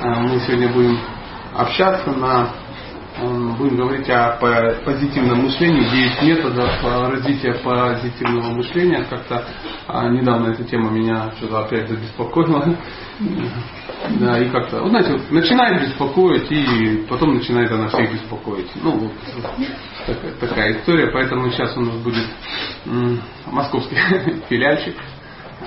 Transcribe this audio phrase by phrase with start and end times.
[0.00, 0.98] мы сегодня будем
[1.54, 2.52] общаться на
[3.20, 4.36] будем говорить о
[4.84, 5.80] позитивном мышлении,
[6.20, 6.70] 9 методов
[7.10, 9.04] развития позитивного мышления.
[9.10, 9.44] Как-то
[9.88, 12.76] а, недавно эта тема меня что-то опять забеспокоила.
[14.20, 18.70] Да, и как-то, вот знаете, вот начинает беспокоить, и потом начинает она всех беспокоить.
[18.76, 19.12] Ну, вот
[20.06, 22.24] такая, такая история, поэтому сейчас у нас будет
[23.46, 23.96] московский
[24.48, 24.94] филиальчик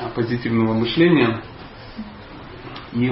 [0.02, 1.42] а, позитивного мышления.
[2.94, 3.12] И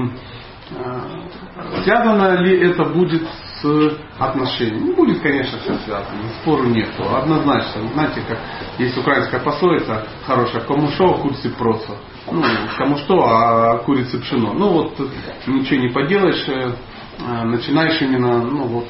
[1.83, 3.23] связано ли это будет
[3.61, 4.87] с отношениями.
[4.87, 7.03] Ну, будет, конечно, все связано, спору нету.
[7.15, 7.87] Однозначно.
[7.93, 8.39] Знаете, как
[8.77, 11.93] есть украинская пословица хорошая, кому что, а курицы просто.
[12.31, 12.43] Ну,
[12.77, 14.53] кому что, а курицы пшено.
[14.53, 14.99] Ну вот
[15.47, 18.87] ничего не поделаешь, э, начинаешь именно, ну вот,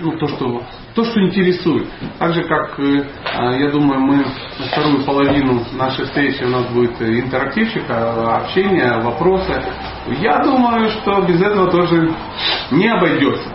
[0.00, 0.62] ну, то, что,
[0.94, 1.88] то, что интересует.
[2.18, 3.04] Так же, как, э,
[3.58, 4.24] я думаю, мы
[4.70, 9.62] вторую половину нашей встречи у нас будет интерактивчик, общение, вопросы.
[10.20, 12.12] Я думаю, что без этого тоже
[12.70, 13.48] не обойдется.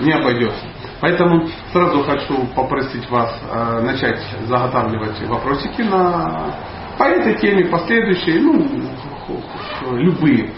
[0.00, 0.64] Не обойдется.
[1.00, 6.54] Поэтому сразу хочу попросить вас э, начать заготавливать вопросики на,
[6.96, 8.68] по этой теме, последующие, ну,
[9.96, 10.52] любые.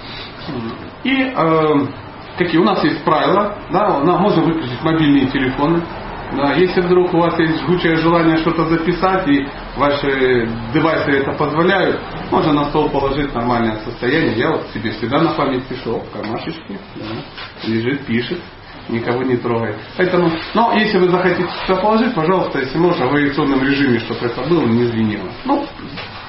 [1.02, 1.86] И э,
[2.38, 5.82] какие у нас есть правила, да, можно выключить мобильные телефоны,
[6.32, 9.46] да, если вдруг у вас есть жгучее желание что-то записать, и
[9.76, 14.36] ваши девайсы это позволяют, можно на стол положить нормальное состояние.
[14.36, 18.40] Я вот себе всегда на память пишу, в кармашечке, да, лежит, пишет,
[18.88, 19.76] никого не трогает.
[19.96, 24.42] Поэтому, но если вы захотите сюда положить, пожалуйста, если можно, в авиационном режиме, чтобы это
[24.42, 25.30] было, не звенело.
[25.44, 25.64] Ну,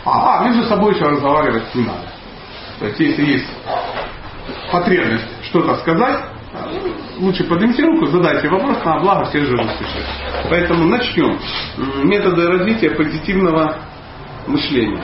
[0.05, 2.11] а, а между собой еще разговаривать не надо.
[2.79, 3.47] То есть, если есть
[4.71, 6.25] потребность что-то сказать,
[7.17, 10.05] лучше поднимите руку, задайте вопрос, на благо всех же услышать.
[10.49, 11.39] Поэтому начнем.
[12.03, 13.77] Методы развития позитивного
[14.47, 15.03] мышления.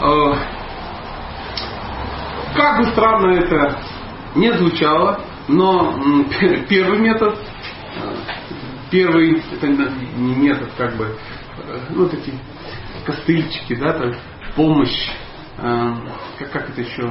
[0.00, 0.34] Э,
[2.54, 3.78] как бы странно это
[4.34, 5.94] не звучало, но
[6.68, 8.14] первый метод, э,
[8.90, 12.38] первый, это не метод, как бы, э, ну такие
[13.04, 14.14] костыльчики, да, там,
[14.54, 15.08] помощь
[15.60, 15.94] а,
[16.38, 17.10] как, как это еще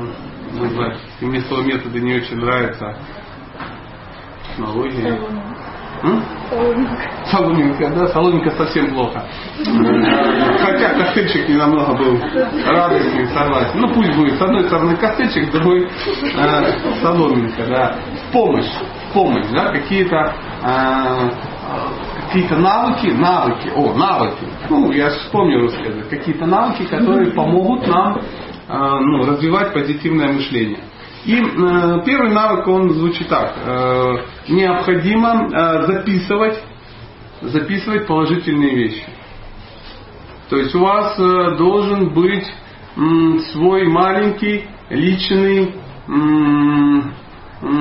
[0.54, 0.98] назвать?
[1.20, 2.96] И мне слово методы не очень нравится.
[4.50, 5.20] Технология.
[6.50, 7.10] Соломинка.
[7.26, 9.28] Соломинка, да, соломинка совсем плохо.
[10.60, 12.20] Хотя костыльчик не намного был
[12.66, 13.80] радостный, согласен.
[13.80, 17.96] Ну пусть будет с одной стороны костыльчик, с другой э, соломинка, да.
[18.32, 18.72] Помощь,
[19.14, 21.30] помощь, да, какие-то э,
[22.28, 25.72] какие-то навыки, навыки, о, навыки, ну, я вспомнил
[26.10, 28.20] какие-то навыки, которые помогут нам э,
[28.68, 30.80] ну, развивать позитивное мышление.
[31.26, 33.54] И э, первый навык, он звучит так.
[33.66, 34.18] Э,
[34.50, 36.62] необходимо э, записывать,
[37.42, 39.06] записывать положительные вещи.
[40.50, 45.76] То есть у вас э, должен быть э, свой маленький личный
[46.08, 47.02] э,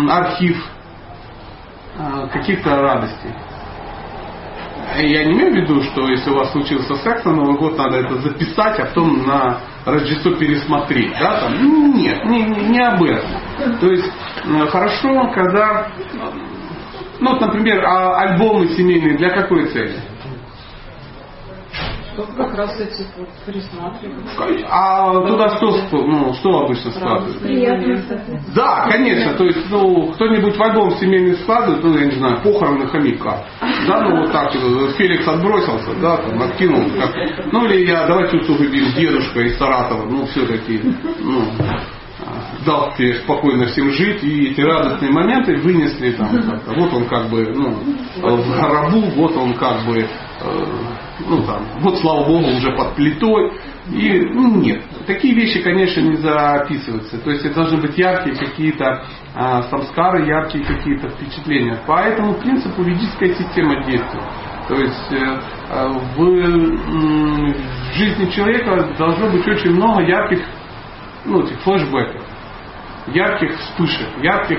[0.09, 0.57] архив
[1.99, 3.33] э, каких-то радостей.
[4.95, 7.99] Я не имею в виду, что если у вас случился секс на Новый год, надо
[7.99, 11.13] это записать, а потом на Рождество пересмотреть.
[11.19, 11.41] Да?
[11.41, 13.31] Там, нет, не, не, не об этом.
[13.81, 14.11] То есть
[14.45, 15.89] э, хорошо, когда,
[17.21, 19.97] ну вот, например, а, альбомы семейные для какой цели?
[22.17, 24.25] Чтобы как раз эти вот присматривать.
[24.71, 27.43] А туда что, ну, что обычно складывают?
[28.55, 29.35] Да, конечно.
[29.35, 33.45] То есть, ну, кто-нибудь в альбом семейный складывает, ну, я не знаю, похороны хомяка.
[33.87, 34.51] Да, ну вот так,
[34.97, 36.91] Феликс отбросился, да, там, откинул.
[36.99, 37.13] Как,
[37.53, 40.81] ну или я, давайте усугубим, дедушка из Саратова, ну, все-таки,
[41.21, 41.43] ну,
[42.65, 46.31] дал тебе спокойно всем жить, и эти радостные моменты вынесли там,
[46.77, 47.77] вот он как бы, ну,
[48.17, 50.07] в гробу, вот он как бы, э,
[51.21, 53.53] ну там, вот слава богу, уже под плитой.
[53.91, 57.19] И ну, нет, такие вещи, конечно, не записываются.
[57.19, 59.05] То есть это должны быть яркие какие-то
[59.35, 61.81] а, самскары, яркие какие-то впечатления.
[61.87, 64.25] Поэтому принципу ведическая система действует.
[64.69, 65.41] То есть э,
[65.71, 70.41] э, в, в жизни человека должно быть очень много ярких
[71.25, 72.23] ну, этих флешбеков,
[73.07, 74.59] ярких вспышек, ярких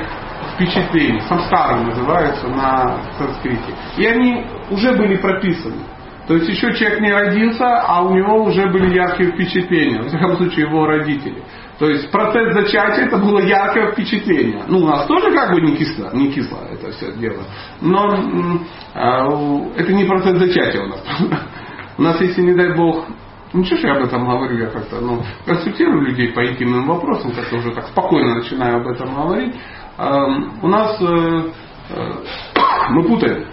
[0.54, 3.74] впечатлений, самскары называются на санскрите.
[3.98, 5.83] И они уже были прописаны.
[6.27, 10.35] То есть еще человек не родился, а у него уже были яркие впечатления, в всяком
[10.35, 11.41] случае его родители.
[11.79, 14.63] То есть процесс зачатия это было яркое впечатление.
[14.68, 17.44] Ну, у нас тоже как бы не кисло, не кисло это все дело.
[17.81, 18.13] Но
[18.94, 21.03] э, это не процесс зачатия у нас.
[22.00, 23.06] У нас, если не дай бог,
[23.53, 27.56] ничего, что я об этом говорю, я как-то ну, консультирую людей по интимным вопросам, как-то
[27.56, 29.56] уже так спокойно начинаю об этом говорить.
[29.97, 30.25] Э,
[30.62, 31.41] у нас э,
[31.89, 32.13] э,
[32.89, 33.45] мы путаем.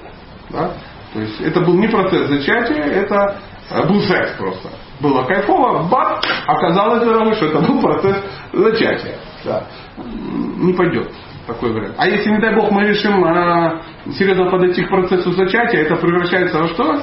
[0.51, 0.75] Да?
[1.15, 3.39] То есть это был не процесс зачатия, это
[3.87, 4.69] был секс просто.
[5.01, 8.17] было кайфово, бац, оказалось, что это был процесс
[8.53, 9.17] зачатия.
[9.45, 9.65] Да.
[9.97, 11.11] Не пойдет
[11.47, 11.95] такой вариант.
[11.99, 13.81] А если, не дай бог, мы решим э,
[14.19, 17.03] серьезно подойти к процессу зачатия, это превращается во что?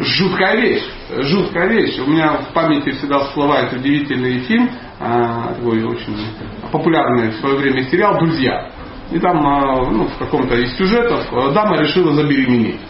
[0.00, 0.84] Жуткая вещь.
[1.10, 1.98] Жуткая вещь.
[1.98, 4.70] У меня в памяти всегда всплывает удивительный фильм,
[5.00, 6.16] э, такой очень
[6.70, 8.70] популярный в свое время сериал «Друзья».
[9.10, 12.80] И там э, ну, в каком-то из сюжетов э, дама решила забеременеть.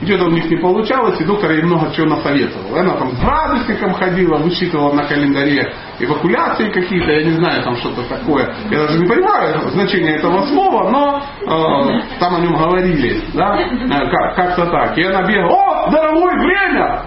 [0.00, 2.76] И что-то у них не получалось, и доктор ей много чего насоветовал.
[2.78, 8.02] Она там с градусником ходила, высчитывала на календаре эвакуляции какие-то, я не знаю, там что-то
[8.04, 8.54] такое.
[8.70, 14.10] Я даже не понимаю значение этого слова, но э, там о нем говорили, да, э,
[14.10, 14.96] как- как-то так.
[14.96, 17.02] И она бегала, о, дорогой, время!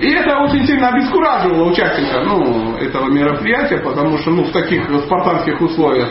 [0.00, 5.60] И это очень сильно обескураживало участника ну, этого мероприятия, потому что ну, в таких спартанских
[5.60, 6.08] условиях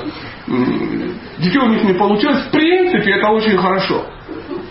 [1.38, 2.46] детей у них не получилось.
[2.48, 4.06] В принципе, это очень хорошо.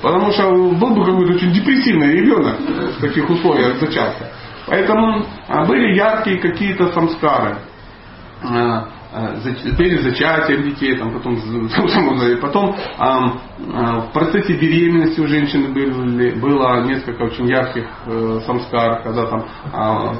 [0.03, 4.31] Потому что был бы какой-то очень депрессивный ребенок в таких условиях зачатка.
[4.67, 7.57] Поэтому а, были яркие какие-то самскары.
[8.43, 9.37] А, а,
[9.77, 11.37] перед зачатием детей, там, потом,
[12.41, 13.33] потом а,
[13.75, 19.47] а, в процессе беременности у женщины были, было несколько очень ярких э, самскар, когда там,
[19.73, 20.15] а,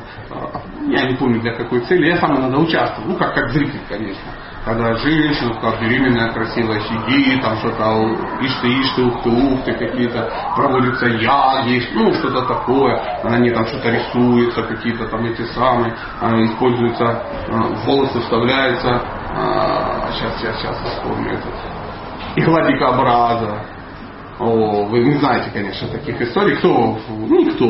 [0.89, 4.33] я не помню для какой цели, я сам иногда участвовал, ну как, как зритель, конечно.
[4.65, 9.65] Когда женщина, как беременная, красивая, сидит, там что-то ишь ты, ишь ты, ух ты, ух
[9.65, 15.43] ты, какие-то проводятся яги, ну что-то такое, на ней там что-то рисуется, какие-то там эти
[15.55, 19.03] самые, а, используются, а, волосы вставляется,
[19.35, 21.55] а, сейчас, сейчас, сейчас вспомню этот,
[22.37, 23.80] игла дикобраза.
[24.41, 26.57] О, вы не знаете, конечно, таких историй.
[26.57, 26.99] Кто?
[27.11, 27.67] Ну, никто.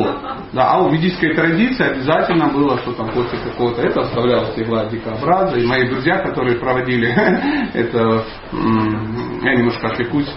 [0.53, 5.57] Да, а в ведической традиции обязательно было, что там после какого-то этого вставлялась игла дикобраза.
[5.57, 7.09] И мои друзья, которые проводили
[7.73, 8.23] это,
[8.53, 10.29] я немножко отвлекусь,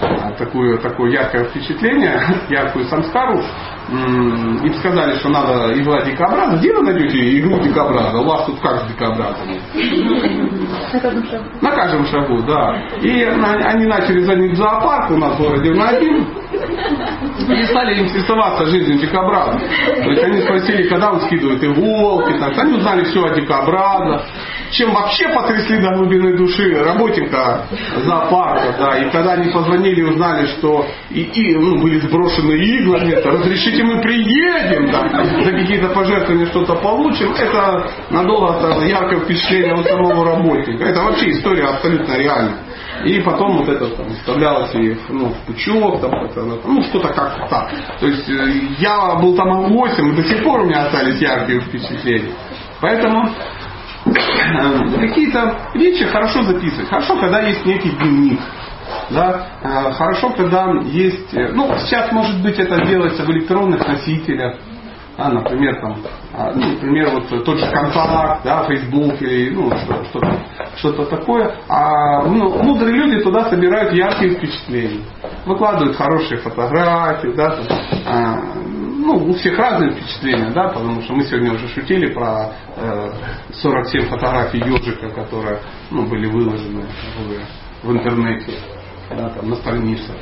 [0.00, 3.42] а, такое, такое яркое впечатление, яркую самскару,
[3.90, 6.56] им сказали, что надо игла дикобраза.
[6.56, 8.18] Где вы найдете иглу дикобраза?
[8.18, 9.60] У вас тут как с дикобразами?
[11.60, 12.80] На каждом шагу, да.
[13.02, 16.26] И на- они начали звонить в зоопарк у нас в городе один
[17.48, 19.58] и стали интересоваться жизнью дикобраза.
[19.58, 22.58] То есть они спросили, когда он скидывает иголки, так.
[22.58, 24.26] они узнали все о дикобразах.
[24.70, 27.66] Чем вообще потрясли до глубины души работника
[28.04, 32.98] зоопарка, да, и когда они позвонили и узнали, что и, и, ну, были сброшены иглы,
[32.98, 39.74] это разрешите мы приедем, да, за какие-то пожертвования что-то получим, это надолго оставило яркое впечатление
[39.74, 40.84] у самого работника.
[40.84, 42.56] Это вообще история абсолютно реальная.
[43.04, 47.46] И потом вот это там вставлялось и ну, в пучок, там, это, ну что-то как-то
[47.48, 47.70] так.
[47.98, 51.60] То есть э, я был там гостем, и до сих пор у меня остались яркие
[51.60, 52.32] впечатления.
[52.80, 53.28] Поэтому
[54.06, 56.88] э, какие-то вещи хорошо записывать.
[56.88, 58.40] Хорошо, когда есть некий дневник.
[59.10, 59.48] Да?
[59.62, 61.32] Э, Хорошо, когда есть...
[61.32, 64.56] Ну, сейчас, может быть, это делается в электронных носителях.
[65.18, 65.96] А, например, там,
[66.32, 70.38] а, ну, например, вот тот же контакт, да, Facebook или ну, что- что-то,
[70.76, 71.54] что-то такое.
[71.68, 75.04] А ну, мудрые люди туда собирают яркие впечатления.
[75.44, 77.66] Выкладывают хорошие фотографии, да, там,
[78.06, 78.42] а,
[79.02, 83.10] ну, у всех разные впечатления, да, потому что мы сегодня уже шутили про э,
[83.52, 85.60] 47 фотографий ежика, которые
[85.90, 86.86] ну, были выложены
[87.82, 88.52] в, в интернете,
[89.10, 90.14] да, там, на страницах,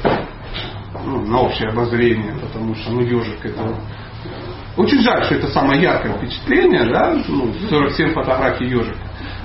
[1.05, 3.75] ну, на общее обозрение, потому что ну, ежик это
[4.77, 8.99] очень жаль, что это самое яркое впечатление, да, ну, 47 фотографий ежика.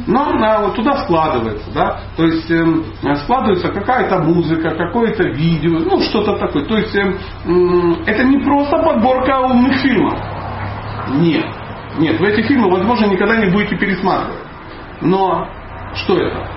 [0.08, 2.84] Но а, вот туда складывается, да, то есть эм,
[3.24, 6.66] складывается какая-то музыка, какое-то видео, ну что-то такое.
[6.66, 10.20] То есть эм, м, это не просто подборка умных фильмов.
[11.16, 11.46] Нет.
[11.98, 14.44] Нет, вы эти фильмы, возможно, никогда не будете пересматривать.
[15.02, 15.48] Но
[15.94, 16.55] что это?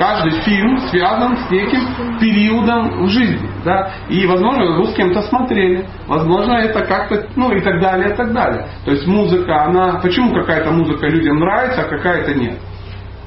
[0.00, 3.50] Каждый фильм связан с неким периодом в жизни.
[3.66, 3.90] Да?
[4.08, 5.86] И, возможно, вы с кем-то смотрели.
[6.06, 8.66] Возможно, это как-то, ну и так далее, и так далее.
[8.86, 10.00] То есть музыка, она...
[10.00, 12.58] Почему какая-то музыка людям нравится, а какая-то нет?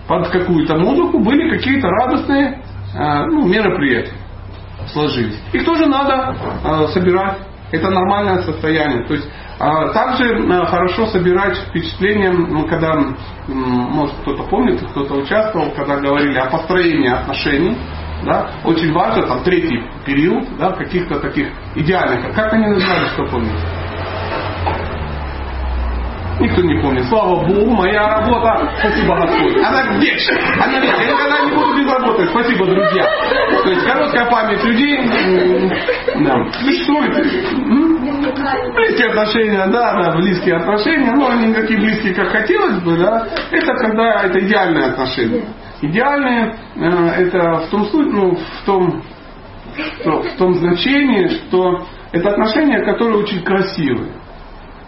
[0.08, 2.64] Под какую-то музыку были какие-то радостные
[2.96, 4.18] э, ну, мероприятия
[4.92, 5.40] сложились.
[5.54, 7.38] Их тоже надо э, собирать.
[7.74, 9.04] Это нормальное состояние.
[9.08, 9.28] То есть
[9.58, 12.94] а, также э, хорошо собирать впечатления, ну, когда,
[13.48, 17.76] может кто-то помнит, кто-то участвовал, когда говорили о построении отношений.
[18.26, 18.52] Да?
[18.64, 22.34] Очень важно, там третий период, да, каких-то таких идеальных.
[22.36, 23.60] Как они назывались, кто помнит?
[26.44, 27.06] Никто не помнит.
[27.06, 29.64] Слава Богу, моя работа, спасибо Господь.
[29.64, 30.36] Она вечна.
[30.62, 31.02] Она вечна.
[31.02, 32.26] Я никогда не буду без работы.
[32.28, 33.04] Спасибо, друзья.
[33.64, 35.00] То есть короткая память людей
[36.20, 37.16] да, существует.
[38.76, 43.26] Близкие отношения, да, да, близкие отношения, но они не такие близкие, как хотелось бы, да.
[43.50, 45.46] Это когда это идеальные отношения.
[45.82, 49.02] Идеальные э, это в том случае, ну, в том,
[50.04, 54.23] в том значении, что это отношения, которые очень красивые.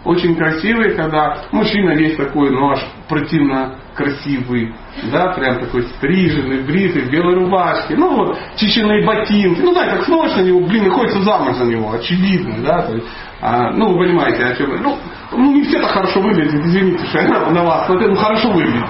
[0.06, 4.72] Очень красивые, когда мужчина весь такой, ну аж противно красивый,
[5.10, 10.04] да, прям такой стриженный, бритый, в белой рубашке, ну вот, чищенные ботинки, ну да, как
[10.04, 13.06] смотришь на него, блин, и хочется замуж за него, очевидно, да, то есть,
[13.40, 14.96] а, ну вы понимаете, о чем ну,
[15.32, 18.50] ну не все так хорошо выглядят, извините, что я на вас, но это ну, хорошо
[18.50, 18.84] выглядит,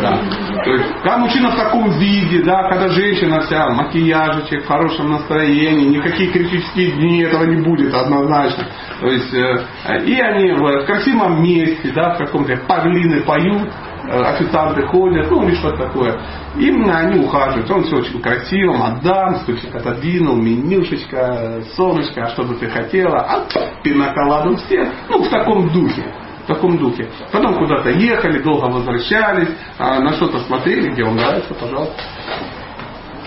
[0.00, 0.18] да.
[0.64, 5.96] То есть, когда мужчина в таком виде, да, когда женщина вся макияжечек, в хорошем настроении,
[5.96, 8.68] никакие критические дни этого не будет однозначно.
[9.00, 13.68] То есть, э, и они в красивом месте, да, в каком-то павлины поют,
[14.08, 16.18] официанты ходят, ну или что-то такое.
[16.56, 17.70] Именно они ухаживают.
[17.70, 23.46] Он все очень красиво, мадам, стульчик отодвинул, менюшечка, солнышко, а что бы ты хотела, а
[23.82, 24.88] пиноколаду всех.
[25.08, 26.04] Ну, в таком духе.
[26.44, 27.08] В таком духе.
[27.30, 32.02] Потом куда-то ехали, долго возвращались, а на что-то смотрели, где он нравится, пожалуйста.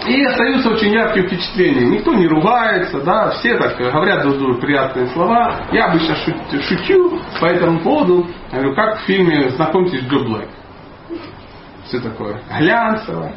[0.07, 1.85] И остаются очень яркие впечатления.
[1.85, 5.67] Никто не ругается, да, все так говорят друг другу приятные слова.
[5.71, 8.27] Я обычно шучу по этому поводу,
[8.75, 10.47] как в фильме «Знакомьтесь, Джо Блэк»
[11.85, 13.31] все такое глянцево.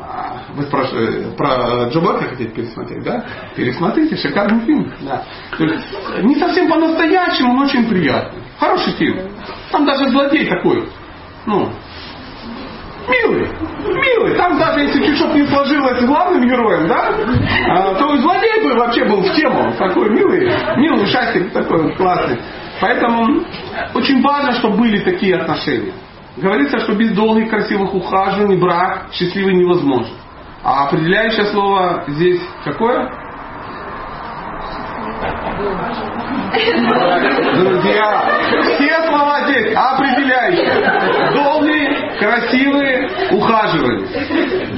[0.00, 3.24] А, вы спрашиваете, про Джо Блэка хотите пересмотреть, да?
[3.54, 4.90] Пересмотрите, шикарный фильм.
[5.02, 5.22] Да.
[6.22, 8.42] Не совсем по-настоящему, но очень приятный.
[8.58, 9.30] Хороший фильм.
[9.70, 10.88] Там даже злодей такой,
[11.44, 11.70] ну,
[13.06, 13.48] милый,
[13.84, 14.34] милый.
[14.36, 17.12] Там даже если чуть что не сложилось с главным героем, да,
[17.68, 19.74] а, то злодей бы вообще был в тему.
[19.78, 22.38] Такой милый, милый ушастик такой классный.
[22.80, 23.42] Поэтому
[23.94, 25.92] очень важно, чтобы были такие отношения.
[26.36, 30.14] Говорится, что без долгих красивых ухаживаний брак счастливый невозможен.
[30.62, 33.08] А определяющее слово здесь какое?
[37.54, 38.24] Друзья,
[38.76, 41.32] все слова здесь определяющие.
[41.32, 44.06] Долгие, красивые, ухаживания.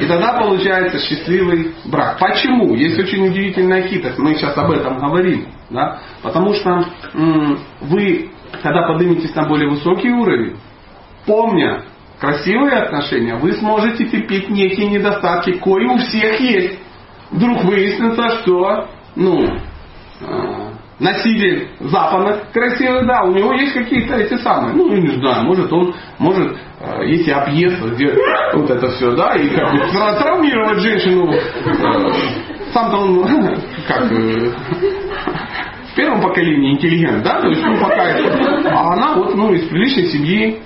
[0.00, 2.18] И тогда получается счастливый брак.
[2.18, 2.74] Почему?
[2.74, 4.18] Есть очень удивительная хитрость.
[4.18, 5.48] Мы сейчас об этом говорим.
[5.70, 5.98] Да?
[6.22, 6.84] Потому что
[7.14, 8.30] м- вы,
[8.62, 10.56] когда подниметесь на более высокий уровень,
[11.28, 11.84] помня
[12.18, 16.80] красивые отношения, вы сможете терпеть некие недостатки, кои у всех есть.
[17.30, 20.68] Вдруг выяснится, что ну, э,
[20.98, 25.94] носитель западных красивых, да, у него есть какие-то эти самые, ну, не знаю, может он,
[26.18, 28.14] может, э, если объезд, где
[28.54, 29.78] вот это все, да, и как бы
[30.18, 32.12] травмировать женщину, э,
[32.72, 33.26] сам-то он,
[33.86, 38.04] как, в первом поколении интеллигент, да, то есть, ну, пока,
[38.70, 40.62] а она вот, ну, из приличной семьи,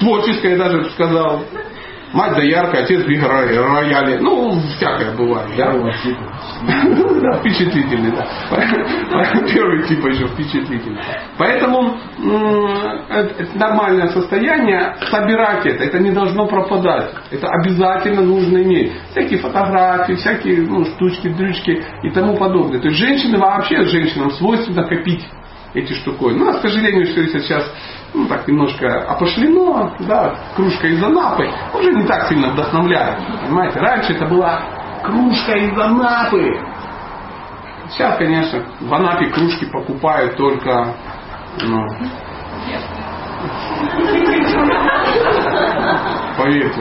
[0.00, 1.44] творческая даже сказал.
[2.12, 4.18] Мать да яркая, отец в рояле.
[4.20, 5.50] Ну, всякое бывает.
[5.58, 5.72] Да?
[7.20, 8.26] да, впечатлительный, да.
[9.52, 11.02] Первый тип еще впечатлительный.
[11.36, 11.98] Поэтому
[13.10, 17.12] это нормальное состояние, собирать это, это не должно пропадать.
[17.30, 18.92] Это обязательно нужно иметь.
[19.10, 22.80] Всякие фотографии, всякие ну, штучки, дрючки и тому подобное.
[22.80, 25.26] То есть женщины вообще, женщинам свойственно копить
[25.74, 26.38] эти штуковины.
[26.38, 27.70] Ну, а, к сожалению, это сейчас
[28.14, 33.18] ну, так немножко опошлено, да, кружка из Анапы, уже не так сильно вдохновляет.
[33.44, 34.60] Понимаете, раньше это была
[35.04, 36.58] кружка из Анапы.
[37.90, 40.94] Сейчас, конечно, в Анапе кружки покупают только
[41.62, 41.86] ну,
[46.36, 46.80] поверьте,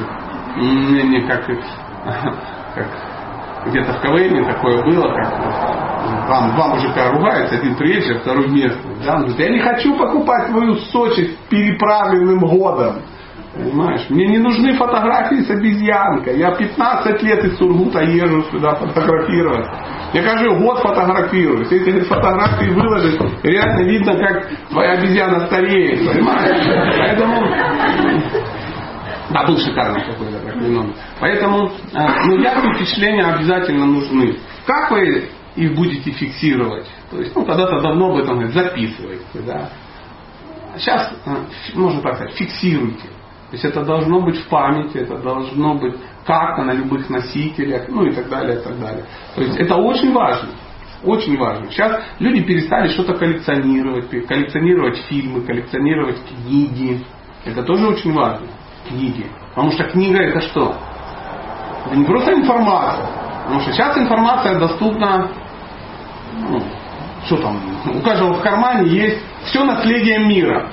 [0.55, 1.46] мне не как,
[2.75, 2.88] как
[3.70, 5.98] где-то в КВН такое было, как
[6.28, 8.96] вам, уже когда ругается, один приезжий, а второй местный.
[9.06, 9.16] Да?
[9.16, 13.02] Он говорит, я не хочу покупать твою Сочи с переправленным годом.
[13.54, 14.06] Понимаешь?
[14.10, 16.38] Мне не нужны фотографии с обезьянкой.
[16.38, 19.68] Я 15 лет из Сургута езжу сюда фотографировать.
[20.14, 21.72] Я каждый год фотографируюсь.
[21.72, 26.08] Если фотографии выложить, реально видно, как твоя обезьяна стареет.
[26.08, 26.98] Понимаешь?
[27.00, 27.48] Поэтому
[29.29, 30.93] да, был шикарный какой-то как номер.
[31.19, 34.38] Поэтому ну, яркие впечатления обязательно нужны.
[34.65, 36.88] Как вы их будете фиксировать.
[37.10, 39.24] То есть, ну, когда-то давно об этом говорят, записывайте.
[39.46, 39.69] Да.
[40.77, 41.36] Сейчас, э,
[41.74, 43.07] можно так сказать, фиксируйте.
[43.50, 48.05] То есть это должно быть в памяти, это должно быть как-то на любых носителях, ну
[48.05, 49.05] и так далее, и так далее.
[49.36, 50.50] То есть это очень важно.
[51.03, 51.72] Очень важно.
[51.72, 57.03] Сейчас люди перестали что-то коллекционировать, коллекционировать фильмы, коллекционировать книги.
[57.46, 58.48] Это тоже очень важно.
[58.88, 59.27] Книги.
[59.50, 60.75] Потому что книга это что?
[61.86, 63.06] Это не просто информация.
[63.44, 65.29] Потому что сейчас информация доступна
[66.50, 66.62] ну,
[67.25, 67.60] что там,
[67.94, 70.70] у каждого в кармане есть все наследие мира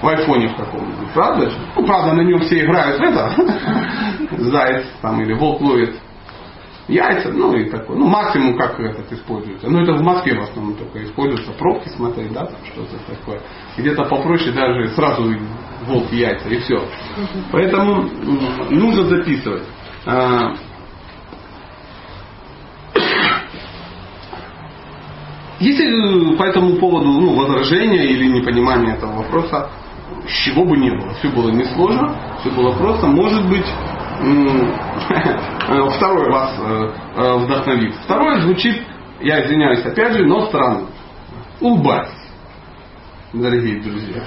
[0.00, 1.50] в айфоне в каком-нибудь, правда?
[1.74, 3.32] Ну, правда, на нем все играют это,
[4.38, 5.96] заяц там или волк ловит
[6.88, 7.96] яйца, ну и такое.
[7.96, 9.68] Ну, максимум как этот используется.
[9.68, 11.52] Ну, это в Москве в основном только используется.
[11.52, 13.40] Пробки смотреть, да, что-то такое.
[13.76, 15.24] Где-то попроще даже сразу
[15.86, 16.82] волк яйца и все.
[17.52, 18.02] Поэтому
[18.70, 19.64] нужно записывать.
[20.06, 20.54] А,
[25.58, 29.70] Если по этому поводу ну, возражения или непонимание этого вопроса,
[30.44, 31.14] чего бы не было.
[31.14, 33.06] Все было несложно, все было просто.
[33.06, 33.64] Может быть,
[35.96, 37.94] второй вас э, э, вдохновит.
[38.04, 38.82] Второе звучит,
[39.20, 40.86] я извиняюсь опять же, но странно.
[41.60, 42.30] Улыбайтесь,
[43.32, 44.22] дорогие друзья.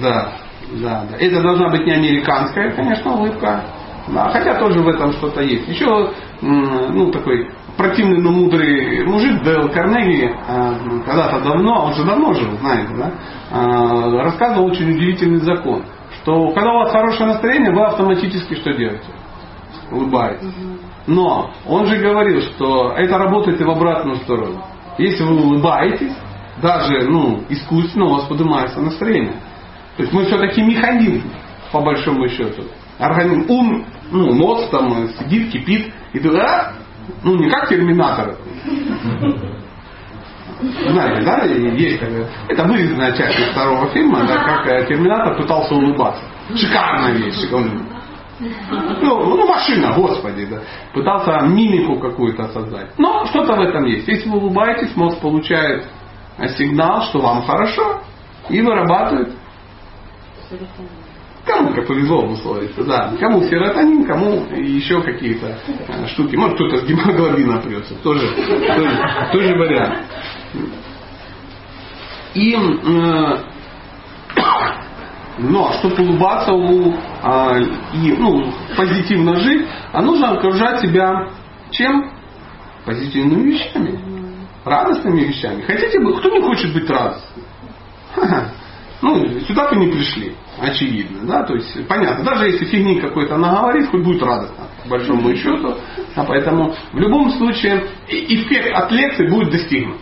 [0.00, 0.32] Да,
[0.82, 1.16] да, да.
[1.18, 3.64] Это должна быть не американская, конечно, улыбка.
[4.08, 5.68] Да, хотя тоже в этом что-то есть.
[5.68, 6.10] Еще
[6.40, 10.34] ну, такой противный, но мудрый мужик Дейл Карнеги,
[11.06, 15.84] когда-то давно, а он же давно жил, знаете, да, рассказывал очень удивительный закон,
[16.22, 19.06] что когда у вас хорошее настроение, вы автоматически что делаете?
[19.90, 20.54] Улыбаетесь.
[21.06, 24.62] Но он же говорил, что это работает и в обратную сторону.
[24.98, 26.12] Если вы улыбаетесь,
[26.60, 29.34] даже ну, искусственно у вас поднимается настроение.
[29.96, 31.30] То есть мы все-таки механизм,
[31.72, 32.64] по большому счету.
[32.98, 36.74] Организм, ум, ну, мозг там сидит, кипит, и ты, а,
[37.24, 38.36] ну, не как терминатор.
[40.60, 42.02] Знаете, да, есть
[42.48, 46.22] это вырезанная часть из второго фильма, да, как э, терминатор пытался улыбаться.
[46.54, 47.50] Шикарная вещь.
[47.52, 47.86] Он,
[48.40, 50.60] ну, ну, машина, господи, да.
[50.94, 52.98] Пытался мимику какую-то создать.
[52.98, 54.08] Но что-то в этом есть.
[54.08, 55.86] Если вы улыбаетесь, мозг получает
[56.56, 58.00] сигнал, что вам хорошо,
[58.48, 59.34] и вырабатывает
[61.46, 63.12] Кому как повезло обусловиться, да.
[63.18, 66.36] Кому серотонин, кому еще какие-то э, штуки.
[66.36, 67.94] Может кто-то с гемоглобина прется.
[68.02, 70.04] Тоже, тоже, тоже вариант.
[72.34, 73.36] И э,
[75.38, 77.62] но чтобы улыбаться у, э,
[77.94, 81.28] и ну, позитивно жить, а нужно окружать себя
[81.70, 82.12] чем?
[82.84, 84.00] Позитивными вещами.
[84.64, 85.62] Радостными вещами.
[85.62, 87.44] Хотите бы, кто не хочет быть радостным?
[89.02, 94.04] Ну, сюда-то не пришли, очевидно, да, то есть понятно, даже если фигни какой-то наговорит, хоть
[94.04, 95.74] будет радостно, по большому счету,
[96.14, 99.96] а поэтому в любом случае эффект от лекции будет достигнут.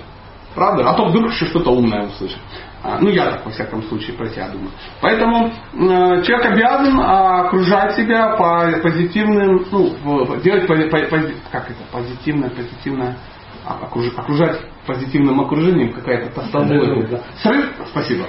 [0.54, 0.90] Правда?
[0.90, 2.38] А то вдруг еще что-то умное услышит.
[2.82, 4.70] А, ну, я так, во всяком случае, про себя думаю.
[5.00, 11.18] Поэтому э, человек обязан окружать себя по позитивным, ну, делать по, по, по,
[11.50, 13.16] как это, позитивное, позитивное,
[13.66, 17.06] а, окружать позитивным окружением какая-то постовое.
[17.08, 17.20] Да.
[17.42, 17.66] Срыв?
[17.90, 18.24] Спасибо.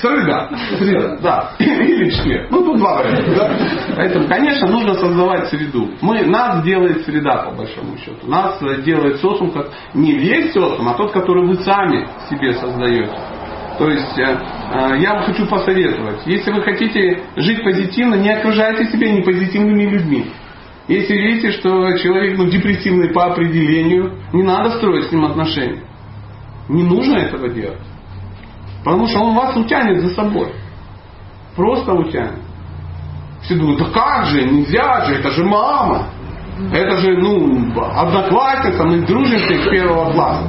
[0.00, 1.52] Срыв, да.
[1.58, 2.50] Или четверг.
[2.50, 3.34] Ну, тут два варианта.
[3.34, 3.58] Да?
[3.96, 5.90] Поэтому, конечно, нужно создавать среду.
[6.00, 8.26] Мы, нас делает среда, по большому счету.
[8.26, 13.16] Нас делает социум, как не весь социум, а тот, который вы сами себе создаете.
[13.78, 18.86] То есть э, э, я вам хочу посоветовать, если вы хотите жить позитивно, не окружайте
[18.86, 20.26] себя непозитивными людьми.
[20.88, 25.82] Если видите, что человек ну, депрессивный по определению, не надо строить с ним отношения.
[26.68, 27.80] Не нужно этого делать.
[28.86, 30.52] Потому что он вас утянет за собой.
[31.56, 32.38] Просто утянет.
[33.42, 36.06] Все думают, да как же, нельзя же, это же мама.
[36.72, 40.46] Это же, ну, одноклассница, мы дружимся с первого класса.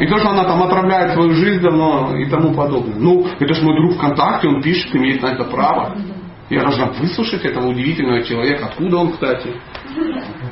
[0.00, 2.96] И то, что она там отравляет свою жизнь давно и тому подобное.
[2.96, 5.94] Ну, это же мой друг ВКонтакте, он пишет, имеет на это право.
[6.48, 8.68] Я должна выслушать этого удивительного человека.
[8.70, 9.52] Откуда он, кстати?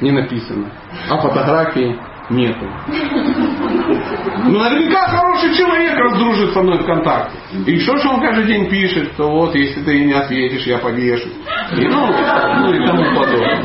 [0.02, 0.70] Не написано.
[1.08, 1.96] А фотографии
[2.30, 2.66] нету.
[4.44, 7.38] Ну, наверняка хороший человек раздружит со мной ВКонтакте.
[7.66, 11.28] И что же он каждый день пишет, то вот, если ты не ответишь, я повешу.
[11.76, 13.64] И, ну, ну и тому подобное.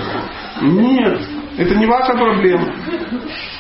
[0.62, 1.22] Нет,
[1.58, 2.66] это не ваша проблема.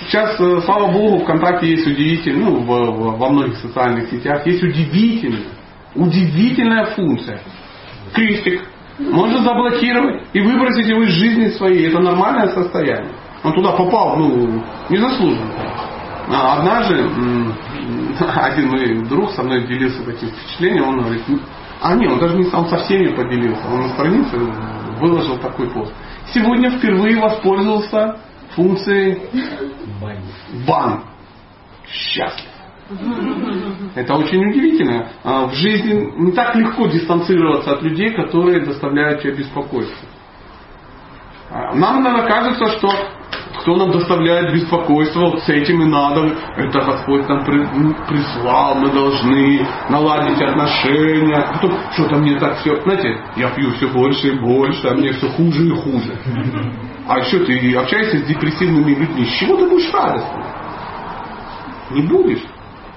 [0.02, 5.48] Сейчас, э, слава богу, ВКонтакте есть удивительная, ну, в, во многих социальных сетях есть удивительная,
[5.96, 7.42] удивительная функция.
[8.14, 8.62] Крестик.
[9.00, 11.88] Можно заблокировать и выбросить его из жизни своей.
[11.88, 13.14] Это нормальное состояние.
[13.48, 15.54] Он туда попал, ну, незаслуженно.
[16.30, 16.96] А однажды
[18.20, 21.40] один мой друг со мной делился таким впечатлением, он говорит, «Ну,
[21.82, 24.38] а нет, он даже не сам со всеми поделился, он на странице
[25.00, 25.94] выложил такой пост.
[26.34, 28.18] Сегодня впервые воспользовался
[28.50, 29.22] функцией
[30.68, 31.04] бан.
[31.88, 32.50] Счастлив.
[33.96, 35.08] Это очень удивительно.
[35.24, 40.08] А в жизни не так легко дистанцироваться от людей, которые доставляют тебе беспокойство.
[41.74, 42.90] Нам иногда кажется, что
[43.62, 49.68] кто нам доставляет беспокойство, вот с этим и надо, это Господь нам прислал, мы должны
[49.90, 51.36] наладить отношения.
[51.36, 55.12] А потом что-то мне так все, знаете, я пью все больше и больше, а мне
[55.14, 56.18] все хуже и хуже.
[57.08, 60.44] А еще ты общаешься с депрессивными людьми, с чего ты будешь радостным?
[61.92, 62.44] Не будешь.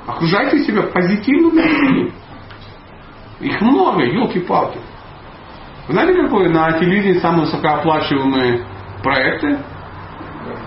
[0.07, 2.13] Окружайте себя позитивными людьми.
[3.41, 4.79] Их много, елки-палки.
[5.89, 8.65] Вы знаете, какой на телевидении самые высокооплачиваемые
[9.03, 9.59] проекты?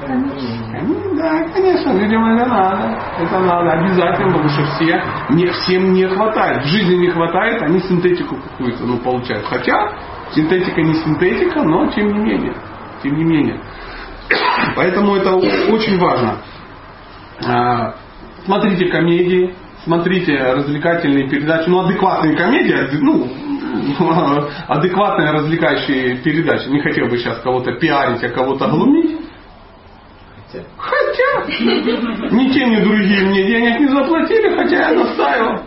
[0.05, 1.15] Конечно.
[1.15, 2.99] Да, конечно, видимо, это надо.
[3.19, 6.63] Это надо обязательно, потому что все, не, всем не хватает.
[6.63, 9.45] В жизни не хватает, они синтетику какую-то ну, получают.
[9.45, 9.93] Хотя
[10.31, 12.55] синтетика не синтетика, но тем не менее.
[13.01, 13.59] Тем не менее.
[14.75, 16.37] Поэтому это очень важно.
[17.45, 17.95] А,
[18.45, 23.27] смотрите комедии, смотрите развлекательные передачи, ну адекватные комедии, ну
[24.67, 26.67] адекватные развлекающие передачи.
[26.69, 29.19] Не хотел бы сейчас кого-то пиарить, а кого-то глумить.
[30.77, 31.47] Хотя
[32.29, 35.61] ни те, ни другие мне денег не заплатили, хотя я настаивал.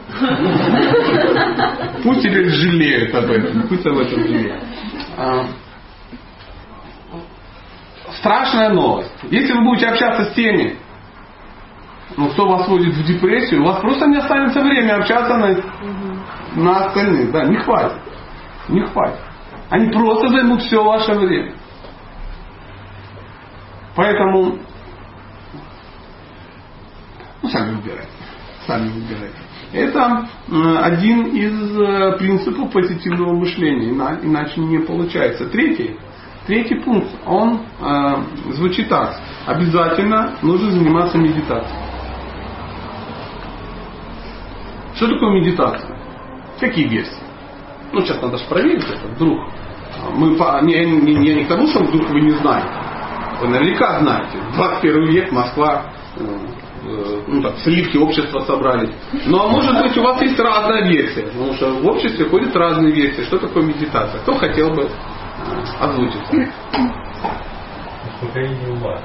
[2.04, 3.62] Пусть теперь жалеют об этом.
[3.68, 4.62] Пусть об этом жалеют.
[5.16, 5.46] А,
[8.18, 9.12] страшная новость.
[9.30, 10.76] Если вы будете общаться с теми,
[12.16, 15.56] ну, кто вас вводит в депрессию, у вас просто не останется времени общаться на,
[16.56, 17.30] на остальных.
[17.30, 18.00] Да, не хватит.
[18.68, 19.20] Не хватит.
[19.70, 21.54] Они просто займут все ваше время.
[23.94, 24.58] Поэтому,
[27.42, 28.08] ну, сами выбирайте.
[28.66, 29.38] Сами выбирайте.
[29.72, 30.28] Это
[30.82, 33.90] один из э, принципов позитивного мышления,
[34.22, 35.48] иначе не получается.
[35.48, 35.98] Третий,
[36.46, 39.18] третий пункт, он э, звучит так.
[39.46, 41.86] Обязательно нужно заниматься медитацией.
[44.94, 45.95] Что такое медитация?
[46.58, 47.22] Какие версии?
[47.92, 49.38] Ну, сейчас надо же проверить это, вдруг.
[50.14, 52.68] Мы по, не, не, не, не к тому, что вдруг вы не знаете.
[53.40, 54.38] Вы наверняка знаете.
[54.54, 56.24] 21 век, Москва, э,
[56.84, 58.90] э, ну так, сливки общества собрались.
[59.26, 62.92] Ну а может быть у вас есть разная версия, потому что в обществе ходят разные
[62.92, 63.22] версии.
[63.22, 64.20] Что такое медитация?
[64.22, 64.88] Кто хотел бы э,
[65.80, 66.22] озвучить?
[68.14, 69.00] Успокоение ума.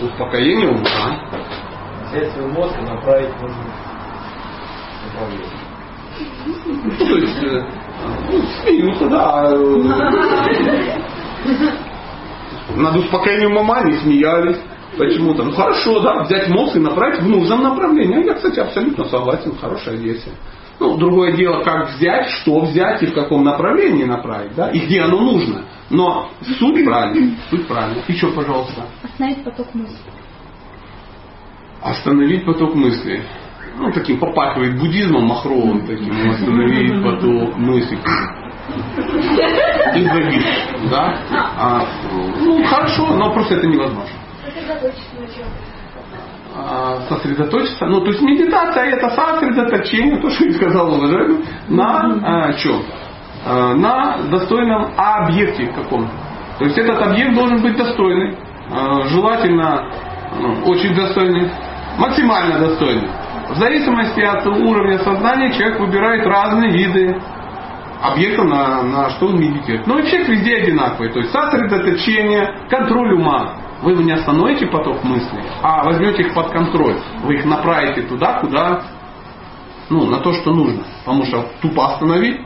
[0.00, 1.30] Успокоение ума.
[2.10, 3.64] Взять свой мозг и направить нужно
[5.04, 5.65] направление.
[6.66, 7.42] Ну, то есть,
[8.30, 9.50] ну, смеются, да.
[12.76, 14.58] Над успокоением мама не смеялись.
[14.98, 15.42] Почему-то.
[15.44, 18.24] Ну хорошо, да, взять мозг и направить в нужном направлении.
[18.24, 20.30] Я, кстати, абсолютно согласен, хорошая версия.
[20.78, 25.02] Ну, другое дело, как взять, что взять и в каком направлении направить, да, и где
[25.02, 25.64] оно нужно.
[25.90, 28.04] Но суть правильная, суть правильная.
[28.08, 28.86] Еще, пожалуйста.
[29.02, 29.96] Остановить поток мысли.
[31.82, 33.22] Остановить поток мысли
[33.78, 37.98] ну, таким попахивает буддизмом махровым таким, остановить поток мысли.
[39.94, 40.46] И забить.
[40.90, 41.18] Да?
[41.58, 41.86] А,
[42.40, 44.10] ну, хорошо, но просто это невозможно.
[46.54, 47.86] А, сосредоточиться.
[47.86, 52.82] Ну, то есть медитация это сосредоточение, то, что я сказал уважаемый, на а, чем?
[53.44, 56.10] А, на достойном объекте каком-то.
[56.58, 58.36] То есть этот объект должен быть достойный.
[58.72, 59.90] А, желательно
[60.40, 61.50] ну, очень достойный,
[61.98, 63.08] максимально достойный.
[63.48, 67.20] В зависимости от уровня сознания человек выбирает разные виды
[68.02, 69.86] объекта, на, на что он медитирует.
[69.86, 71.10] Но эффект везде одинаковый.
[71.12, 73.54] То есть сосредоточение, контроль ума.
[73.82, 76.96] Вы не остановите поток мыслей, а возьмете их под контроль.
[77.22, 78.82] Вы их направите туда, куда,
[79.90, 80.82] ну, на то, что нужно.
[81.04, 82.40] Потому что тупо остановить,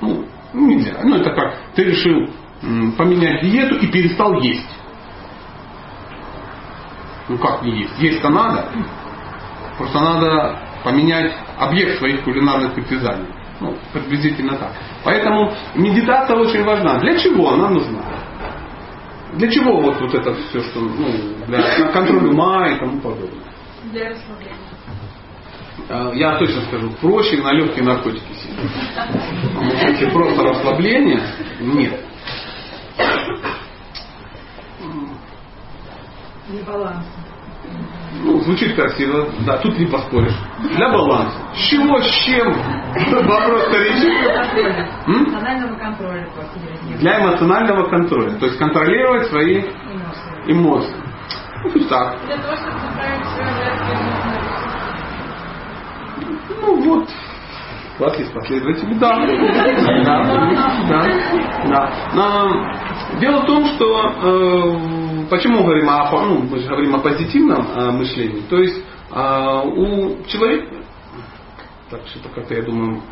[0.00, 0.96] ну, нельзя.
[1.02, 2.28] Ну, это как ты решил
[2.60, 4.68] поменять диету и перестал есть.
[7.28, 7.98] Ну как не есть?
[7.98, 8.68] Есть-то надо.
[9.80, 13.28] Просто надо поменять объект своих кулинарных притязаний.
[13.60, 14.72] Ну, приблизительно так.
[15.04, 16.98] Поэтому медитация очень важна.
[16.98, 18.02] Для чего она нужна?
[19.36, 21.06] Для чего вот, вот это все, что ну,
[21.46, 21.62] для
[21.92, 23.54] контроля ума и тому подобное?
[23.84, 24.56] Для расслабления.
[25.88, 28.70] А, я точно скажу, проще на легкие наркотики сидеть.
[29.82, 31.22] Если просто расслабление,
[31.58, 32.04] нет.
[36.50, 37.06] Не баланс
[38.22, 40.34] ну, звучит красиво, да, тут не поспоришь.
[40.74, 41.36] Для баланса.
[41.54, 42.52] С чего, с чем?
[43.26, 44.14] Вопрос вторичный.
[45.06, 46.28] Эмоционального контроля.
[46.98, 48.32] Для эмоционального контроля.
[48.38, 49.62] То есть контролировать свои
[50.46, 50.94] эмоции.
[51.62, 52.16] Ну, пусть так.
[52.26, 53.50] Для того, чтобы направить свою
[56.62, 57.08] Ну вот,
[57.98, 59.26] у вас есть последователи, да.
[60.84, 61.04] Да,
[61.68, 62.89] да, да.
[63.18, 67.90] Дело в том, что э, почему говорим о, ну, мы же говорим о позитивном э,
[67.90, 68.42] мышлении?
[68.48, 70.76] То есть э, у человека,
[71.90, 73.02] так что-то как-то я думаю,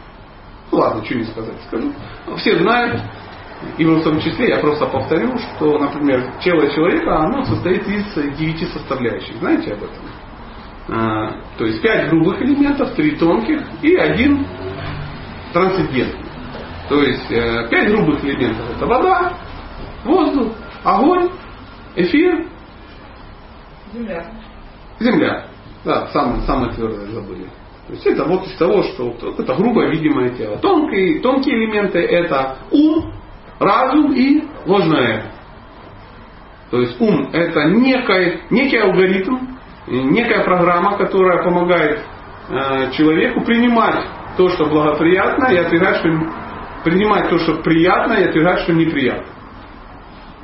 [0.71, 1.93] ну ладно, что не сказать, скажу.
[2.37, 3.03] Все знают,
[3.77, 8.67] и в том числе я просто повторю, что, например, тело человека, оно состоит из девяти
[8.67, 9.37] составляющих.
[9.39, 10.05] Знаете об этом?
[10.91, 14.47] А, то есть пять грубых элементов, три тонких и один
[15.53, 16.25] трансцендентный.
[16.89, 19.35] То есть э, пять грубых элементов это вода,
[20.05, 20.53] воздух,
[20.85, 21.31] огонь,
[21.97, 22.47] Эфир?
[23.93, 24.27] Земля.
[25.01, 25.47] Земля.
[25.85, 27.49] Да, самое, самое твердое забыли.
[27.87, 30.59] То есть это вот из того, что вот, это грубое видимое тело.
[30.59, 33.13] Тонкие, тонкие элементы это ум,
[33.59, 35.25] разум и ложное эго.
[36.71, 39.39] То есть ум это некий, некий алгоритм,
[39.87, 42.05] некая программа, которая помогает
[42.51, 44.05] э, человеку принимать
[44.37, 46.11] то, что благоприятно, и отвергать, что
[46.85, 49.38] принимать то, что приятно, и отвергать, что неприятно.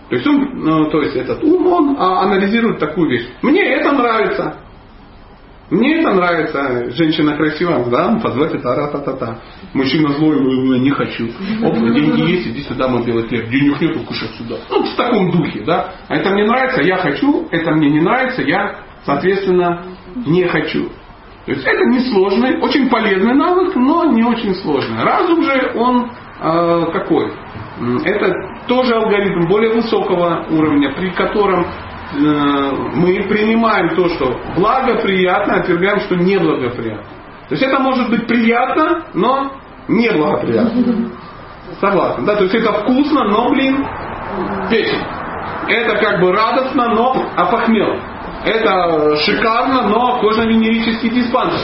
[0.09, 3.27] То есть, он, ну, то есть этот ум, он а, анализирует такую вещь.
[3.43, 4.57] Мне это нравится.
[5.71, 6.91] Мне это нравится.
[6.91, 9.39] Женщина красивая, да, позвать это ра та та та
[9.73, 11.29] Мужчина злой, ну, не хочу.
[11.63, 13.49] Оп, деньги есть, иди сюда, мой белый хлеб.
[13.49, 14.57] Денег нету, кушай сюда.
[14.71, 15.95] Ну, в таком духе, да.
[16.09, 19.85] А это мне нравится, я хочу, это мне не нравится, я, соответственно,
[20.27, 20.91] не хочу.
[21.47, 25.03] То есть это несложный, очень полезный навык, но не очень сложный.
[25.03, 27.33] Разум же, он э, какой?
[28.05, 28.33] Это
[28.67, 31.67] тоже алгоритм более высокого уровня, при котором
[32.17, 37.05] Э, мы принимаем то, что благоприятно, отвергаем, что неблагоприятно.
[37.49, 39.53] То есть это может быть приятно, но
[39.89, 41.11] неблагоприятно.
[41.81, 42.25] Согласен.
[42.25, 42.37] Да?
[42.37, 43.85] То есть это вкусно, но, блин,
[44.71, 45.03] печень.
[45.69, 47.99] Это как бы радостно, но опохмел.
[48.45, 51.61] Это шикарно, но кожно-венерический диспансер.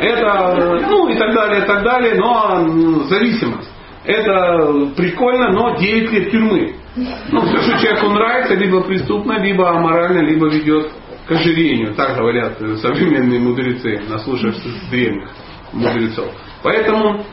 [0.00, 3.70] Это, ну и так далее, и так далее, но зависимость.
[4.04, 6.74] Это прикольно, но 9 лет тюрьмы.
[6.96, 10.92] Ну, все, что человеку нравится, либо преступно, либо аморально, либо ведет
[11.26, 11.94] к ожирению.
[11.94, 15.28] Так говорят современные мудрецы, наслушавшись древних
[15.72, 16.26] мудрецов.
[16.62, 17.24] Поэтому,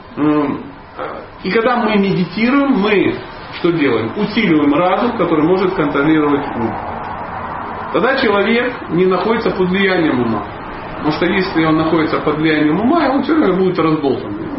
[1.44, 3.16] и когда мы медитируем, мы
[3.60, 4.14] что делаем?
[4.18, 6.74] Усиливаем разум, который может контролировать ум.
[7.92, 10.46] Тогда человек не находится под влиянием ума.
[10.96, 14.51] Потому что если он находится под влиянием ума, он все равно будет разболтан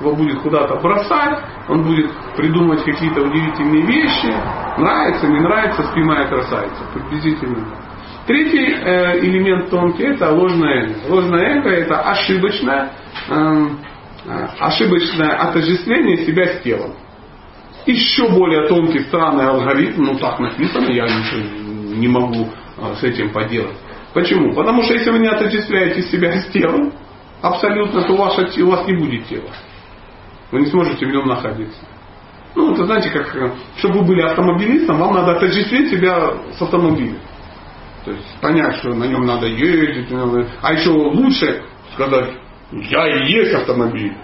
[0.00, 4.32] его будет куда-то бросать, он будет придумывать какие-то удивительные вещи,
[4.78, 7.64] нравится, не нравится, спимая красавица, приблизительно.
[8.26, 10.94] Третий э, элемент тонкий это ложное эго.
[11.08, 12.92] Ложное эго это ошибочное,
[13.30, 13.78] эм,
[14.26, 16.94] э, ошибочное отождествление себя с телом.
[17.86, 23.32] Еще более тонкий, странный алгоритм, ну так написано, я ничего не могу э, с этим
[23.32, 23.76] поделать.
[24.12, 24.54] Почему?
[24.54, 26.92] Потому что если вы не отождествляете себя с телом,
[27.42, 29.50] абсолютно, то у у вас не будет тела.
[30.50, 31.80] Вы не сможете в нем находиться.
[32.54, 37.18] Ну, это знаете, как, э, чтобы вы были автомобилистом, вам надо отождествить себя с автомобилем.
[38.04, 40.10] То есть понять, что на нем надо ездить.
[40.10, 40.48] Надо...
[40.62, 42.30] А еще лучше сказать,
[42.70, 44.16] я и есть автомобиль.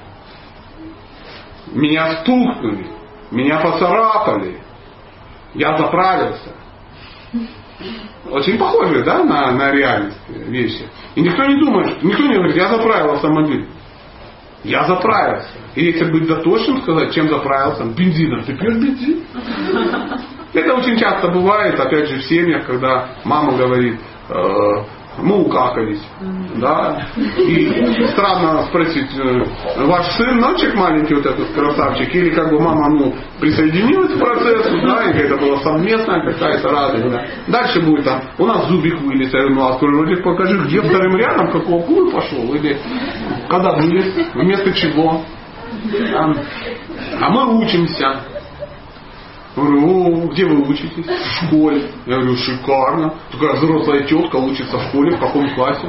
[1.72, 2.86] Меня стукнули,
[3.30, 4.60] меня поцарапали,
[5.54, 6.52] я заправился.
[8.30, 10.86] Очень похожие, да, на, на реальность вещи.
[11.14, 13.66] И никто не думает, никто не говорит, я заправил автомобиль.
[14.64, 15.50] Я заправился.
[15.74, 17.84] И если быть дотошным, сказать, чем заправился?
[17.84, 18.44] Бензином.
[18.44, 19.24] Ты пьешь бензин?
[20.52, 23.98] Это очень часто бывает, опять же, в семьях, когда мама говорит,
[24.28, 24.84] э,
[25.18, 26.02] мы укакались.
[26.56, 27.06] Да?
[27.38, 32.88] И странно спросить, э, ваш сын мальчик маленький, вот этот красавчик, или как бы мама
[32.90, 37.10] ну, присоединилась к процессу, да, и это была совместная какая-то радость.
[37.10, 37.26] Да.
[37.48, 41.16] Дальше будет там, у нас зубик вылез, я говорю, ну открой ротик, покажи, где вторым
[41.16, 42.78] рядом, какого пулы пошел, или
[43.48, 45.22] когда вылез, вместо чего.
[47.20, 48.31] А мы учимся.
[49.54, 51.06] Говорю, о, где вы учитесь?
[51.06, 51.90] В школе.
[52.06, 53.14] Я говорю, шикарно.
[53.30, 55.88] Такая взрослая тетка учится в школе, в каком классе?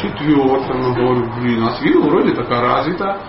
[0.00, 0.80] Четвертом.
[0.80, 3.20] Ну, говорю, блин, а с виду вроде такая развита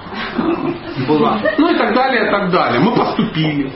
[1.08, 1.41] была.
[1.58, 2.80] Ну и так далее, и так далее.
[2.80, 3.73] Мы поступили.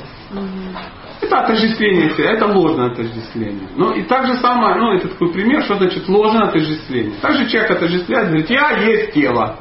[1.21, 3.67] Это отождествление себя, это ложное отождествление.
[3.75, 7.13] Ну и так же самое, ну это такой пример, что значит ложное отождествление.
[7.21, 9.59] Также человек отождествляет, говорит, я есть тело.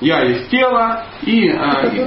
[0.00, 1.50] Я есть тело и...
[1.50, 2.00] А, и,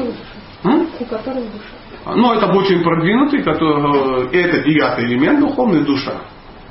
[0.63, 1.76] у которого душа.
[2.15, 6.21] Но это очень продвинутый, который, э, это девятый элемент духовной душа.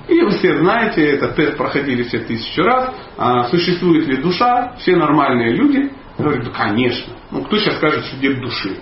[0.08, 2.94] И вы все знаете, этот тест проходили все тысячу раз.
[3.18, 4.74] А, существует ли душа?
[4.78, 7.12] Все нормальные люди говорят, да конечно.
[7.30, 8.78] Ну кто сейчас скажет, что нет души?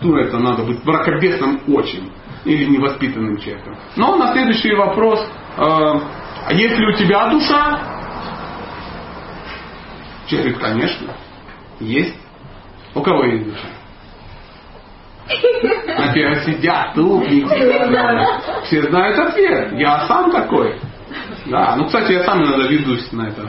[0.00, 2.10] Ну это надо быть бракобесным очень.
[2.44, 3.76] Или невоспитанным человеком.
[3.96, 5.20] Но на следующий вопрос.
[5.56, 7.80] Э, а есть ли у тебя душа?
[10.26, 11.14] Человек конечно.
[11.78, 12.16] Есть.
[12.94, 13.68] У кого есть душа?
[15.98, 18.64] Например, сидят, тупники.
[18.64, 19.72] Все знают ответ.
[19.72, 20.76] Я сам такой.
[21.46, 23.42] Да, ну, кстати, я сам иногда ведусь на это.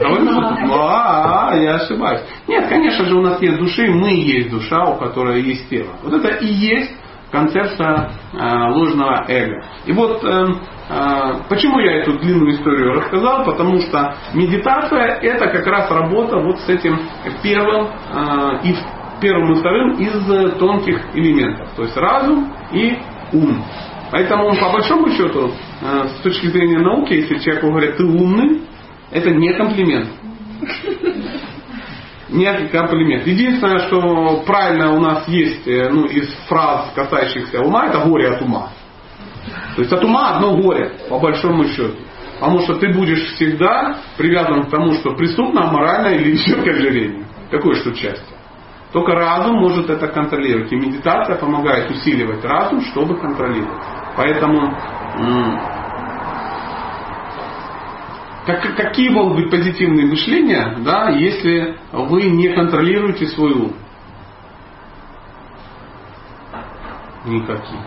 [0.72, 2.22] А, а, я ошибаюсь.
[2.48, 5.90] Нет, конечно же, у нас нет души, мы есть душа, у которой есть тело.
[6.02, 6.92] Вот это и есть
[7.30, 9.64] концепция э, ложного эго.
[9.86, 15.66] И вот э, э, почему я эту длинную историю рассказал, потому что медитация это как
[15.66, 16.96] раз работа вот с этим
[17.42, 18.76] первым э, и
[19.24, 21.70] первым и вторым из э, тонких элементов.
[21.76, 22.98] То есть разум и
[23.32, 23.64] ум.
[24.12, 28.60] Поэтому по большому счету, э, с точки зрения науки, если человеку говорят, ты умный,
[29.10, 30.10] это не комплимент.
[32.30, 33.26] Не комплимент.
[33.26, 38.42] Единственное, что правильно у нас есть э, ну, из фраз, касающихся ума, это горе от
[38.42, 38.70] ума.
[39.76, 41.94] То есть от ума одно горе, по большому счету.
[42.40, 47.26] Потому что ты будешь всегда привязан к тому, что преступно, аморально или еще к ожирению.
[47.50, 48.33] Какое что счастье.
[48.94, 50.70] Только разум может это контролировать.
[50.70, 53.82] И медитация помогает усиливать разум, чтобы контролировать.
[54.16, 54.72] Поэтому
[58.46, 63.72] как, какие могут быть позитивные мышления, да, если вы не контролируете свой ум?
[67.24, 67.80] Никаких.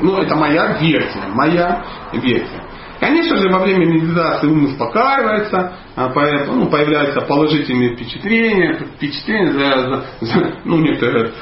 [0.00, 2.64] Ну, это моя версия, моя версия.
[3.00, 6.08] Конечно же, во время медитации ум успокаивается, а,
[6.46, 11.32] ну, появляются положительные впечатления, впечатления, за, за, за, ну, некоторые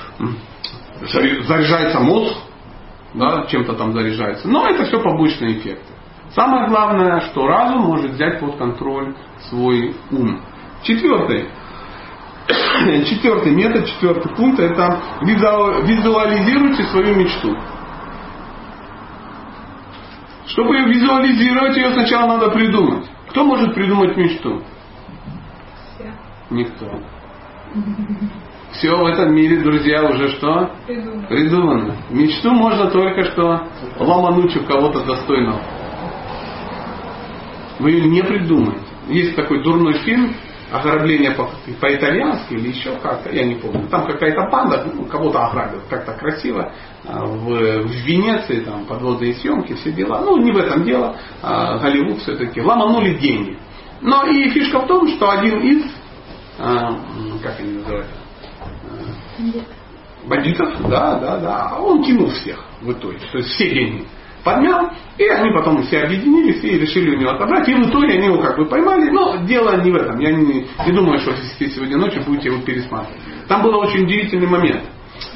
[1.01, 2.35] заряжается мозг,
[3.15, 4.49] да, чем-то там заряжается.
[4.49, 5.93] Но это все побочные эффекты.
[6.35, 9.15] Самое главное, что разум может взять под контроль
[9.51, 10.41] свой ум.
[10.83, 11.49] Четвертый.
[13.07, 17.57] Четвертый метод, четвертый пункт это визуализируйте свою мечту.
[20.47, 23.07] Чтобы ее визуализировать, ее сначала надо придумать.
[23.31, 24.63] Кто может придумать мечту?
[25.95, 26.13] Все.
[26.51, 27.01] Никто.
[28.73, 30.71] Все в этом мире, друзья, уже что?
[30.87, 31.27] Придумано.
[31.29, 31.97] Придумано.
[32.11, 35.61] Мечту можно только что ломануть у кого-то достойного.
[37.79, 38.81] Вы ее не придумаете.
[39.09, 40.35] Есть такой дурной фильм
[40.73, 43.87] ограбление по- по-итальянски или еще как-то, я не помню.
[43.89, 46.73] Там какая-то банда ну, кого-то ограбила как-то красиво.
[47.07, 50.21] А, в, в Венеции, там подводные съемки, все дела.
[50.21, 51.17] Ну, не в этом дело.
[51.43, 53.59] А, Голливуд все-таки ломанули деньги.
[54.01, 55.85] Но и фишка в том, что один из,
[56.59, 56.99] а,
[57.43, 58.15] как они называются,
[60.25, 64.07] бандитов, да, да, да, он кинул всех в итоге, то есть все деньги
[64.45, 68.27] поднял, и они потом все объединились и решили у него отобрать, и в итоге они
[68.27, 71.69] его как бы поймали, но дело не в этом, я не, не думаю, что если
[71.69, 73.21] сегодня ночью будете его пересматривать.
[73.49, 74.83] Там был очень удивительный момент.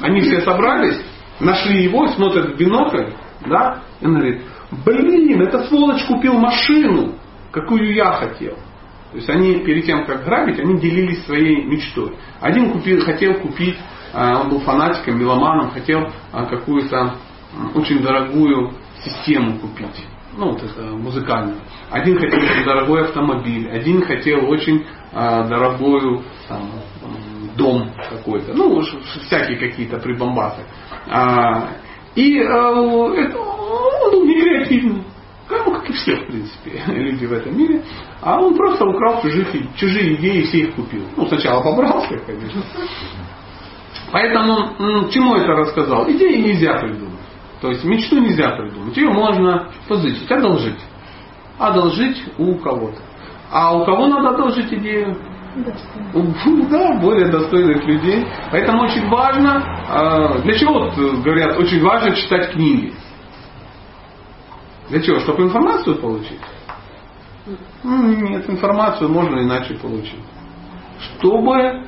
[0.01, 0.99] Они все собрались,
[1.39, 3.11] нашли его, смотрят в бинокль,
[3.45, 4.41] да, и он говорит,
[4.85, 7.15] блин, этот сволочь купил машину,
[7.51, 8.55] какую я хотел.
[9.11, 12.13] То есть они перед тем, как грабить, они делились своей мечтой.
[12.41, 13.77] Один купил, хотел купить,
[14.13, 17.15] а, он был фанатиком, меломаном, хотел а, какую-то
[17.73, 18.73] очень дорогую
[19.09, 20.05] систему купить.
[20.37, 21.57] Ну, вот это музыкальную.
[21.89, 26.69] Один хотел очень дорогой автомобиль, один хотел очень а, дорогую там,
[27.55, 28.53] дом какой-то.
[28.53, 28.81] Ну,
[29.25, 30.61] всякие какие-то прибамбасы.
[31.07, 31.69] А,
[32.15, 35.03] и а, это, он был некреативный.
[35.49, 37.81] Ну, как и все, в принципе, люди в этом мире.
[38.21, 41.03] А он просто украл чужих, чужие идеи и все их купил.
[41.15, 42.61] Ну, сначала побрался, конечно.
[44.11, 46.09] Поэтому, чему это рассказал?
[46.11, 47.06] Идеи нельзя придумать.
[47.61, 48.95] То есть мечту нельзя придумать.
[48.95, 50.79] Ее можно позычить, одолжить.
[51.57, 53.01] Одолжить у кого-то.
[53.51, 55.17] А у кого надо одолжить идею?
[56.13, 56.21] У,
[56.69, 58.27] Да, более достойных людей.
[58.51, 60.91] Поэтому очень важно, э, для чего
[61.23, 62.93] говорят, очень важно читать книги.
[64.89, 65.19] Для чего?
[65.19, 66.39] Чтобы информацию получить?
[67.83, 70.21] М, Нет, информацию можно иначе получить.
[70.99, 71.83] Чтобы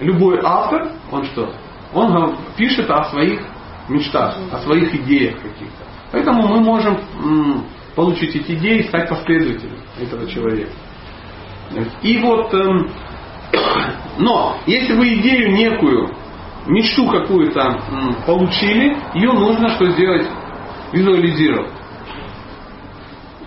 [0.00, 1.52] любой автор, он что?
[1.94, 3.40] Он пишет о своих
[3.88, 5.84] мечтах, о своих идеях каких-то.
[6.12, 6.98] Поэтому мы можем
[7.94, 10.72] получить эти идеи и стать последователем этого человека.
[12.02, 12.90] И вот, эм,
[14.18, 16.10] но если вы идею некую,
[16.66, 17.80] мечту какую-то
[18.26, 20.28] получили, ее нужно что сделать?
[20.92, 21.72] Визуализировать.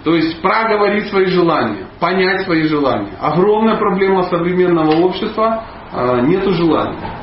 [0.04, 3.12] То есть проговорить свои желания, понять свои желания.
[3.20, 7.17] Огромная проблема современного общества э, нету желания.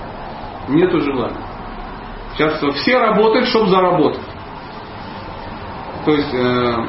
[0.69, 1.37] Нету желания.
[2.35, 4.23] Сейчас все работают, чтобы заработать.
[6.05, 6.87] То есть э,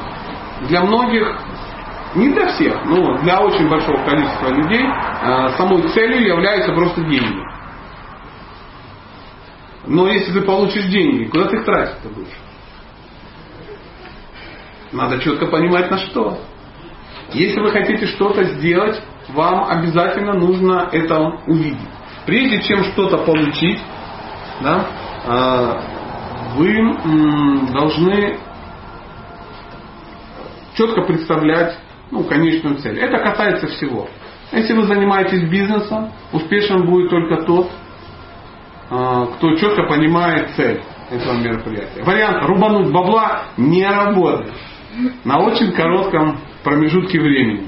[0.68, 1.38] для многих,
[2.16, 7.44] не для всех, но для очень большого количества людей э, самой целью являются просто деньги.
[9.88, 12.38] Но если ты получишь деньги, куда ты их тратить-то будешь?
[14.92, 16.40] Надо четко понимать на что.
[17.34, 21.80] Если вы хотите что-то сделать, вам обязательно нужно это увидеть.
[22.26, 23.80] Прежде чем что-то получить,
[24.62, 24.88] да,
[25.28, 25.82] а,
[26.56, 26.94] вы
[27.72, 28.38] должны
[30.76, 31.78] четко представлять
[32.12, 33.00] ну, конечную цель.
[33.00, 34.08] Это касается всего.
[34.52, 37.70] Если вы занимаетесь бизнесом, успешен будет только тот,
[38.90, 42.04] а, кто четко понимает цель этого мероприятия.
[42.04, 44.54] Вариант рубануть бабла не работает
[45.24, 47.68] на очень коротком промежутке времени.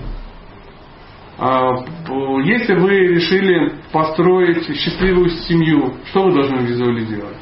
[1.40, 7.38] А, п- Если вы решили построить счастливую семью, что вы должны визуализировать?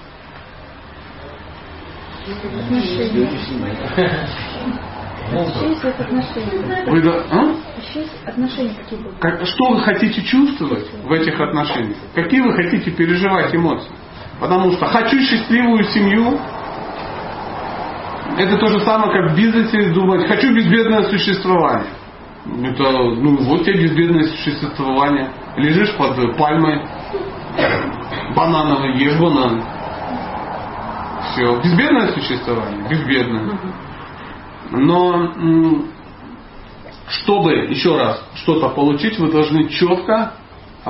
[6.88, 7.56] Вы, а?
[9.20, 11.98] Как- что вы хотите чувствовать в этих отношениях?
[12.14, 13.90] Какие вы хотите переживать эмоции?
[14.40, 16.38] Потому что хочу счастливую семью,
[18.38, 21.88] это то же самое, как в бизнесе думать, хочу безбедное существование.
[22.46, 25.32] Это, ну вот тебе безбедное существование.
[25.58, 26.86] Лежишь под пальмой,
[28.36, 29.64] банановый, ешь банан.
[31.32, 31.60] Все.
[31.62, 32.88] Безбедное существование?
[32.88, 33.60] Безбедное.
[34.72, 35.32] Но
[37.08, 40.34] чтобы, еще раз, что-то получить, вы должны четко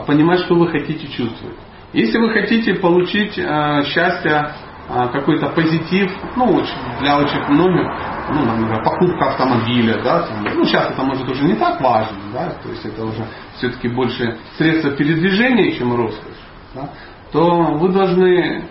[0.06, 1.58] понимать, что вы хотите чувствовать.
[1.94, 4.52] Если вы хотите получить э, счастье,
[4.88, 6.62] какой-то позитив, ну,
[7.00, 7.88] для очень многих,
[8.30, 12.50] ну, например, покупка автомобиля, да, там, ну, сейчас это может уже не так важно, да,
[12.62, 13.26] то есть это уже
[13.58, 16.38] все-таки больше средства передвижения, чем роскошь,
[16.76, 16.90] да,
[17.32, 18.70] то вы должны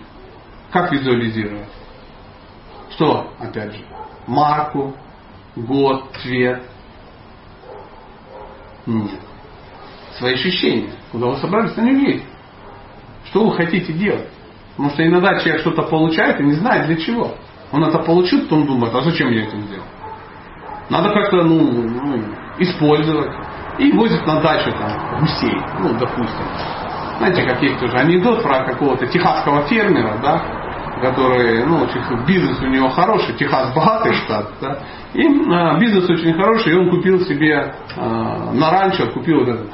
[0.74, 1.68] как визуализировать?
[2.90, 3.84] Что, опять же,
[4.26, 4.96] марку,
[5.54, 6.64] год, цвет?
[8.84, 9.20] Нет.
[10.18, 10.92] Свои ощущения.
[11.12, 12.24] Куда вы собрались, них есть.
[13.26, 14.28] Что вы хотите делать?
[14.76, 17.34] Потому что иногда человек что-то получает и не знает для чего.
[17.72, 19.84] Он это получил, потом думает, а зачем я это сделал?
[20.90, 22.22] Надо как-то ну, ну,
[22.58, 23.32] использовать.
[23.78, 26.44] И возит на дачу там гусей, ну, допустим.
[27.18, 30.42] Знаете, как есть тоже анекдот про какого-то техасского фермера, да,
[31.00, 31.86] который, ну,
[32.26, 34.78] бизнес у него хороший, Техас богатый штат, да,
[35.12, 39.70] и а, бизнес очень хороший, и он купил себе а, на ранчо, купил вот этот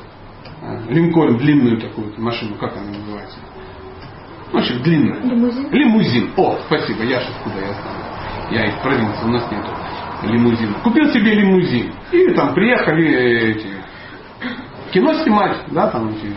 [0.63, 3.39] а, Линкольн, длинную такую машину, как она называется?
[4.53, 5.21] Ну, общем, длинная.
[5.23, 5.71] Лимузин.
[5.71, 6.31] Лимузин.
[6.37, 8.01] О, спасибо, я же откуда я знаю.
[8.51, 9.71] Я из провинции, у нас нету
[10.23, 10.75] лимузина.
[10.83, 11.93] Купил себе лимузин.
[12.13, 13.69] И там приехали эти,
[14.93, 16.33] кино снимать, да, там эти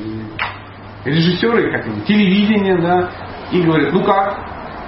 [1.06, 3.10] режиссеры, как они, телевидение, да,
[3.52, 4.38] и говорят, ну как?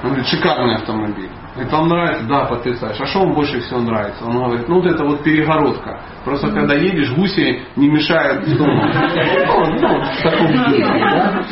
[0.04, 1.30] Он говорит, шикарный автомобиль.
[1.58, 2.26] Это вам нравится?
[2.28, 3.04] Да, потрясающе.
[3.04, 4.26] А что вам больше всего нравится?
[4.26, 6.02] Он говорит, ну вот это вот перегородка.
[6.26, 8.74] Просто когда едешь, гуси не мешают дому.
[8.76, 11.44] Ну, ну, в таком да?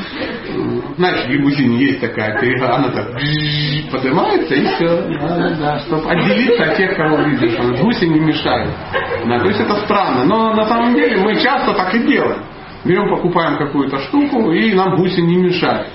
[0.98, 3.08] Знаешь, в лимузине есть такая перегородка, она так
[3.92, 5.18] поднимается и все.
[5.22, 7.58] Да, да, чтобы отделиться от тех, кого видишь.
[7.80, 8.74] Гуси не мешают.
[9.26, 10.26] Да, то есть это странно.
[10.26, 12.44] Но на самом деле мы часто так и делаем.
[12.84, 15.88] Берем, покупаем какую-то штуку, и нам гуси не мешают.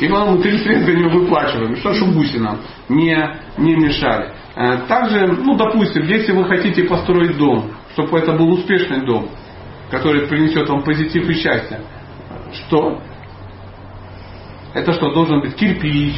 [0.00, 1.76] И потом мы 30 лет за нее выплачиваем.
[1.76, 3.16] Что, чтобы гуси нам не,
[3.56, 4.34] не мешали.
[4.54, 9.30] Э, также, ну, допустим, если вы хотите построить дом, чтобы это был успешный дом,
[9.90, 11.80] который принесет вам позитив и счастье,
[12.52, 13.00] что?
[14.74, 16.14] Это что, должен быть кирпич,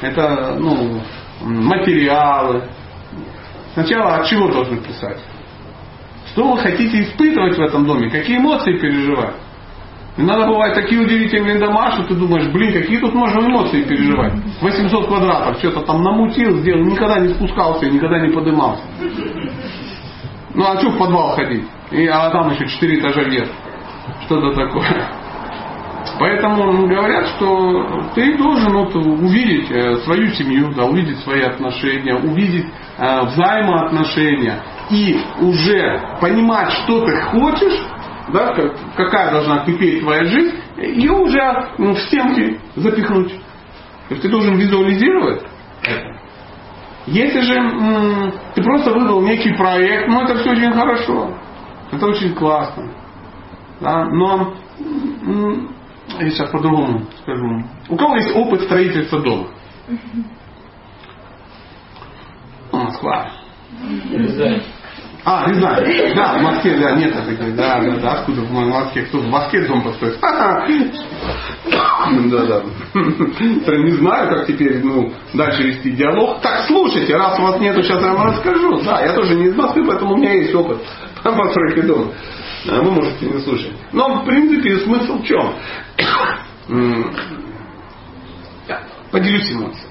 [0.00, 1.02] это, ну,
[1.40, 2.64] материалы.
[3.74, 5.18] Сначала от чего должны писать?
[6.32, 8.08] Что вы хотите испытывать в этом доме?
[8.08, 9.34] Какие эмоции переживать?
[10.16, 14.34] Иногда бывают такие удивительные дома, что ты думаешь, блин, какие тут можно эмоции переживать.
[14.60, 18.82] 800 квадратов, что-то там намутил, сделал, никогда не спускался никогда не поднимался.
[20.54, 21.64] Ну а что в подвал ходить?
[21.90, 23.48] И, а там еще 4 этажа вверх.
[24.26, 25.10] Что-то такое.
[26.18, 32.66] Поэтому говорят, что ты должен вот увидеть э, свою семью, да, увидеть свои отношения, увидеть
[32.98, 37.86] э, взаимоотношения и уже понимать, что ты хочешь,
[38.32, 38.54] да,
[38.96, 43.30] какая должна кипеть твоя жизнь, и уже ну, в стенки запихнуть.
[43.30, 45.42] То есть ты должен визуализировать
[45.84, 46.16] это.
[47.06, 51.34] Если же м- ты просто выбрал некий проект, ну это все очень хорошо.
[51.92, 52.90] Это очень классно.
[53.80, 54.04] Да?
[54.06, 54.54] Но
[55.24, 55.74] м-
[56.18, 57.64] я сейчас по-другому скажу.
[57.88, 59.46] У кого есть опыт строительства дома?
[62.72, 63.30] Москва.
[65.24, 66.14] А, не знаю.
[66.14, 67.54] Да, в Москве, да, нет таких.
[67.54, 68.12] Да, да, да.
[68.20, 69.02] Откуда в Москве?
[69.04, 70.18] Кто в Москве дом построит?
[70.20, 70.66] Да,
[72.46, 72.62] да.
[72.94, 76.40] Не знаю, как теперь ну, дальше вести диалог.
[76.40, 78.80] Так, слушайте, раз у вас нету, сейчас я вам расскажу.
[78.82, 80.78] Да, я тоже не из Москвы, поэтому у меня есть опыт
[81.22, 82.12] по постройке дома.
[82.66, 83.72] Вы можете не слушать.
[83.92, 85.54] Но, в принципе, смысл в чем?
[89.10, 89.89] Поделюсь эмоцией.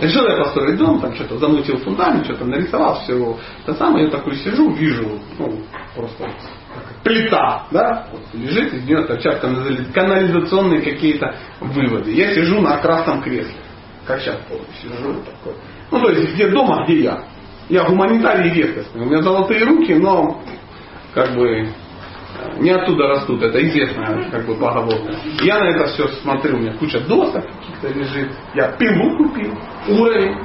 [0.00, 4.36] Решил я построить дом, там что-то замутил фундамент, что-то нарисовал, все это самое, я такой
[4.36, 5.60] сижу, вижу, ну,
[5.94, 6.28] просто
[7.02, 12.12] плита, да, вот лежит, из нее торчат канализационные какие-то выводы.
[12.12, 13.56] Я сижу на красном кресле,
[14.06, 15.54] как сейчас помню, сижу такой.
[15.90, 17.24] Ну, то есть, где дома, где я.
[17.68, 19.02] Я гуманитарий редкостный.
[19.02, 20.40] У меня золотые руки, но
[21.12, 21.68] как бы
[22.58, 25.14] не оттуда растут, это известная как бы поговорка.
[25.42, 28.30] Я на это все смотрю, у меня куча досок каких-то лежит.
[28.54, 29.54] Я пилу купил,
[29.88, 30.36] уровень.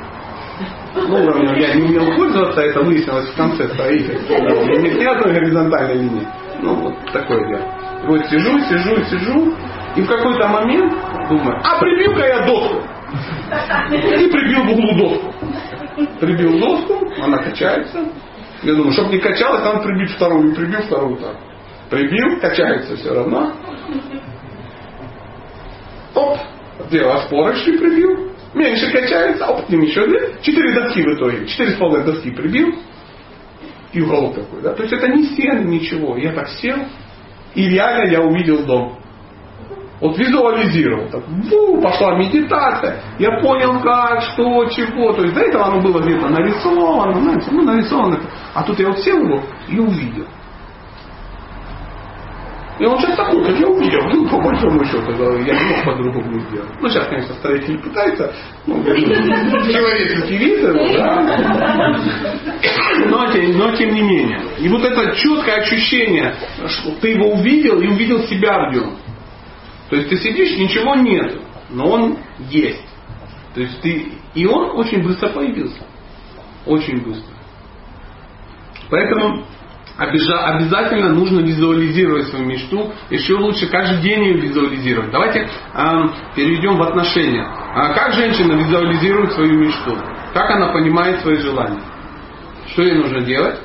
[0.94, 4.36] Ну, уровнем я не умел пользоваться, это выяснилось в конце строительства.
[4.36, 6.28] Нет ни одной горизонтальной линии.
[6.62, 7.66] Ну, вот такое дело.
[8.06, 9.56] Вот сижу, сижу, сижу,
[9.96, 10.94] и в какой-то момент
[11.30, 12.82] думаю, а прибью-ка я доску.
[13.92, 15.34] И прибил в углу доску.
[16.20, 18.06] Прибил доску, она качается.
[18.64, 20.52] Я думаю, чтобы не качалась, надо прибить вторую.
[20.52, 21.36] И прибил вторую так.
[21.92, 23.52] Прибил, качается все равно.
[26.16, 26.38] Оп,
[26.90, 28.32] две распорочки прибил.
[28.54, 30.36] Меньше качается, оп, ним еще две.
[30.42, 31.46] Четыре доски в итоге.
[31.48, 32.76] Четыре половиной доски прибил.
[33.92, 34.74] И уголок такой, да.
[34.74, 36.16] То есть это не стены, ничего.
[36.16, 36.78] Я так сел,
[37.56, 38.98] и реально я увидел дом.
[40.00, 41.10] Вот визуализировал.
[41.10, 43.02] Так, фу, пошла медитация.
[43.20, 45.12] Я понял, как, что, чего.
[45.12, 47.20] То есть до этого оно было где-то нарисовано.
[47.20, 48.22] Знаете, ну нарисовано
[48.54, 50.26] А тут я вот сел его и увидел.
[52.82, 55.86] И он сейчас такой, как я увидел, ну, по большому счету, да, я не мог
[55.86, 56.68] по-другому сделать.
[56.82, 58.34] Ну, сейчас, конечно, строители пытаются,
[58.66, 60.74] ну, человеческий вид, да.
[63.08, 64.42] Но, но тем не менее.
[64.58, 66.34] И вот это четкое ощущение,
[66.66, 68.98] что ты его увидел и увидел себя в нем.
[69.92, 72.18] То есть ты сидишь, ничего нет, но он
[72.50, 72.84] есть.
[73.54, 74.12] То есть ты...
[74.34, 75.84] И он очень быстро появился.
[76.66, 77.36] Очень быстро.
[78.90, 79.46] Поэтому
[79.98, 82.94] обязательно нужно визуализировать свою мечту.
[83.10, 85.12] Еще лучше каждый день ее визуализировать.
[85.12, 87.44] Давайте э, перейдем в отношения.
[87.44, 89.98] А как женщина визуализирует свою мечту?
[90.34, 91.82] Как она понимает свои желания?
[92.68, 93.60] Что ей нужно делать?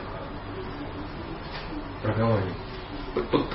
[2.03, 2.55] Проговаривать.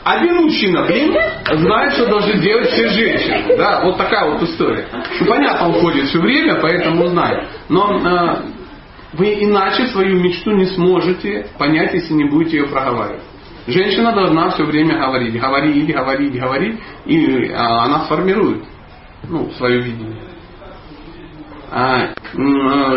[0.03, 1.15] Один мужчина, блин,
[1.45, 3.55] знает, что должны делать все женщины.
[3.57, 4.87] Да, вот такая вот история.
[5.19, 7.47] Ну, понятно, он ходит все время, поэтому знает.
[7.69, 8.41] Но э,
[9.13, 13.23] вы иначе свою мечту не сможете понять, если не будете ее проговаривать.
[13.67, 18.63] Женщина должна все время говорить, говорить, говорить, говорить, и а, она сформирует
[19.27, 20.23] ну, свое видение.
[21.69, 22.13] А,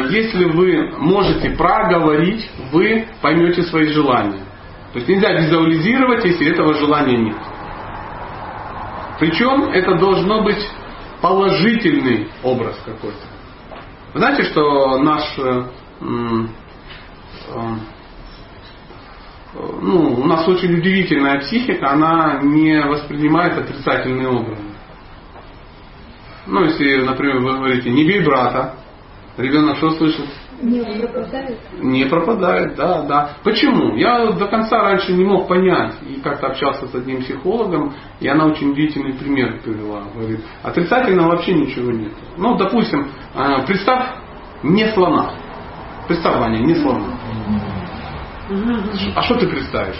[0.09, 4.41] если вы можете проговорить, вы поймете свои желания.
[4.93, 7.37] То есть нельзя визуализировать, если этого желания нет.
[9.19, 10.65] Причем это должно быть
[11.21, 13.17] положительный образ какой-то.
[14.15, 15.65] знаете, что наш э,
[19.81, 24.63] ну, у нас очень удивительная психика, она не воспринимает отрицательные образы.
[26.47, 28.75] Ну, если, например, вы говорите, не бей брата,
[29.39, 30.27] ребенок что слышит?
[30.61, 31.59] Не пропадает?
[31.81, 33.31] Не пропадает, да, да.
[33.43, 33.97] Почему?
[33.97, 35.95] Я до конца раньше не мог понять.
[36.09, 40.05] И как-то общался с одним психологом, и она очень удивительный пример привела.
[40.15, 42.13] Говорит, отрицательного вообще ничего нет.
[42.37, 44.07] Ну, допустим, э, представь
[44.63, 45.33] не слона.
[46.07, 47.05] Представь, Ваня, не слона.
[49.17, 49.97] А что ты представишь?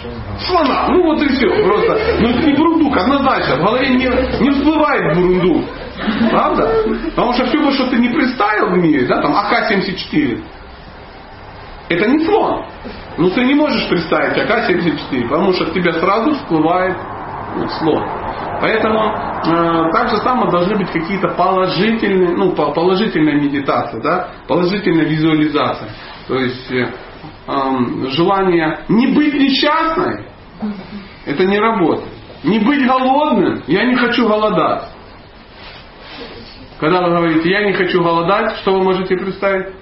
[0.47, 0.87] Слона!
[0.89, 1.47] Ну вот и все.
[1.63, 1.99] Просто.
[2.19, 3.55] Ну это не бурундук, однозначно.
[3.55, 4.05] В голове не,
[4.41, 5.65] не всплывает бурундук.
[6.29, 6.83] Правда?
[7.15, 10.43] Потому что все, что ты не представил в мире, да, там АК-74,
[11.89, 12.65] это не слон.
[13.17, 16.97] Ну ты не можешь представить АК-74, потому что в тебя сразу всплывает
[17.79, 18.03] слон.
[18.61, 25.89] Поэтому э, так же самое должны быть какие-то положительные, ну, положительная медитация, да, положительная визуализация.
[26.27, 26.87] То есть э,
[27.47, 30.25] э, желание не быть несчастной,
[31.25, 32.13] это не работает.
[32.43, 34.83] Не быть голодным, я не хочу голодать.
[36.79, 39.73] Когда вы говорите, я не хочу голодать, что вы можете представить?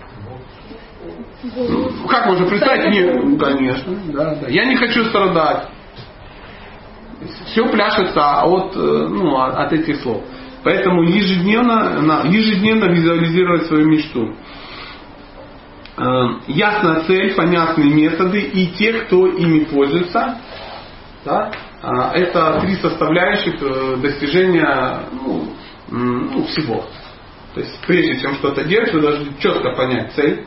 [1.44, 2.94] Ну, как можно представить?
[2.94, 4.48] Нет, конечно, да, да.
[4.48, 5.68] Я не хочу страдать
[7.48, 10.24] все пляшется от, э, ну, от этих слов.
[10.64, 14.34] Поэтому ежедневно, ежедневно визуализировать свою мечту.
[15.98, 20.38] Э, ясная цель, понятные методы и те, кто ими пользуется.
[21.26, 21.52] Да,
[21.82, 25.54] а, это три составляющих э, достижения ну,
[25.90, 26.86] ну, всего.
[27.54, 30.46] То есть прежде чем что-то делать, вы должны четко понять цель,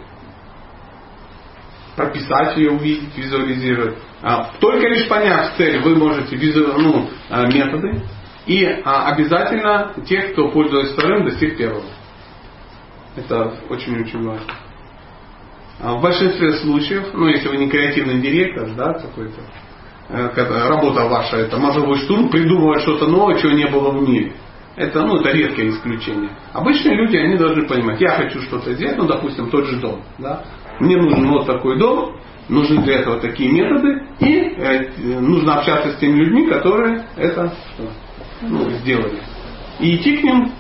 [1.97, 3.97] прописать ее, увидеть, визуализировать.
[4.23, 8.03] А, только лишь поняв цель, вы можете визу, ну, а, методы
[8.47, 11.83] и а, обязательно те, кто пользуется вторым, достиг первого.
[13.17, 14.53] Это очень-очень важно.
[15.79, 19.41] В большинстве случаев, ну если вы не креативный директор, да, какой-то,
[20.09, 24.33] э, работа ваша, это мозговой штурм, придумывать что-то новое, чего не было в мире.
[24.77, 26.31] Это, ну, это редкое исключение.
[26.53, 30.03] Обычные люди, они должны понимать, я хочу что-то сделать, ну, допустим, тот же дом.
[30.19, 30.45] Да?
[30.81, 32.17] Мне нужен вот такой дом,
[32.49, 37.53] нужны для этого такие методы, и э, нужно общаться с теми людьми, которые это
[38.43, 39.21] ну, сделали.
[39.81, 40.53] И идти к ним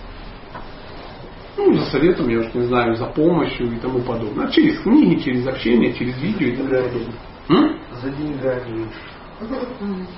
[1.57, 4.49] ну, за советом, я уж не знаю, за помощью и тому подобное.
[4.51, 7.77] Через книги, через общение, через видео и тому подобное.
[8.03, 8.89] За деньгами.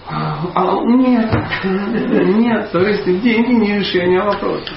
[0.06, 1.34] А, нет,
[1.64, 4.72] нет, то есть деньги не решение вопроса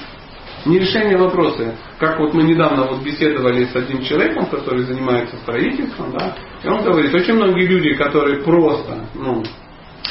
[0.64, 1.76] не решение вопроса.
[1.98, 6.84] Как вот мы недавно вот беседовали с одним человеком, который занимается строительством, да, и он
[6.84, 9.42] говорит, очень многие люди, которые просто, ну,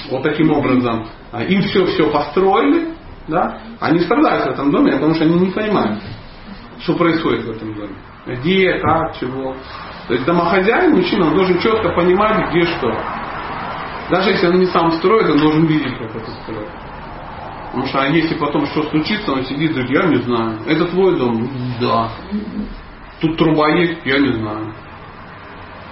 [0.10, 2.90] вот таким образом, а, им все-все построили,
[3.28, 6.02] да, они страдают в этом доме, потому что они не понимают,
[6.80, 7.96] что происходит в этом доме.
[8.28, 9.56] Где, как, чего.
[10.08, 12.92] То есть домохозяин, мужчина, он должен четко понимать, где что.
[14.10, 16.68] Даже если он не сам строит, он должен видеть, как это строить.
[17.72, 20.58] Потому что если потом что случится, он сидит и говорит, я не знаю.
[20.68, 21.50] Это твой дом?
[21.80, 22.10] Да.
[23.22, 24.06] Тут труба есть?
[24.06, 24.74] Я не знаю.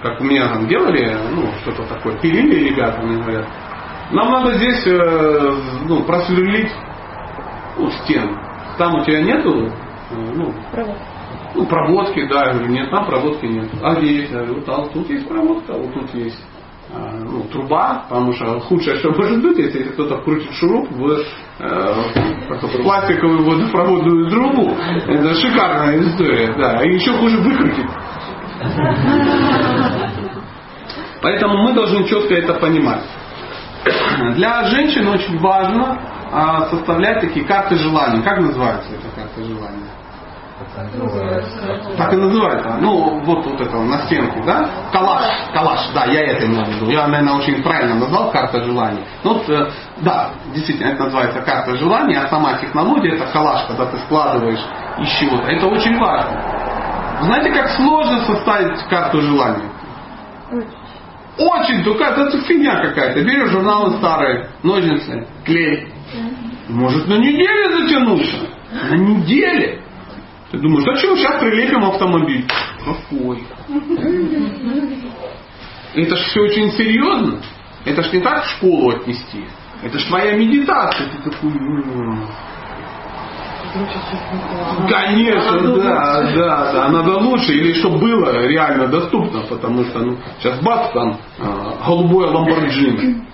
[0.02, 3.46] Как у меня там делали, ну, что-то такое, пилили ребята, мне говорят,
[4.12, 5.54] нам надо здесь э,
[5.86, 6.72] ну, просверлить
[7.78, 8.38] ну, стену.
[8.76, 10.96] Там у тебя нету э, ну, провод.
[11.54, 13.68] Ну, проводки, да, я говорю, нет, там проводки нет.
[13.82, 14.32] А где есть?
[14.32, 16.49] Я говорю, вот а, тут есть проводка, вот тут есть а,
[16.92, 21.22] ну, труба, потому что худшее, что может быть, если кто-то вкрутит шуруп в
[21.58, 24.76] э, пластиковую водопроводную трубу,
[25.06, 27.86] это шикарная история, да, и еще хуже выкрутить.
[31.22, 33.04] Поэтому мы должны четко это понимать.
[34.34, 35.98] Для женщин очень важно
[36.32, 38.22] а, составлять такие карты желаний.
[38.22, 39.84] Как называется эта карта желаний?
[41.96, 42.78] Так и называется.
[42.80, 44.68] Ну, вот, вот это на стенке, да?
[44.92, 46.90] Калаш, калаш, да, я это имел в виду.
[46.90, 49.04] Я, наверное, очень правильно назвал карта желаний.
[49.24, 49.68] Ну, вот, э,
[49.98, 54.64] да, действительно, это называется карта желаний, а сама технология это калаш, когда ты складываешь
[54.98, 55.48] из чего-то.
[55.48, 56.40] Это очень важно.
[57.22, 59.64] Знаете, как сложно составить карту желаний?
[61.38, 63.22] Очень, только это фигня какая-то.
[63.22, 65.92] Берешь журналы старые, ножницы, клей.
[66.68, 68.36] Может на неделю затянуться.
[68.90, 69.82] На неделе.
[70.50, 72.44] Ты думаешь, а что, сейчас прилепим автомобиль?
[72.84, 73.44] Какой?
[75.94, 77.40] Это ж все очень серьезно.
[77.84, 79.44] Это ж не так в школу отнести.
[79.82, 81.08] Это ж твоя медитация.
[81.08, 81.52] Ты такой...
[84.88, 86.88] Конечно, да, да, да.
[86.88, 92.30] Надо лучше, или чтобы было реально доступно, потому что ну, сейчас бац там э, голубое
[92.30, 93.24] ламборджини.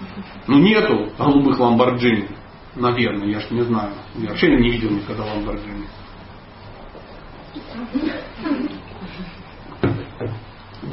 [0.47, 2.29] Ну нету голубых ламборджини.
[2.75, 3.93] Наверное, я ж не знаю.
[4.17, 5.87] Я вообще не видел никогда ламборджини.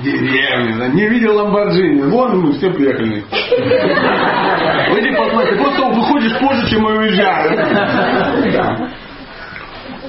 [0.01, 2.01] Деревня, не видел Ламборджини.
[2.09, 3.24] Вон мы все приехали.
[4.99, 8.89] Иди посмотри, просто выходишь позже, чем мы уезжаем.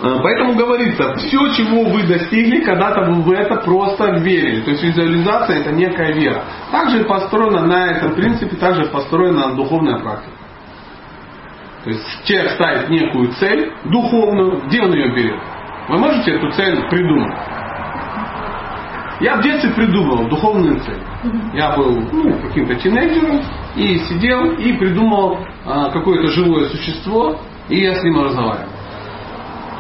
[0.03, 4.61] А, поэтому говорится, все, чего вы достигли, когда-то вы в это просто верили.
[4.63, 6.45] То есть визуализация это некая вера.
[6.71, 10.37] Также построена на этом принципе, также построена духовная практика.
[11.85, 15.41] То есть человек ставит некую цель духовную, где он ее берет?
[15.89, 17.37] Вы можете эту цель придумать?
[19.21, 21.03] Я в детстве придумал духовную цель.
[21.55, 23.41] Я был ну, каким-то тинейджером
[23.77, 28.69] и сидел и придумал а, какое-то живое существо, и я с ним разговаривал.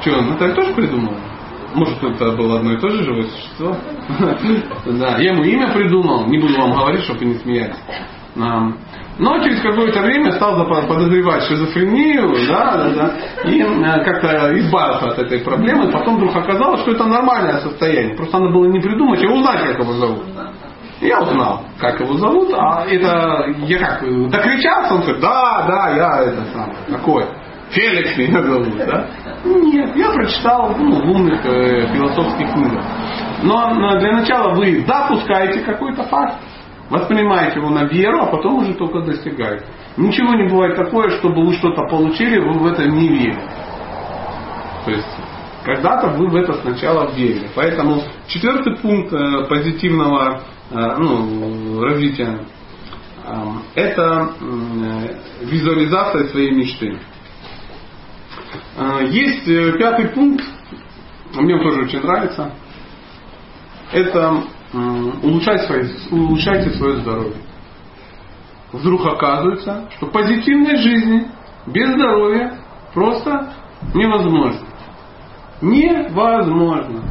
[0.00, 1.16] Что, Наталья тоже придумала?
[1.74, 3.76] Может, это было одно и то же живое существо?
[4.98, 7.76] Да, я ему имя придумал, не буду вам говорить, чтобы не смеялись.
[8.36, 15.18] Но через какое-то время стал подозревать шизофрению, да, да, да, и э, как-то избавился от
[15.20, 15.92] этой проблемы.
[15.92, 18.16] Потом вдруг оказалось, что это нормальное состояние.
[18.16, 20.24] Просто надо было не придумать, а узнать, как его зовут.
[21.00, 26.24] Я узнал, как его зовут, а это я как докричался, он говорит, да, да, я
[26.24, 27.24] это сам, такой.
[27.70, 29.06] Феликс меня зовут, да?
[29.44, 32.82] Нет, я прочитал ну, в умных э, философских книгах.
[33.42, 36.36] Но, но для начала вы допускаете какой-то факт,
[36.94, 39.66] Воспринимаете его на веру, а потом уже только достигаете.
[39.96, 43.42] Ничего не бывает такое, чтобы вы что-то получили, вы в это не верите.
[44.84, 45.08] То есть
[45.64, 47.50] когда-то вы в это сначала верили.
[47.56, 52.38] Поэтому четвертый пункт э, позитивного э, ну, развития
[53.24, 53.32] э,
[53.74, 54.32] это
[55.40, 56.96] визуализация своей мечты.
[59.10, 59.46] Есть
[59.78, 60.44] пятый пункт,
[61.34, 62.52] мне он тоже очень нравится.
[63.90, 64.44] Это
[65.22, 67.36] улучшать свои, улучшайте свое здоровье.
[68.72, 71.28] Вдруг оказывается, что позитивной жизни
[71.66, 72.58] без здоровья
[72.92, 73.52] просто
[73.94, 74.66] невозможно.
[75.60, 77.02] Невозможно.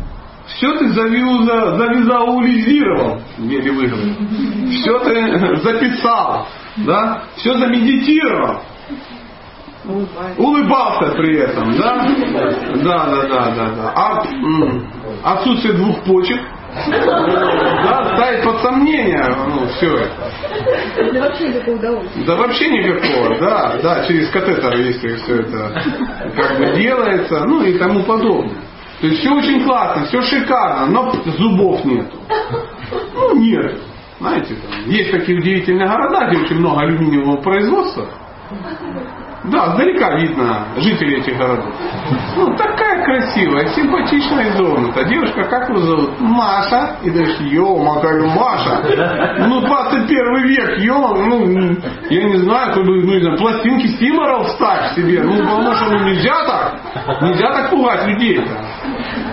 [0.46, 4.70] Все ты завиза, завизуализировал, еле выговорил.
[4.70, 6.48] Все ты записал,
[6.78, 7.24] да?
[7.38, 8.62] Все замедитировал.
[10.38, 12.08] Улыбался при этом, да?
[12.84, 13.94] Да, да, да, да, да.
[13.96, 16.42] А отсутствие двух почек
[16.76, 21.14] да, ставить под сомнение ну, все это.
[21.14, 22.26] Да вообще никакого удовольствия.
[22.26, 25.84] Да вообще никакого, да, да, через катетер, если все это
[26.36, 28.62] как бы делается, ну и тому подобное.
[29.02, 32.18] То есть все очень классно, все шикарно, но зубов нету.
[33.14, 33.80] Ну, нет.
[34.20, 38.08] Знаете, там, есть такие удивительные города, где очень много алюминиевого производства.
[39.46, 41.66] Да, сдалека видно жителей этих городов.
[42.38, 45.04] Ну, такая красивая, симпатичная изогнута.
[45.04, 46.20] Девушка, как его зовут?
[46.20, 46.96] Маша.
[47.04, 48.82] И говоришь, ё говорю, Маша.
[49.48, 51.78] Ну, 21 век, ё ну,
[52.10, 55.22] я не знаю, как бы, ну, знаю, пластинки Симоров вставь себе.
[55.22, 57.22] Ну, потому что ну, нельзя так.
[57.22, 58.58] Нельзя так пугать людей-то.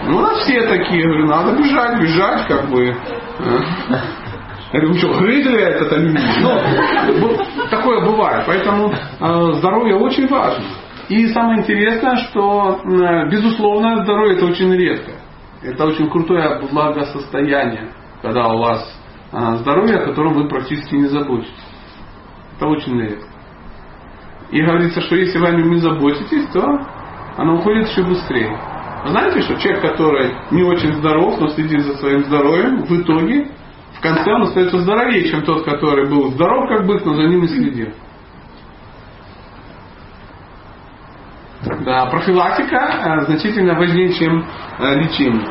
[0.07, 2.97] Ну, у нас все такие, говорю, надо бежать, бежать, как бы.
[4.73, 7.19] Я говорю, что, грызли этот алюминий?
[7.19, 7.37] Ну,
[7.71, 8.45] такое бывает.
[8.47, 10.65] Поэтому э, здоровье очень важно.
[11.09, 15.13] И самое интересное, что, э, безусловно, здоровье это очень редко.
[15.63, 17.93] Это очень крутое благосостояние,
[18.23, 19.01] когда у вас
[19.33, 21.53] э, здоровье, о котором вы практически не заботитесь.
[22.57, 23.27] Это очень редко.
[24.53, 26.65] И говорится, что если вы нем не заботитесь, то
[27.37, 28.57] оно уходит еще быстрее.
[29.05, 33.49] Знаете, что человек, который не очень здоров, но следит за своим здоровьем, в итоге
[34.01, 37.43] в конце он остается здоровее, чем тот, который был здоров как бык, но за ним
[37.43, 37.93] не следил.
[41.85, 44.43] Да, профилактика э, значительно важнее, чем
[44.79, 45.47] э, лечение.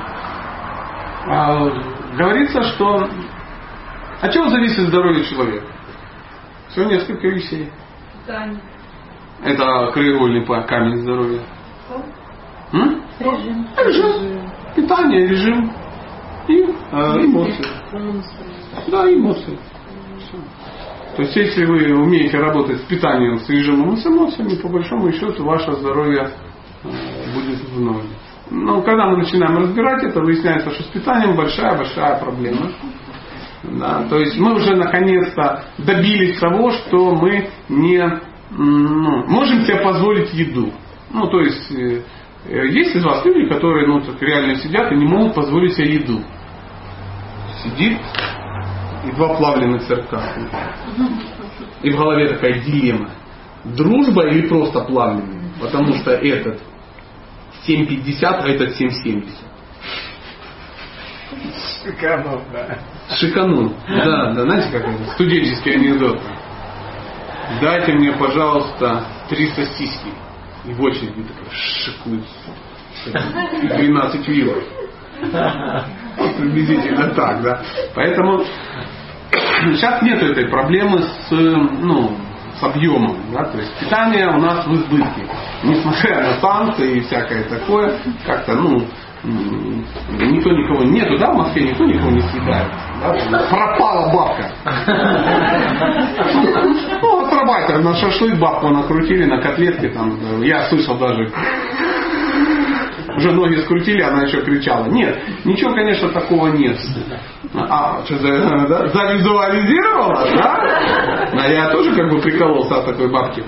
[1.27, 1.69] А,
[2.17, 3.07] говорится, что
[4.19, 5.67] от чего зависит здоровье человека?
[6.69, 7.69] Всего несколько вещей.
[8.25, 8.61] Питание.
[9.43, 11.41] Это краеугольный камень здоровья.
[13.19, 13.67] Режим.
[13.77, 14.51] Режим.
[14.75, 15.71] Питание, режим
[16.49, 17.65] и э, эмоции.
[18.87, 19.57] Да, эмоции.
[21.15, 25.11] То есть, если вы умеете работать с питанием, с режимом и с эмоциями, по большому
[25.11, 26.31] счету, ваше здоровье
[26.83, 26.87] э,
[27.33, 28.09] будет в норме.
[28.49, 32.71] Но когда мы начинаем разбирать это, выясняется, что с питанием большая-большая проблема.
[33.61, 38.21] Да, то есть мы уже наконец-то добились того, что мы не
[38.51, 40.71] ну, можем себе позволить еду.
[41.11, 42.01] Ну, то есть э,
[42.47, 46.23] есть из вас люди, которые ну, так реально сидят и не могут позволить себе еду.
[47.63, 47.99] Сидит
[49.05, 50.21] и два плавленных сырка.
[51.81, 53.11] И в голове такая дилемма.
[53.63, 55.51] Дружба или просто плавленый?
[55.59, 56.61] Потому что этот
[57.67, 59.27] 7,50, а этот 7,70.
[61.83, 62.77] Шиканул, да.
[63.15, 63.73] Шиканул.
[63.87, 65.11] Да, да, знаете, как это?
[65.13, 66.19] Студенческий анекдот.
[67.61, 70.09] Дайте мне, пожалуйста, три сосиски.
[70.65, 72.25] И в очереди такой шикует.
[73.63, 74.63] 12 вилок.
[76.37, 77.61] Приблизительно так, да.
[77.95, 78.43] Поэтому
[79.75, 82.11] сейчас нет этой проблемы с, ну,
[82.59, 83.17] с объемом.
[83.33, 83.43] Да?
[83.45, 85.27] То есть питание у нас в избытке.
[85.63, 88.85] Несмотря на санкции и всякое такое, как-то, ну,
[89.23, 92.71] никто никого нету, да, в Москве никто никого не съедает.
[93.01, 93.39] Да?
[93.49, 94.51] Пропала бабка.
[97.01, 100.41] Ну, астробайтер на шашлык бабку накрутили, на котлетки там.
[100.41, 101.31] Я слышал даже
[103.19, 104.85] уже ноги скрутили, она еще кричала.
[104.85, 106.77] Нет, ничего, конечно, такого нет.
[107.53, 110.57] А, что за, да, завизуализировала, да?
[111.33, 113.43] А я тоже как бы прикололся от такой бабки.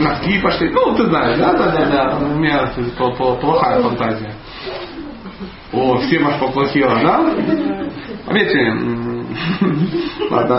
[0.00, 0.70] Носки пошли.
[0.70, 2.18] Ну, ты знаешь, да, да, да, да.
[2.18, 2.68] У меня
[3.40, 4.34] плохая фантазия.
[5.72, 7.20] О, всем аж поплохело, да?
[8.30, 9.12] Видите,
[10.30, 10.58] ладно,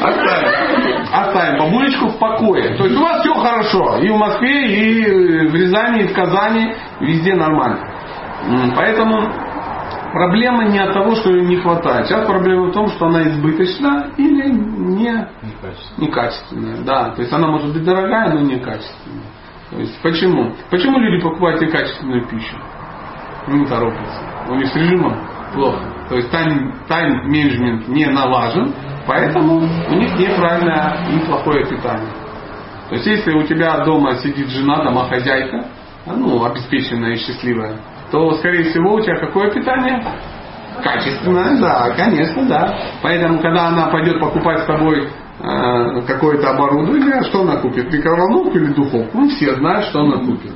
[0.00, 0.96] оставим.
[1.12, 2.76] Оставим бабулечку в покое.
[2.76, 3.98] То есть у вас все хорошо.
[3.98, 6.72] И в Москве, и в Рязани, и в Казани.
[7.00, 7.95] Везде нормально.
[8.74, 9.32] Поэтому
[10.12, 12.06] проблема не от того, что ее не хватает.
[12.06, 15.28] Сейчас проблема в том, что она избыточна или не,
[15.98, 16.82] некачественная.
[16.84, 19.26] Да, то есть она может быть дорогая, но некачественная.
[19.70, 20.54] То есть почему?
[20.70, 22.56] Почему люди покупают некачественную пищу?
[23.48, 24.20] Не торопятся.
[24.48, 25.16] У них с режимом
[25.54, 25.84] плохо.
[26.08, 28.72] То есть тайм-менеджмент не налажен,
[29.06, 32.12] поэтому у них неправильное, неплохое питание.
[32.88, 35.66] То есть если у тебя дома сидит жена, домохозяйка,
[36.06, 37.80] ну, обеспеченная и счастливая,
[38.10, 40.02] то, скорее всего, у тебя какое питание?
[40.82, 42.78] Качественное, да, конечно, да.
[43.02, 47.92] Поэтому, когда она пойдет покупать с тобой э, какое-то оборудование, что она купит?
[47.92, 49.18] Микроволновку или духовку?
[49.18, 50.52] Ну, все знают, что она купит.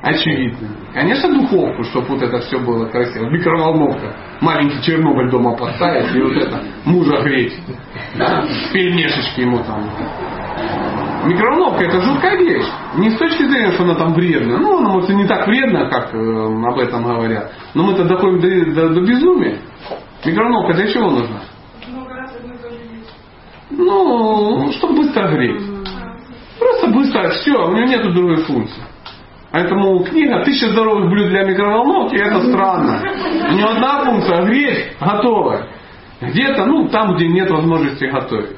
[0.00, 0.68] Очевидно.
[0.94, 3.28] Конечно, духовку, чтобы вот это все было красиво.
[3.30, 4.14] Микроволновка.
[4.40, 7.58] Маленький Чернобыль дома поставить и вот это мужа греть.
[8.16, 8.44] Да?
[8.72, 9.90] Пельмешечки ему там
[11.26, 12.66] Микроволновка это жуткая вещь.
[12.96, 14.58] Не с точки зрения, что она там вредная.
[14.58, 17.52] Ну, она может и не так вредна, как э, об этом говорят.
[17.74, 19.60] Но мы-то доходим до, до, до безумия.
[20.24, 21.40] Микроволновка для чего нужна?
[23.70, 25.62] Ну, чтобы быстро греть.
[26.58, 28.82] Просто быстро, все, у нее нет другой функции.
[29.50, 33.02] Поэтому книга «Тысяча здоровых блюд для микроволновки» это странно.
[33.50, 35.68] У нее одна функция– греть, готово.
[36.20, 38.56] Где-то, ну, там, где нет возможности готовить.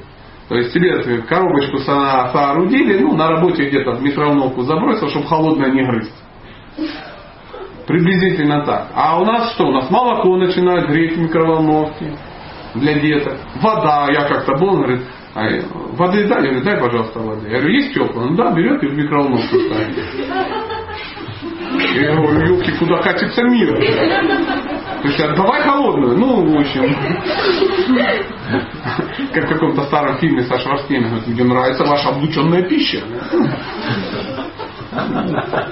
[0.51, 5.81] То есть тебе коробочку соорудили, ну, на работе где-то в микроволновку забросил, чтобы холодное не
[5.81, 6.13] грызть.
[7.87, 8.89] Приблизительно так.
[8.93, 9.67] А у нас что?
[9.67, 12.17] У нас молоко начинает греть в микроволновке
[12.75, 13.37] для деток.
[13.61, 15.01] Вода, я как-то был, он говорит,
[15.35, 15.47] а,
[15.93, 17.47] воды дай, я говорю, дай, пожалуйста, воды.
[17.47, 18.27] Я говорю, есть теплая?
[18.27, 19.97] Ну да, берет и в микроволновку ставит.
[21.73, 23.75] Я говорю, елки, куда катится мир?
[25.01, 26.17] То есть, давай холодную.
[26.17, 26.95] Ну, в общем,
[29.33, 33.01] как в каком-то старом фильме со Шварценеггером, мне нравится ваша облученная пища.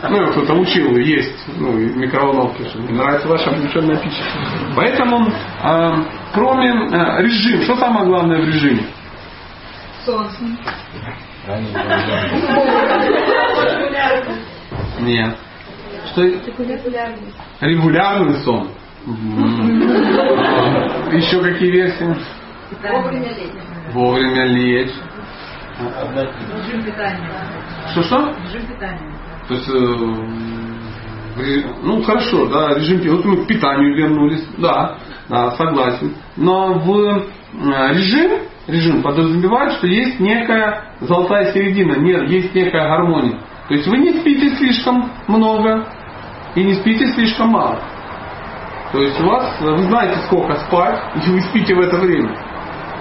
[0.10, 4.24] Ну, кто-то учил, есть ну, микроволновки, что мне нравится ваша облученная пища.
[4.76, 5.96] Поэтому, э,
[6.34, 8.84] кроме э, режима, что самое главное в режиме?
[10.06, 10.38] Солнце.
[15.00, 15.36] Нет.
[16.08, 16.24] Что?
[16.24, 17.38] Регулярность.
[17.62, 18.70] Регулярный сон.
[21.12, 22.16] Еще какие версии?
[22.84, 23.94] Вовремя лечь.
[23.94, 24.94] Вовремя лечь.
[25.80, 27.30] Режим питания.
[27.92, 28.36] Что что?
[28.44, 29.16] Режим питания.
[29.48, 29.76] То есть э,
[31.84, 34.98] Ну хорошо, да, режим вот мы к питанию вернулись, да,
[35.30, 36.14] да, согласен.
[36.36, 37.22] Но в э,
[37.94, 38.32] режим,
[38.68, 43.40] режим подразумевает, что есть некая золотая середина, нет, есть некая гармония.
[43.70, 45.88] То есть вы не спите слишком много
[46.56, 47.80] и не спите слишком мало.
[48.92, 52.36] То есть у вас, вы знаете, сколько спать, и вы спите в это время.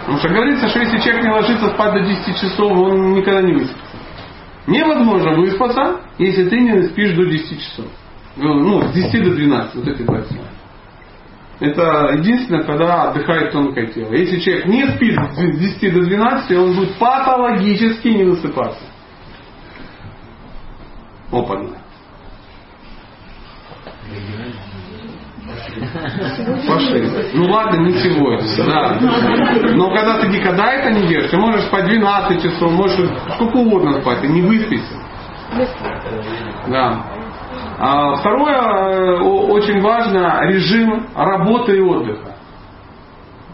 [0.01, 3.55] Потому что говорится, что если человек не ложится спать до 10 часов, он никогда не
[3.55, 3.97] выспится.
[4.67, 7.87] Невозможно выспаться, если ты не спишь до 10 часов.
[8.37, 10.37] Ну, с 10 до 12, вот эти два часа.
[11.61, 14.13] Это единственное, когда отдыхает тонкое тело.
[14.13, 18.88] Если человек не спит с 10 до 12, он будет патологически не высыпаться.
[21.31, 21.77] Опытно.
[26.67, 27.09] Пошли.
[27.35, 28.67] Ну ладно, не сегодня.
[28.67, 28.99] Да.
[29.75, 34.01] Но когда ты никогда это не делаешь, ты можешь спать 12 часов, можешь сколько угодно
[34.01, 34.95] спать, ты не выспишься.
[36.67, 37.05] Да.
[37.79, 42.35] А второе, э, очень важно, режим работы и отдыха.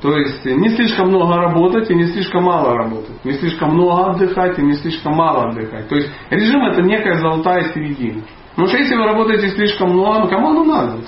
[0.01, 3.25] То есть не слишком много работать и не слишком мало работать.
[3.25, 5.89] Не слишком много отдыхать и не слишком мало отдыхать.
[5.89, 8.23] То есть режим это некая золотая середина.
[8.51, 10.99] Потому что если вы работаете слишком много, ну кому оно надо?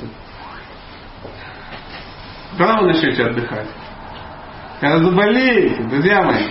[2.57, 3.69] Когда вы начнете отдыхать?
[4.81, 6.45] Когда заболеете, друзья мои.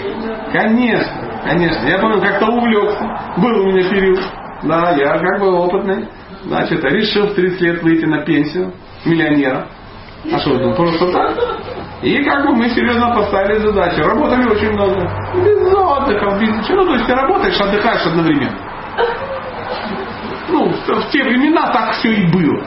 [0.52, 1.88] Конечно, конечно.
[1.88, 3.34] Я помню, как-то увлекся.
[3.38, 4.20] Был у меня период.
[4.64, 6.08] Да, я как бы опытный.
[6.44, 8.74] Значит, решил в 30 лет выйти на пенсию
[9.04, 9.68] миллионера.
[10.32, 11.38] А что, просто так?
[12.02, 14.04] И как бы мы серьезно поставили задачу.
[14.04, 15.02] Работали очень много.
[15.44, 16.82] Без отдыха, без ничего.
[16.82, 18.58] Ну, то есть ты работаешь, отдыхаешь одновременно.
[20.50, 22.64] Ну, в те времена так все и было.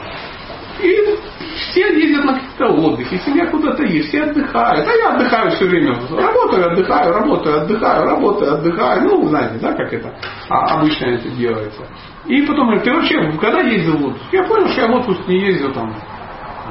[0.81, 1.19] И
[1.55, 4.87] все ездят на какие-то отдыхи, семья куда-то есть, все отдыхают.
[4.87, 5.93] А я отдыхаю все время.
[6.09, 9.03] Работаю, отдыхаю, работаю, отдыхаю, работаю, отдыхаю.
[9.03, 10.13] Ну, знаете, да, как это
[10.49, 11.81] а, обычно это делается.
[12.25, 14.25] И потом говорю, ты вообще когда ездил в отпуск?
[14.31, 15.93] Я понял, что я в отпуск не ездил там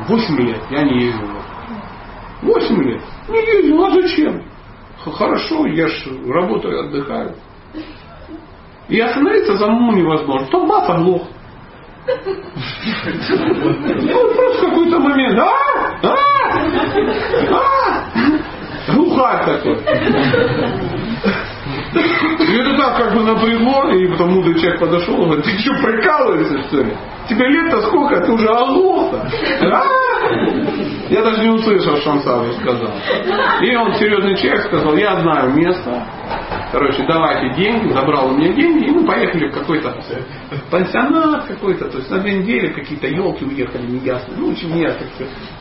[0.08, 0.62] 8 лет.
[0.70, 1.37] Я не ездил
[2.42, 2.70] в отпуск.
[2.70, 3.00] 8 лет.
[3.28, 4.42] Не ездил, а зачем?
[5.04, 7.34] Хорошо, я ж работаю, отдыхаю.
[8.88, 10.46] И остановиться за самому невозможно.
[10.48, 11.22] То бац, оглох.
[14.00, 15.38] Ну, просто какой-то момент.
[15.38, 15.52] А?
[16.02, 16.14] А?
[17.50, 18.92] А?
[18.94, 19.76] Глухарь такой.
[21.92, 25.72] И это так как бы напрягло, и потом мудрый человек подошел и говорит, ты что,
[25.82, 26.96] прикалываешься что ли?
[27.28, 29.28] Тебе лет-то сколько, ты уже оглох-то.
[29.70, 29.84] А?
[31.10, 32.92] Я даже не услышал, что он сразу сказал.
[33.62, 36.06] И он, серьезный человек, сказал, я знаю место,
[36.70, 39.94] короче, давайте деньги, забрал у меня деньги, и мы поехали в какой-то
[40.70, 45.06] пансионат какой-то, то есть на две недели какие-то елки уехали неясно, ну очень неясно,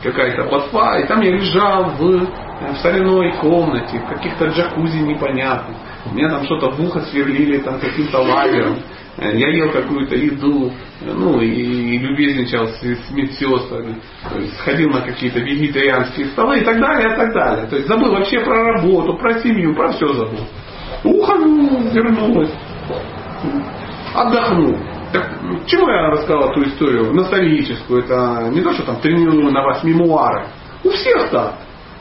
[0.02, 5.76] какая-то подпа, и там я лежал в, в соляной комнате, в каких-то джакузи непонятных,
[6.12, 8.76] меня там что-то в ухо сверлили там каким-то лагером,
[9.20, 13.96] я ел какую-то еду, ну и любезничал с, с медсестрами,
[14.60, 17.66] сходил на какие-то вегетарианские столы и так далее, и так далее.
[17.66, 20.46] То есть забыл вообще про работу, про семью, про все забыл.
[21.02, 22.52] Ухожу, вернулась.
[24.14, 24.76] Отдохнул.
[25.12, 25.30] Так,
[25.66, 28.04] чему я рассказал эту историю ностальгическую?
[28.04, 30.46] Это не то, что там тренирую на вас мемуары.
[30.84, 31.54] У всех так.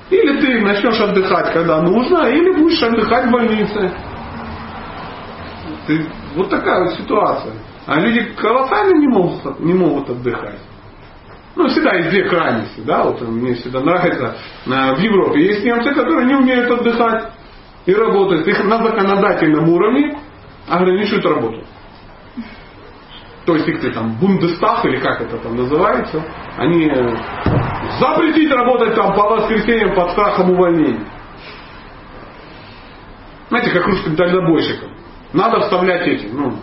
[0.09, 3.91] Или ты начнешь отдыхать, когда нужно, или будешь отдыхать в больнице.
[5.85, 6.05] Ты,
[6.35, 7.53] вот такая вот ситуация.
[7.85, 10.59] А люди колоссально не могут, не могут отдыхать.
[11.55, 14.37] Ну, всегда есть две крайности, да, вот мне всегда нравится.
[14.67, 17.31] Э, в Европе есть немцы, которые не умеют отдыхать
[17.85, 18.47] и работают.
[18.47, 20.19] Их на законодательном уровне
[20.67, 21.63] ограничивают работу.
[23.45, 26.21] То есть их там Бундестаг или как это там называется,
[26.57, 27.15] они э,
[27.99, 31.07] запретить работать там по воскресеньям под страхом увольнения.
[33.49, 34.96] Знаете, как русским дальнобойщикам.
[35.33, 36.27] Надо вставлять эти.
[36.27, 36.59] Ну,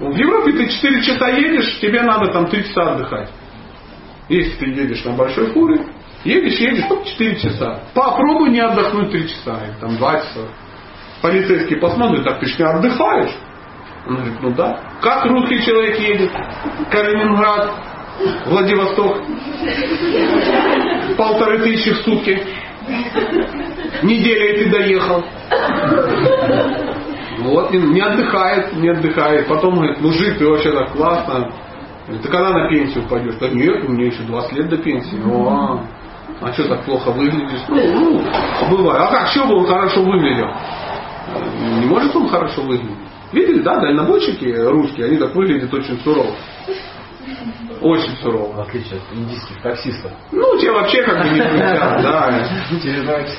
[0.00, 3.30] в Европе ты 4 часа едешь, тебе надо там 3 часа отдыхать.
[4.28, 5.84] Если ты едешь на большой фуре,
[6.24, 7.80] Едешь, едешь, только 4 часа.
[7.94, 10.48] Попробуй не отдохнуть 3 часа, или там 2 часа.
[11.22, 13.34] Полицейский посмотрит, так ты ж не отдыхаешь.
[14.06, 14.80] Он говорит, ну да.
[15.00, 16.30] Как русский человек едет?
[16.90, 17.72] Калининград,
[18.46, 19.22] Владивосток.
[21.16, 22.42] Полторы тысячи в сутки.
[24.02, 25.24] Неделя и ты доехал.
[27.40, 29.46] Вот, не отдыхает, не отдыхает.
[29.46, 31.52] Потом говорит, мужик, ты вообще так классно.
[32.06, 33.36] Ты когда на пенсию пойдешь?
[33.38, 35.18] Да нет, меня еще 20 лет до пенсии.
[35.30, 35.80] О,
[36.40, 37.60] а что так плохо выглядишь?
[37.68, 39.02] Ну, ну, бывает.
[39.02, 40.48] А как, чтобы он хорошо выглядел?
[41.80, 42.96] Не может он хорошо выглядеть.
[43.32, 46.34] Видели, да, дальнобойщики русские, они так выглядят очень сурово.
[47.80, 48.52] Очень сурово.
[48.54, 50.10] В отличие от индийских таксистов.
[50.32, 52.48] Ну, те вообще как бы не кричат, да.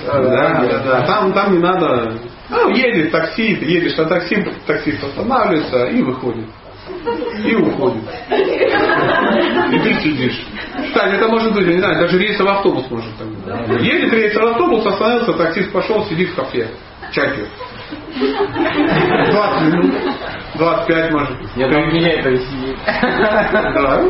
[0.05, 1.01] Да, да, да.
[1.05, 2.13] Там, там не надо.
[2.49, 6.45] Ну, едет такси, едешь на такси, таксист останавливается и выходит.
[7.45, 8.03] И уходит.
[9.71, 10.41] И ты сидишь.
[10.87, 13.81] Кстати, это может быть, я не знаю, даже рейсовый автобус может так быть.
[13.81, 16.67] Едет рейсовый автобус, остановился, таксист пошел, сидит в кафе.
[17.11, 17.47] Чай пьет.
[17.89, 19.93] 20 минут,
[20.55, 21.37] 25 может.
[21.55, 22.77] Я думаю, меня это веселит.
[22.85, 24.01] Да.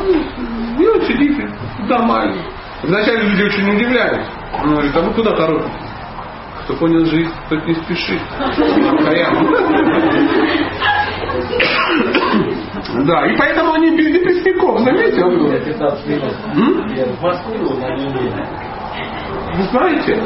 [0.78, 1.50] Вот сидите,
[1.88, 2.42] нормально.
[2.84, 4.32] Вначале люди очень удивляются.
[4.64, 5.72] Он говорит, а вы куда торопитесь?
[6.64, 8.22] Кто понял жизнь, тот не спешит.
[13.06, 15.30] Да, и поэтому они без депрессников, заметил?
[15.66, 16.36] 15 минут.
[16.54, 16.94] М?
[16.96, 18.46] Я в Москву на неделю.
[19.56, 20.22] Вы знаете?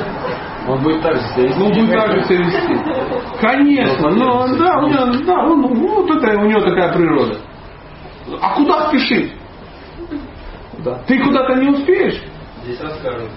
[0.68, 1.60] Он будет так же себя вести.
[1.60, 3.42] Ну, будет так же себя вести.
[3.42, 7.38] Конечно, но да, у него, да, он, ну, вот это у него такая природа.
[8.42, 9.34] А куда спешить?
[10.80, 11.00] Да.
[11.06, 12.22] Ты куда-то не успеешь?
[12.64, 13.30] Здесь расскажут.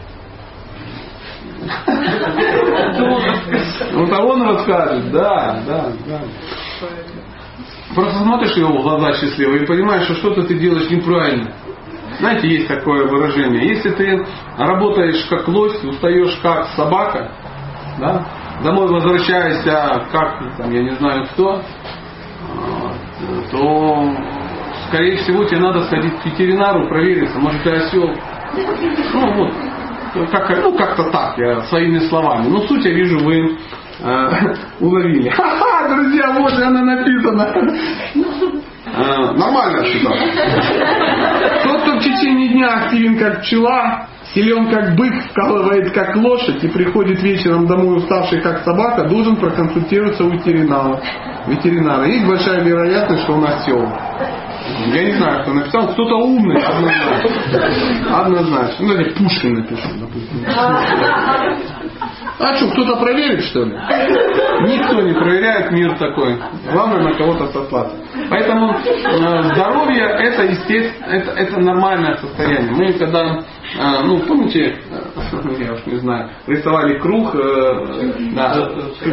[3.93, 6.21] Вот а он расскажет, да, да, да.
[7.95, 11.53] Просто смотришь его в глаза счастливые и понимаешь, что что-то ты делаешь неправильно.
[12.19, 13.69] Знаете, есть такое выражение.
[13.69, 17.31] Если ты работаешь как лось, устаешь как собака,
[17.99, 18.27] да,
[18.63, 21.63] домой возвращаешься как, там, я не знаю кто,
[22.55, 24.15] вот, то,
[24.89, 28.11] скорее всего, тебе надо сходить к ветеринару, провериться, может ты осел.
[29.13, 32.49] Ну вот, как, ну как-то так, я своими словами.
[32.49, 33.59] Ну суть я вижу, вы
[34.01, 35.29] э, уловили.
[35.37, 37.53] Ха-ха, друзья, вот она написана.
[38.87, 41.63] Э, нормальная ситуация.
[41.65, 46.69] Тот, кто в течение дня активен как пчела, силен как бык, вкалывает как лошадь и
[46.69, 51.01] приходит вечером домой уставший как собака, должен проконсультироваться у ветеринара.
[51.49, 52.07] ветеринара.
[52.07, 53.93] Есть большая вероятность, что он осел.
[54.87, 55.89] Я не знаю, кто написал.
[55.89, 58.21] Кто-то умный, однозначно.
[58.21, 58.87] Однозначно.
[58.87, 60.45] Ну, или Пушкин написал, допустим.
[62.39, 63.73] А что, кто-то проверит, что ли?
[63.73, 66.37] Никто не проверяет, мир такой.
[66.71, 67.97] Главное на кого-то сослаться.
[68.29, 72.73] Поэтому э, здоровье это естественно, это, это нормальное состояние.
[72.73, 78.71] Мы когда, э, ну помните, э, я уж не знаю, рисовали круг, э, да,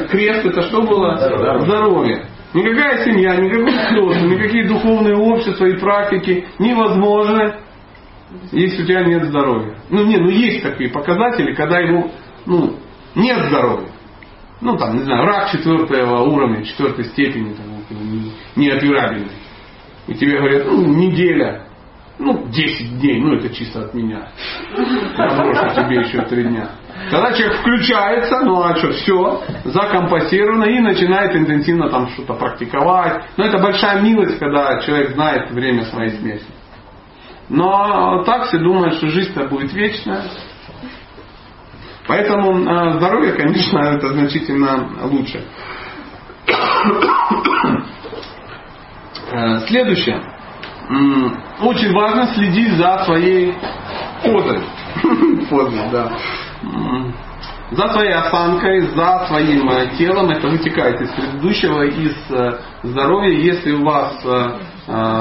[0.10, 1.16] крест это что было?
[1.62, 2.28] Здоровье.
[2.54, 7.56] Никакая семья, никакой слез, никакие духовные общества и практики невозможны,
[8.52, 9.76] если у тебя нет здоровья.
[9.90, 12.12] Ну, не, ну есть такие показатели, когда ему,
[12.46, 12.76] ну,
[13.16, 13.90] нет здоровья.
[14.62, 17.66] Ну, там, не знаю, рак четвертого уровня, четвертой степени, там,
[18.56, 19.32] неоперабельный.
[20.08, 21.68] И тебе говорят, ну, неделя,
[22.20, 24.30] ну, 10 дней, ну, это чисто от меня.
[25.18, 26.70] Я тебе еще три дня.
[27.10, 33.26] Тогда человек включается, ну а что, все, закомпасировано и начинает интенсивно там что-то практиковать.
[33.36, 36.46] Но это большая милость, когда человек знает время своей смерти.
[37.50, 40.24] Но так все думают, что жизнь-то будет вечная.
[42.08, 45.44] Поэтому э, здоровье, конечно, это значительно лучше.
[49.32, 50.22] Э, следующее.
[51.62, 53.56] Очень важно следить за своей
[54.22, 54.60] позой.
[55.50, 56.12] Позой, да.
[57.72, 60.30] За своей осанкой, за своим э, телом.
[60.30, 62.14] Это вытекает из предыдущего, из
[62.84, 63.32] здоровья.
[63.32, 64.22] Если у вас,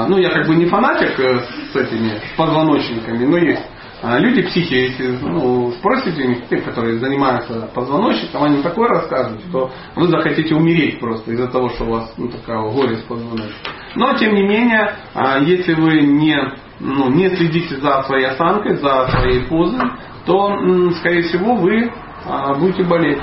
[0.09, 3.63] ну я как бы не фанатик с этими позвоночниками, но есть
[4.03, 9.71] люди психи, если ну, спросите у них, те, которые занимаются позвоночником, они такое расскажут, что
[9.95, 13.71] вы захотите умереть просто из-за того, что у вас ну, такая горе с позвоночником.
[13.95, 16.37] Но, тем не менее, а, если вы не,
[16.81, 19.79] ну, не следите за своей осанкой, за своей позой,
[20.25, 20.53] то,
[20.99, 21.89] скорее всего, вы
[22.25, 23.21] а, будете болеть.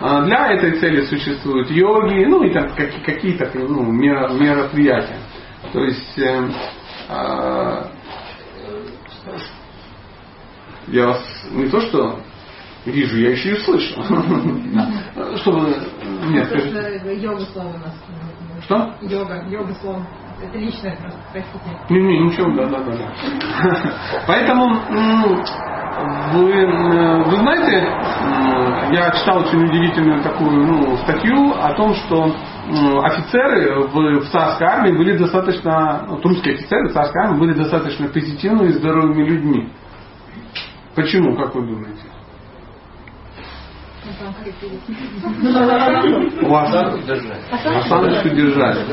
[0.00, 2.70] Для этой цели существуют йоги, ну и там
[3.04, 5.18] какие-то ну, мероприятия.
[5.74, 6.48] То есть э,
[10.90, 12.20] я вас не то что
[12.86, 14.02] вижу, я еще и слышу.
[15.36, 15.76] Чтобы...
[16.28, 17.94] Нет, Йога слово у нас.
[18.64, 18.94] Что?
[19.00, 20.06] Йога, йога слово.
[20.42, 21.64] Это личное просто, простите.
[21.90, 22.92] Не, не, ничего, да, да, да.
[22.92, 23.92] да.
[24.26, 24.74] Поэтому
[26.32, 26.66] вы,
[27.24, 27.86] вы знаете,
[28.94, 32.34] я читал очень удивительную такую ну, статью о том, что
[33.02, 38.08] офицеры в, в царской армии были достаточно, вот русские офицеры в царской армии были достаточно
[38.08, 39.68] позитивными и здоровыми людьми.
[41.00, 42.02] Почему, как вы думаете?
[46.42, 46.74] У вас
[47.64, 48.84] осаночку держали.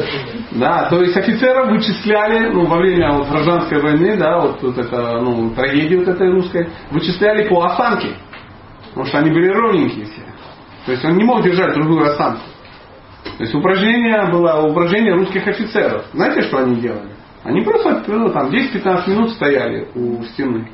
[0.52, 5.20] Да, то есть офицеров вычисляли, ну, во время вот, гражданской войны, да, вот, вот это,
[5.20, 8.16] ну, трагедии вот этой русской, вычисляли по осанке.
[8.90, 10.22] Потому что они были ровненькие все.
[10.86, 12.44] То есть он не мог держать другую осанку.
[13.38, 16.06] То есть упражнение было упражнение русских офицеров.
[16.14, 17.12] Знаете, что они делали?
[17.44, 20.70] Они просто ну, там 10-15 минут стояли у стены.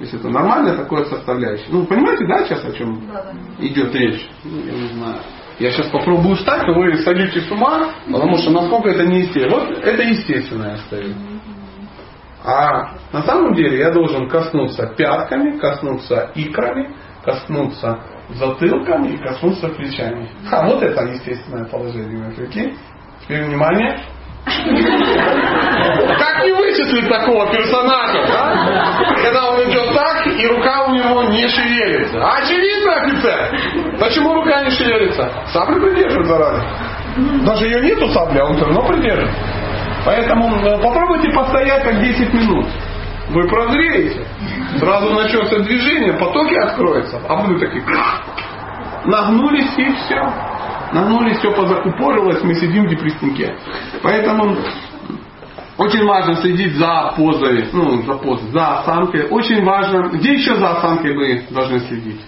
[0.00, 1.66] То есть это нормальная такое составляющее.
[1.68, 3.66] Ну, понимаете, да, сейчас о чем да, да.
[3.66, 4.30] идет речь?
[4.44, 5.16] Ну, я не знаю.
[5.58, 9.58] Я сейчас попробую встать, но вы садитесь с ума, потому что насколько это неестественно.
[9.58, 11.12] Вот это естественное стою.
[12.42, 20.30] А на самом деле я должен коснуться пятками, коснуться икрами, коснуться затылком и коснуться плечами.
[20.50, 22.32] А вот это естественное положение.
[22.34, 22.74] Прикинь?
[23.20, 24.00] Теперь внимание.
[24.46, 29.14] Как не вычислить такого персонажа, да?
[29.22, 29.89] Когда он идет
[30.40, 32.18] и рука у него не шевелится.
[32.32, 33.98] Очевидно, офицер!
[33.98, 35.30] Почему рука не шевелится?
[35.52, 36.64] Сабля придерживает, зараза.
[37.44, 39.34] Даже ее нету сабли, а он все равно придерживает.
[40.04, 42.66] Поэтому э, попробуйте постоять так 10 минут.
[43.30, 44.24] Вы прозреете.
[44.78, 47.20] Сразу начнется движение, потоки откроются.
[47.28, 47.82] А вы такие
[49.04, 50.20] нагнулись и все.
[50.92, 53.54] Нагнулись, все позакупорилось, мы сидим в депресснике.
[54.02, 54.56] Поэтому
[55.80, 59.28] очень важно следить за позой, ну, за позой, за осанкой.
[59.30, 62.20] Очень важно, где еще за осанкой вы должны следить?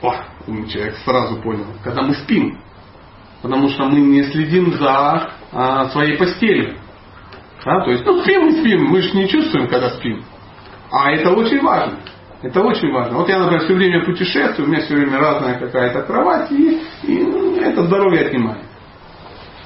[0.00, 0.14] О,
[0.46, 1.66] умный человек сразу понял.
[1.82, 2.60] Когда мы спим.
[3.42, 6.76] Потому что мы не следим за а, своей постелью.
[7.64, 7.84] Да?
[7.84, 10.22] То есть, ну, спим и спим, мы же не чувствуем, когда спим.
[10.92, 11.98] А это очень важно.
[12.40, 13.18] Это очень важно.
[13.18, 17.18] Вот я, например, все время путешествую, у меня все время разная какая-то кровать, и, и
[17.24, 18.71] ну, это здоровье отнимает.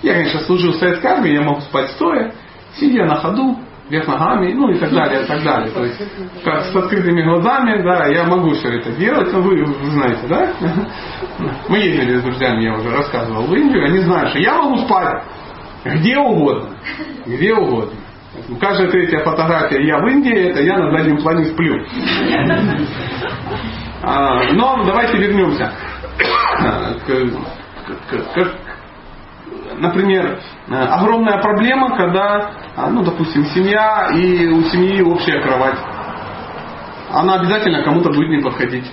[0.02, 2.32] Я, конечно, служил в советской армии, я мог спать стоя,
[2.74, 5.70] сидя на ходу, вверх ногами, ну и так далее, и так далее.
[5.70, 6.00] То есть,
[6.44, 10.52] как с открытыми глазами, да, я могу все это делать, но вы, вы знаете, да?
[11.68, 15.22] Мы ездили с друзьями, я уже рассказывал, в Индию, они знают, что я могу спать
[15.84, 16.76] где угодно.
[17.26, 17.98] Где угодно.
[18.60, 21.84] Каждая третья фотография я в Индии, это я на заднем плане сплю.
[24.02, 25.72] А, но давайте вернемся
[26.18, 28.56] к, к, к,
[29.78, 32.50] например, огромная проблема, когда,
[32.90, 35.78] ну, допустим, семья и у семьи общая кровать.
[37.12, 38.90] Она обязательно кому-то будет не подходить.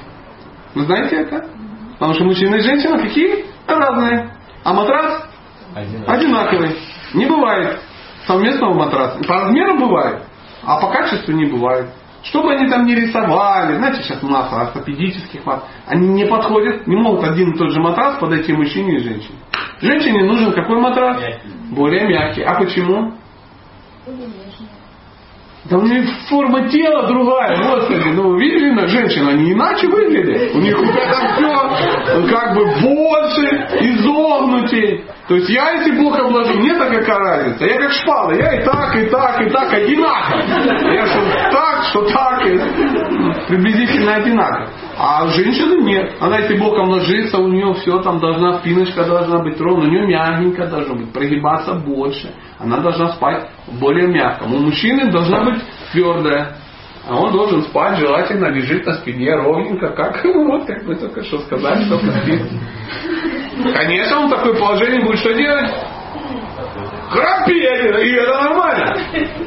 [0.75, 1.47] Вы знаете это?
[1.93, 3.45] Потому что мужчина и женщина какие?
[3.67, 4.31] Разные.
[4.63, 5.29] А матрас
[5.75, 6.17] Одинаковый.
[6.17, 6.79] Одинаковый.
[7.13, 7.79] Не бывает
[8.27, 9.19] совместного матраса.
[9.27, 10.23] По размеру бывает,
[10.63, 11.89] а по качеству не бывает.
[12.23, 16.87] Что бы они там не рисовали, знаете, сейчас у нас ортопедических матрас, они не подходят,
[16.87, 19.37] не могут один и тот же матрас подойти мужчине и женщине.
[19.81, 21.19] Женщине нужен какой матрас?
[21.19, 21.49] Мягкий.
[21.71, 22.43] Более мягкий.
[22.43, 23.13] А почему?
[25.65, 30.53] Да у них форма тела другая, господи, ну видели на женщин, они иначе выглядят.
[30.55, 35.05] У них это все как бы больше, изогнутей.
[35.29, 37.65] То есть я если плохо обложу, мне так какая разница.
[37.65, 40.41] Я как шпала, я и так, и так, и так одинаково.
[40.93, 42.59] Я что так, что так, и
[43.47, 44.69] приблизительно одинаково.
[44.97, 46.15] А женщины нет.
[46.19, 50.07] Она если боком ложится, у нее все там должна, спиночка должна быть ровно, у нее
[50.07, 52.31] мягенько должно быть, прогибаться больше.
[52.59, 54.43] Она должна спать более мягко.
[54.43, 56.57] У мужчины должна быть твердая.
[57.07, 61.39] А он должен спать, желательно лежит на спине ровненько, как вот, как мы только что
[61.39, 62.41] сказали, только спит.
[63.75, 65.69] Конечно, он в такое положение будет что делать?
[67.13, 68.95] Храпеть, и это нормально.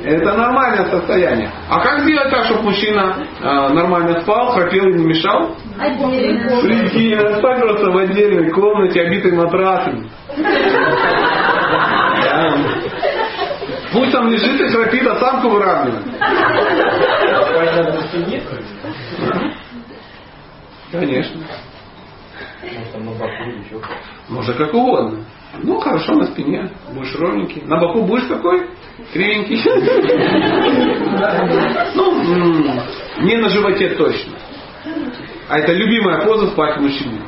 [0.05, 1.51] Это нормальное состояние.
[1.69, 5.57] А как сделать так, чтобы мужчина э, нормально спал, храпел и не мешал?
[5.79, 6.61] Отдельно.
[6.61, 10.09] Прикинь, расстакиваться в отдельной комнате, обитой матрасами.
[13.93, 16.05] Пусть там лежит и храпит, а самку выравнивает.
[20.93, 21.41] Конечно.
[24.29, 25.25] Можно как угодно.
[25.63, 26.71] Ну, хорошо на спине.
[26.93, 27.63] Будешь ровненький.
[27.63, 28.69] На боку будешь какой?
[29.13, 29.63] Кривенький.
[31.95, 34.33] Ну, не на животе точно.
[35.49, 37.21] А это любимая поза спать мужчине.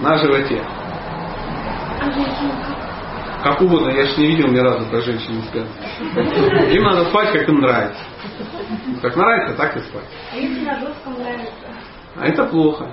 [0.00, 0.62] На животе.
[3.42, 5.66] Как угодно, я же не видел ни разу, как женщины спят.
[6.72, 8.02] Им надо спать, как им нравится.
[9.00, 10.04] Как нравится, так и спать.
[10.32, 11.52] А если на жестком нравится?
[12.16, 12.90] А это плохо.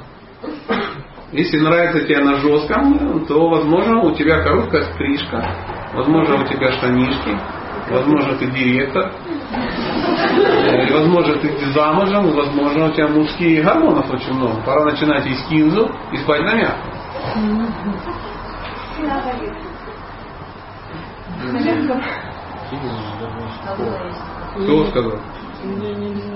[1.36, 5.46] Если нравится тебе на жестком, то, возможно, у тебя короткая стрижка,
[5.94, 7.38] возможно, у тебя штанишки,
[7.90, 9.12] возможно, ты директор,
[9.52, 14.62] и, возможно, ты замужем, возможно, у тебя мужских гормонов очень много.
[14.66, 16.92] Пора начинать есть кинзу и спать на мягком.
[24.56, 25.20] Кто сказал?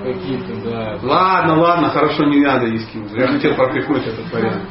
[0.04, 0.98] Какие-то, да.
[1.04, 3.16] Ладно, ладно, хорошо, не надо есть кинзу.
[3.16, 4.64] Я хотел пропихнуть этот вариант.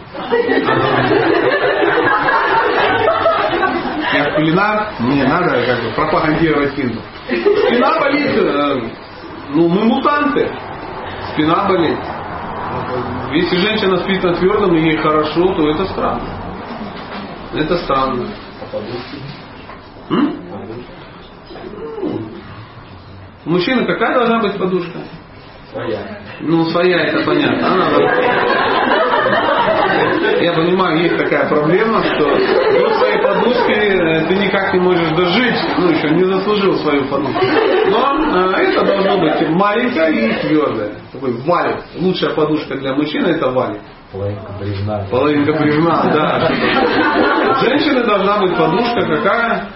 [4.15, 7.01] Я кулинар, мне надо как бы пропагандировать кинзу.
[7.29, 8.81] Спина болит, э,
[9.51, 10.51] ну мы мутанты.
[11.33, 11.99] Спина болит.
[13.33, 16.23] Если женщина спит на твердом и ей хорошо, то это странно.
[17.55, 18.27] Это странно.
[20.11, 20.48] М?
[23.49, 24.99] У мужчины какая должна быть подушка?
[25.73, 26.21] Своя.
[26.41, 27.67] Ну, своя, это понятно.
[27.67, 27.87] Она
[30.43, 35.57] Я понимаю, есть такая проблема, что до своей подушки э, ты никак не можешь дожить,
[35.79, 37.41] ну еще не заслужил свою подушку.
[37.87, 40.93] Но э, это должно быть маленькая и твердая.
[41.11, 41.79] Такой валик.
[41.99, 43.81] Лучшая подушка для мужчины это валик.
[44.13, 45.07] Половинка бревна.
[45.11, 46.53] Половинка бревна, да.
[47.65, 49.69] Женщины должна быть подушка какая?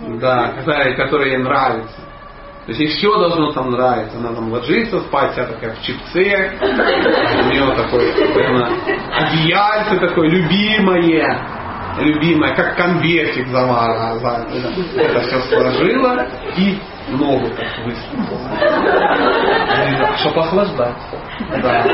[0.00, 2.00] Да, которая, которая ей нравится.
[2.66, 4.16] То есть ей все должно там нравиться.
[4.18, 6.52] Она там ложится спать, вся такая в чипце.
[6.60, 8.70] У нее такой, наверное,
[9.16, 11.46] одеяльце такое любимое.
[11.98, 14.46] Любимое, как конвертик заварено.
[14.96, 16.78] Это все сложила и
[17.08, 18.38] ногу так высунула.
[20.18, 20.96] Чтобы охлаждать.
[21.62, 21.84] Да.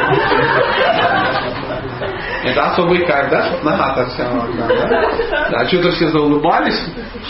[2.47, 3.43] Это особый кайф, да?
[3.47, 5.51] Чтоб нога-то вся да?
[5.51, 6.81] Да, что-то все заулыбались.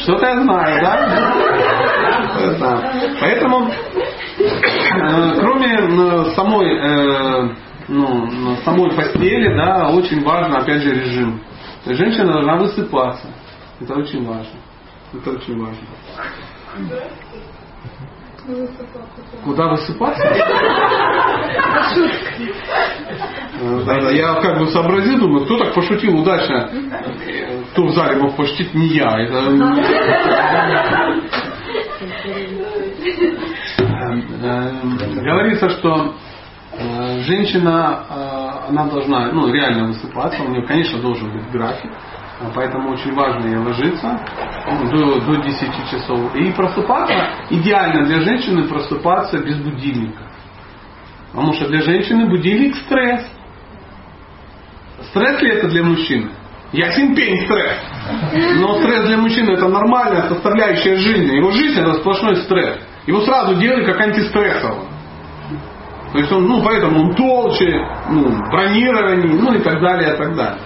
[0.02, 2.54] Что-то я знаю, да?
[2.58, 2.82] Знаю.
[3.20, 7.48] Поэтому, э, кроме э, самой, э,
[7.88, 11.40] ну, самой постели, да, очень важно, опять же, режим.
[11.84, 13.28] То есть женщина должна высыпаться.
[13.80, 14.58] Это очень важно.
[15.14, 15.86] Это очень важно.
[19.44, 20.22] Куда высыпаться?
[24.12, 26.70] Я как бы сообразил, думаю, кто так пошутил удачно,
[27.72, 29.18] кто в зале мог пошутить, не я.
[29.20, 29.42] Это...
[35.22, 36.14] Говорится, что
[36.72, 41.90] э, женщина, э, она должна ну, реально высыпаться, у нее, конечно, должен быть график,
[42.54, 44.20] поэтому очень важно ложиться
[44.92, 46.34] до, до 10 часов.
[46.34, 50.22] И просыпаться, идеально для женщины просыпаться без будильника.
[51.32, 53.26] Потому что для женщины будильник стресс.
[55.10, 56.30] Стресс ли это для мужчины?
[56.72, 57.78] Ясен пень стресс.
[58.58, 61.36] Но стресс для мужчины это нормальная составляющая жизни.
[61.36, 62.78] Его жизнь это сплошной стресс.
[63.06, 64.86] Его сразу делали как антистрессового.
[66.12, 67.70] То есть он, ну, поэтому он толще,
[68.08, 70.58] ну, бронированнее, ну и так далее, и так далее.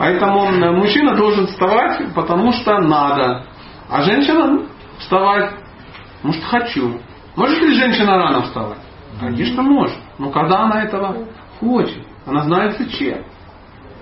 [0.00, 3.44] Поэтому мужчина должен вставать, потому что надо.
[3.90, 4.66] А женщина
[4.98, 5.52] вставать,
[6.22, 6.98] может, хочу.
[7.36, 8.78] Может ли женщина рано вставать?
[9.20, 9.98] Конечно, может.
[10.18, 11.26] Но когда она этого
[11.58, 13.26] хочет, она знает зачем.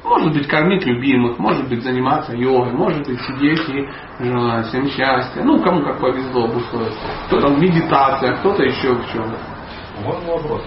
[0.04, 5.42] Может быть, кормить любимых, может быть, заниматься йогой, может быть, сидеть и желать всем счастья.
[5.42, 7.08] Ну, кому как повезло обусловиться.
[7.26, 9.34] Кто-то в медитации, а кто-то еще в чем.
[10.04, 10.62] Можно вопрос?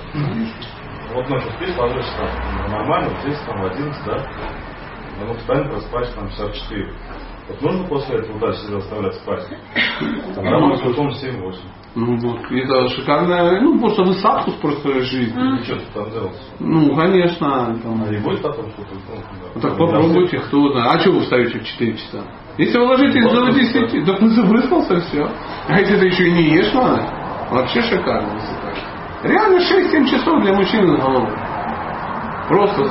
[1.13, 2.29] Вот ночью спишь, ложишься
[2.69, 4.27] нормально, 10, там, в 11, да?
[5.27, 6.93] Ну, встань, проспать там часа 4.
[7.49, 9.45] Вот нужно после этого дальше себя заставлять спать?
[10.35, 11.55] Тогда может потом 7-8.
[11.93, 15.37] Ну вот, это шикарная, ну просто вы статус просто жизни.
[15.37, 15.63] Mm.
[15.65, 16.31] Что ты там делал?
[16.59, 17.77] Ну, конечно.
[17.83, 18.03] Там...
[18.03, 18.95] А не будет потом что-то?
[19.55, 20.91] Ну, так попробуйте, кто да.
[20.91, 22.23] А что вы встаете в 4 часа?
[22.57, 25.29] Если вы ложитесь до 10, так ну забрызгался все.
[25.67, 27.03] А если ты еще и не ешь надо,
[27.51, 28.83] вообще шикарно высыпаешь.
[29.23, 31.31] Реально 6-7 часов для мужчины с головой.
[32.47, 32.85] Просто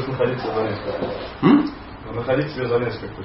[0.00, 0.04] с головой.
[0.04, 1.06] Просто находиться за несколько.
[2.14, 3.22] Находить себе за несколько.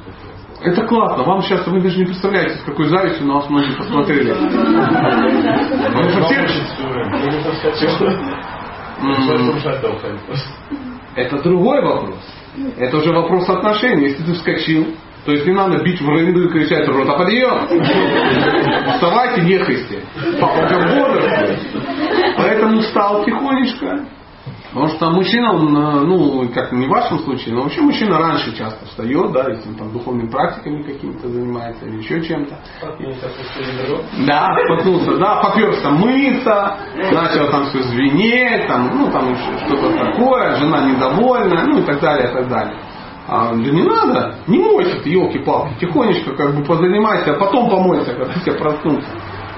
[0.64, 1.24] Это классно.
[1.24, 4.32] Вам сейчас, вы даже не представляете, с какой завистью на вас многие посмотрели.
[11.16, 12.20] Это другой вопрос.
[12.78, 14.08] Это уже вопрос отношений.
[14.10, 14.96] Если ты вскочил,
[15.26, 17.68] то есть не надо бить в рынду и кричать «Рота, подъем!»
[18.94, 20.04] Вставайте, ехайте.
[20.40, 21.60] Папа как бодрствует.
[22.38, 24.06] Поэтому встал тихонечко,
[24.74, 28.56] Потому что мужчина, он, э, ну, как не в вашем случае, но вообще мужчина раньше
[28.56, 32.58] часто встает, да, если он там духовными практиками какими-то занимается или еще чем-то.
[34.26, 36.78] Да, споткнулся, да, поперся мыться,
[37.12, 39.36] начал там все звенеть, там, ну, там
[39.66, 42.78] что-то такое, жена недовольна, ну и так далее, и так далее.
[43.28, 48.14] А, да не надо, не мойся ты, елки-палки, тихонечко как бы позанимайся, а потом помойся,
[48.14, 49.10] когда тебя проснутся.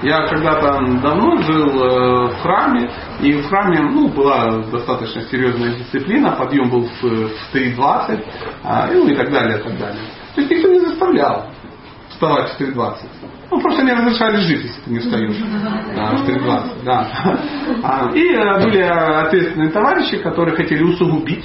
[0.02, 2.90] Я когда-то давно жил э, в храме,
[3.20, 8.24] и в храме ну, была достаточно серьезная дисциплина, подъем был в, в 3.20,
[8.62, 10.02] а, ну и так далее, так далее.
[10.34, 11.46] То есть никто не заставлял
[12.10, 12.96] вставать в 3.20.
[13.50, 15.36] Ну, просто не разрешали жить, если ты не встаешь
[15.96, 16.84] а, в 3.20.
[16.84, 18.10] Да.
[18.14, 21.44] И э, были ответственные товарищи, которые хотели усугубить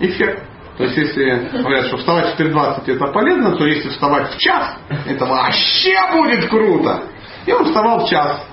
[0.00, 0.44] эффект.
[0.76, 4.78] То есть, если говорят, что вставать в 4.20 это полезно, то если вставать в час,
[5.06, 7.02] это вообще будет круто.
[7.48, 8.44] И он вставал в час.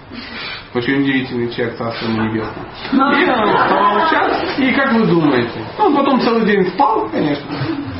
[0.74, 2.66] Очень удивительный человек, Царство Небесное.
[2.94, 5.60] И он вставал в час, и как вы думаете?
[5.78, 7.46] Он потом целый день спал, конечно,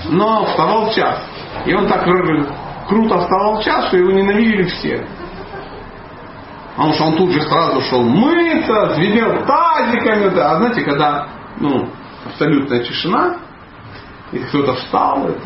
[0.10, 1.22] но вставал в час.
[1.66, 5.06] И он так круто вставал в час, что его ненавидели все.
[6.78, 10.30] Потому что он тут же сразу шел мыться, звенел тазиками.
[10.34, 10.52] Да.
[10.52, 11.28] А знаете, когда
[11.60, 11.90] ну,
[12.26, 13.36] абсолютная тишина,
[14.32, 15.42] и кто-то встал, это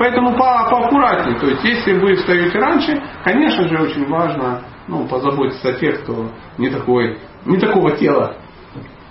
[0.00, 1.38] Поэтому по, поаккуратнее.
[1.38, 6.30] То есть, если вы встаете раньше, конечно же, очень важно ну, позаботиться о тех, кто
[6.56, 8.34] не, такой, не такого тела.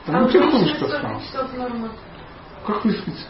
[0.07, 0.88] А Ну, у тихонечко
[1.56, 1.90] норма?
[2.66, 3.28] Как выспится?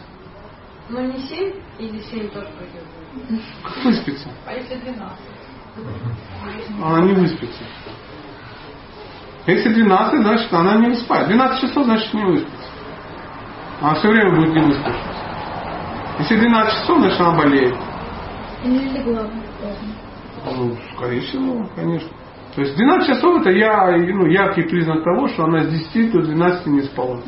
[0.88, 3.42] Ну не 7 или 7 тоже пойдет?
[3.62, 4.30] Как выспится?
[4.46, 5.18] А если 12?
[6.82, 7.62] Она не выспится.
[9.46, 11.28] Если 12, значит она не выспает.
[11.28, 12.68] 12 часов, значит не выспится.
[13.82, 15.29] Она все время будет не выспавшись.
[16.20, 17.74] Если 12 часов, значит она болеет.
[18.62, 19.26] И не легла.
[20.44, 22.10] Ну, скорее всего, конечно.
[22.54, 26.20] То есть 12 часов это я, ну, яркий признак того, что она с 10 до
[26.20, 27.20] 12 не спала.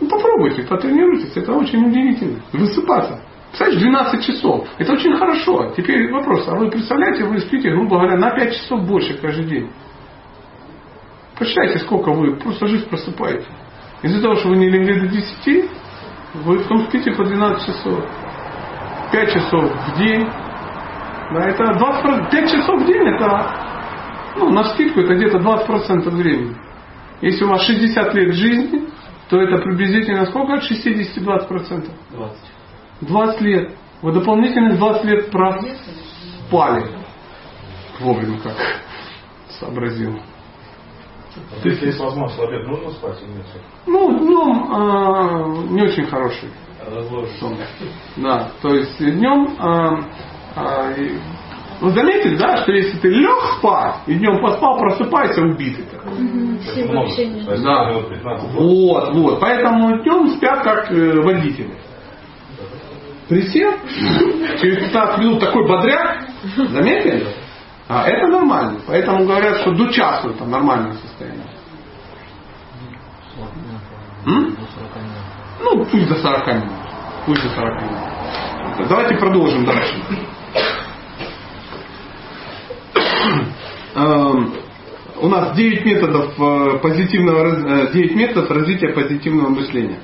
[0.00, 2.40] Ну, попробуйте, потренируйтесь, это очень удивительно.
[2.52, 3.20] Высыпаться.
[3.48, 4.68] Представляешь, 12 часов.
[4.78, 5.74] Это очень хорошо.
[5.76, 9.70] Теперь вопрос, а вы представляете, вы спите, грубо говоря, на 5 часов больше каждый день.
[11.38, 13.46] Посчитайте, сколько вы просто жизнь просыпаете.
[14.02, 15.70] Из-за того, что вы не легли до 10,
[16.34, 18.04] вы потом спите по 12 часов.
[19.12, 20.28] 5 часов в день.
[21.32, 23.54] Да, это 20, 5 часов в день это,
[24.36, 26.56] ну, на скидку это где-то 20% времени.
[27.20, 28.88] Если у вас 60 лет жизни,
[29.28, 31.90] то это приблизительно сколько от 60 20%?
[32.10, 32.38] 20.
[33.00, 33.74] 20 лет.
[34.02, 36.86] Вы дополнительные 20 лет проспали.
[38.00, 38.54] Вовремя как
[39.60, 40.18] сообразил.
[41.62, 43.46] То есть, если возможность в обед нужно спать или нет?
[43.86, 46.48] Ну, днем а, не очень хороший
[46.90, 47.36] Разложишь.
[47.38, 47.56] сон.
[48.16, 50.00] Да, то есть днем а,
[50.56, 51.18] а, и-
[51.80, 57.90] вы заметили, да, что если ты лег спать и днем поспал, просыпайся убитый есть, Да.
[57.92, 58.52] минут 15.
[58.54, 59.40] Вот, вот.
[59.40, 61.70] Поэтому днем спят как э, водители.
[63.28, 63.72] Присел,
[64.60, 66.24] через 15 минут такой бодряк,
[66.56, 67.26] заметили?
[67.88, 68.80] А это нормально.
[68.86, 71.46] Поэтому говорят, что до часу это нормальное состояние.
[74.26, 74.56] М?
[75.62, 76.68] Ну, пусть до 40 минут.
[77.26, 78.88] Пусть до 40 минут.
[78.88, 79.94] Давайте продолжим дальше.
[83.94, 84.52] Эм,
[85.20, 89.98] У нас 9 методов э, позитивного раз- э, 9 методов развития позитивного мышления.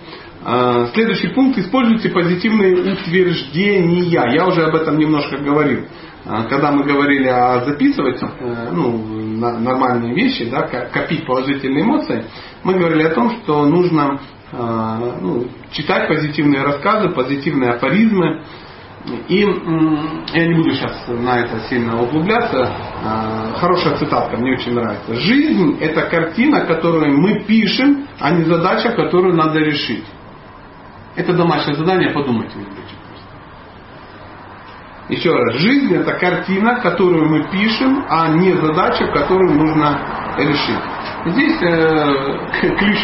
[0.44, 1.56] Э, Следующий пункт.
[1.58, 4.32] Используйте позитивные утверждения.
[4.34, 5.84] Я уже об этом немножко говорил.
[6.24, 8.98] Э, Когда мы говорили о записывать э, ну,
[9.38, 12.24] нормальные вещи, да, ко- копить положительные эмоции,
[12.62, 14.20] мы говорили о том, что нужно
[14.52, 18.42] э, ну, читать позитивные рассказы, позитивные афоризмы.
[19.28, 22.72] И я не буду сейчас на это сильно углубляться.
[23.04, 25.14] А, Хорошая цитатка, мне очень нравится.
[25.16, 30.04] Жизнь это картина, которую мы пишем, а не задача, которую надо решить.
[31.16, 32.94] Это домашнее задание, подумайте, любите.
[35.08, 39.98] Еще раз, жизнь это картина, которую мы пишем, а не задача, которую нужно
[40.38, 40.78] решить.
[41.26, 42.98] Здесь э, ключ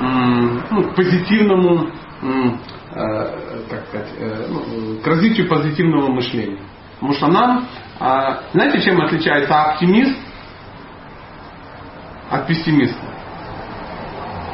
[0.00, 1.88] м, ну, к позитивному,
[2.22, 2.50] э,
[3.70, 6.60] так сказать, э, ну, к развитию позитивного мышления.
[6.96, 7.66] Потому что нам,
[7.98, 10.16] а, знаете, чем отличается оптимист
[12.30, 13.06] от пессимиста?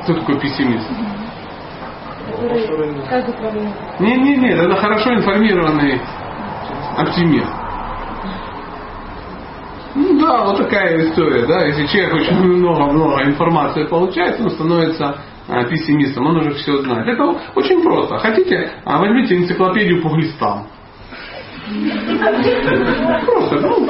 [0.02, 0.88] Кто такой пессимист?
[2.34, 4.00] Управляет?
[4.00, 6.00] Не, не, не, это хорошо информированный
[6.96, 7.50] оптимист.
[9.94, 11.66] Ну да, вот такая история, да.
[11.66, 15.18] Если человек очень много-много информации получает, он становится
[15.48, 17.06] а, пессимистом, он уже все знает.
[17.08, 18.18] Это очень просто.
[18.18, 20.66] Хотите, а, возьмите энциклопедию по глистам.
[23.26, 23.86] Просто, ну,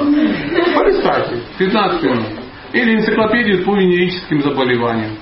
[0.75, 2.27] полистайте, 15 минут.
[2.73, 5.13] Или энциклопедию по венерическим заболеваниям.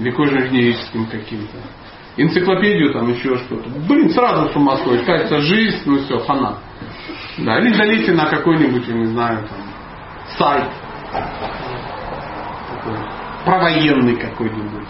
[0.00, 1.58] Или кожно-венерическим каким-то.
[2.16, 3.68] Энциклопедию там еще что-то.
[3.88, 5.04] Блин, сразу с ума сходит.
[5.04, 6.58] Кажется, жизнь, ну все, хана.
[7.38, 9.58] Да, или залейте на какой-нибудь, я не знаю, там,
[10.38, 10.68] сайт.
[12.70, 12.98] Такой,
[13.44, 14.88] провоенный какой-нибудь.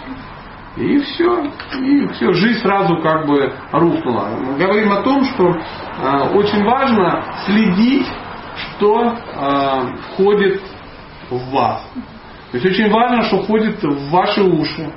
[0.77, 1.51] И все.
[1.79, 4.29] И все, жизнь сразу как бы рухнула.
[4.39, 8.07] Мы говорим о том, что э, очень важно следить,
[8.55, 10.61] что э, входит
[11.29, 11.81] в вас.
[12.51, 14.93] То есть очень важно, что входит в ваши уши,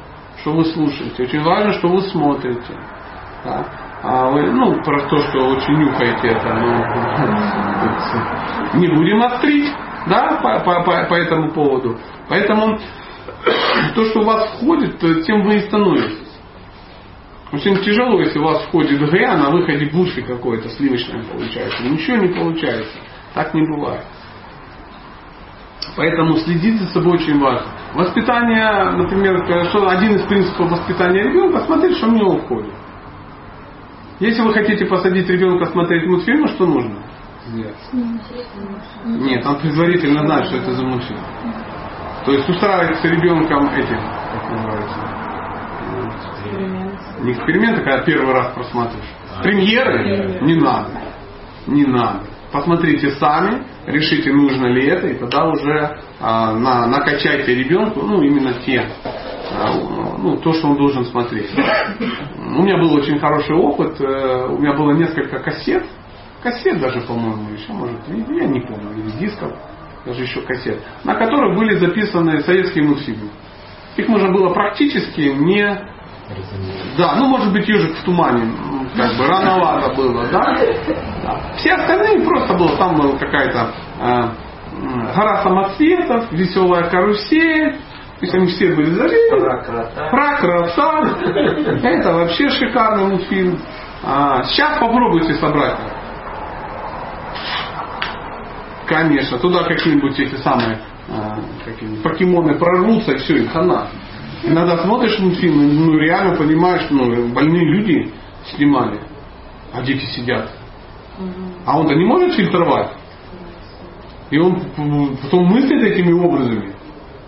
[0.49, 1.25] что вы слушаете.
[1.25, 2.75] Очень важно, что вы смотрите.
[3.45, 3.67] Да?
[4.03, 6.83] А вы, ну, про то, что очень нюхаете это, ну,
[8.81, 9.71] не будем острить,
[10.07, 11.99] да, по, по, по, по этому поводу.
[12.29, 12.79] Поэтому
[13.95, 16.27] то, что у вас входит, тем вы и становитесь.
[17.53, 21.83] Очень тяжело, если у вас входит Г, а на выходе буши какое-то сливочное получается.
[21.83, 22.99] Ничего не получается.
[23.35, 24.05] Так не бывает.
[25.97, 27.67] Поэтому следить за собой очень важно.
[27.95, 32.73] Воспитание, например, что один из принципов воспитания ребенка, смотреть, что в него входит.
[34.21, 36.97] Если вы хотите посадить ребенка смотреть мультфильмы, что нужно
[37.47, 37.77] сделать?
[39.05, 41.21] Нет, он предварительно знает, что это за мультфильм.
[42.25, 43.97] То есть устраивать с ребенком эти,
[44.33, 44.99] как называется,
[47.21, 49.09] не эксперименты, когда первый раз просматриваешь.
[49.43, 50.91] Премьеры не надо.
[51.67, 52.21] Не надо.
[52.53, 58.55] Посмотрите сами, решите, нужно ли это, и тогда уже а, на, накачайте ребенку, ну, именно
[58.65, 58.89] те,
[59.53, 59.73] а,
[60.19, 61.51] ну, то, что он должен смотреть.
[62.37, 65.85] У меня был очень хороший опыт, э, у меня было несколько кассет,
[66.43, 69.53] кассет даже, по-моему, еще, может, я не помню, или дисков,
[70.05, 73.31] даже еще кассет, на которых были записаны советские мультфильмы.
[73.97, 75.98] Их можно было практически не
[76.97, 78.53] да, ну может быть ежик в тумане,
[78.97, 80.57] как бы рановато было, да?
[81.57, 87.73] Все остальные просто было, там была какая-то э, гора самоцветов, веселая карусель,
[88.19, 89.41] то есть они все были зарезаны.
[89.41, 90.09] Про крота.
[90.11, 91.03] Про крота.
[91.85, 93.59] Это вообще шикарный мультфильм.
[94.03, 95.77] А, сейчас попробуйте собрать.
[98.87, 103.87] Конечно, туда какие-нибудь эти самые а, какие покемоны прорвутся, и все, и хана.
[104.45, 108.13] Иногда смотришь мультфильмы, ну реально понимаешь, ну больные люди
[108.55, 109.01] снимали,
[109.73, 110.51] а дети сидят.
[111.67, 112.91] А он-то не может фильтровать.
[114.31, 114.61] И он
[115.23, 116.75] потом мыслит этими образами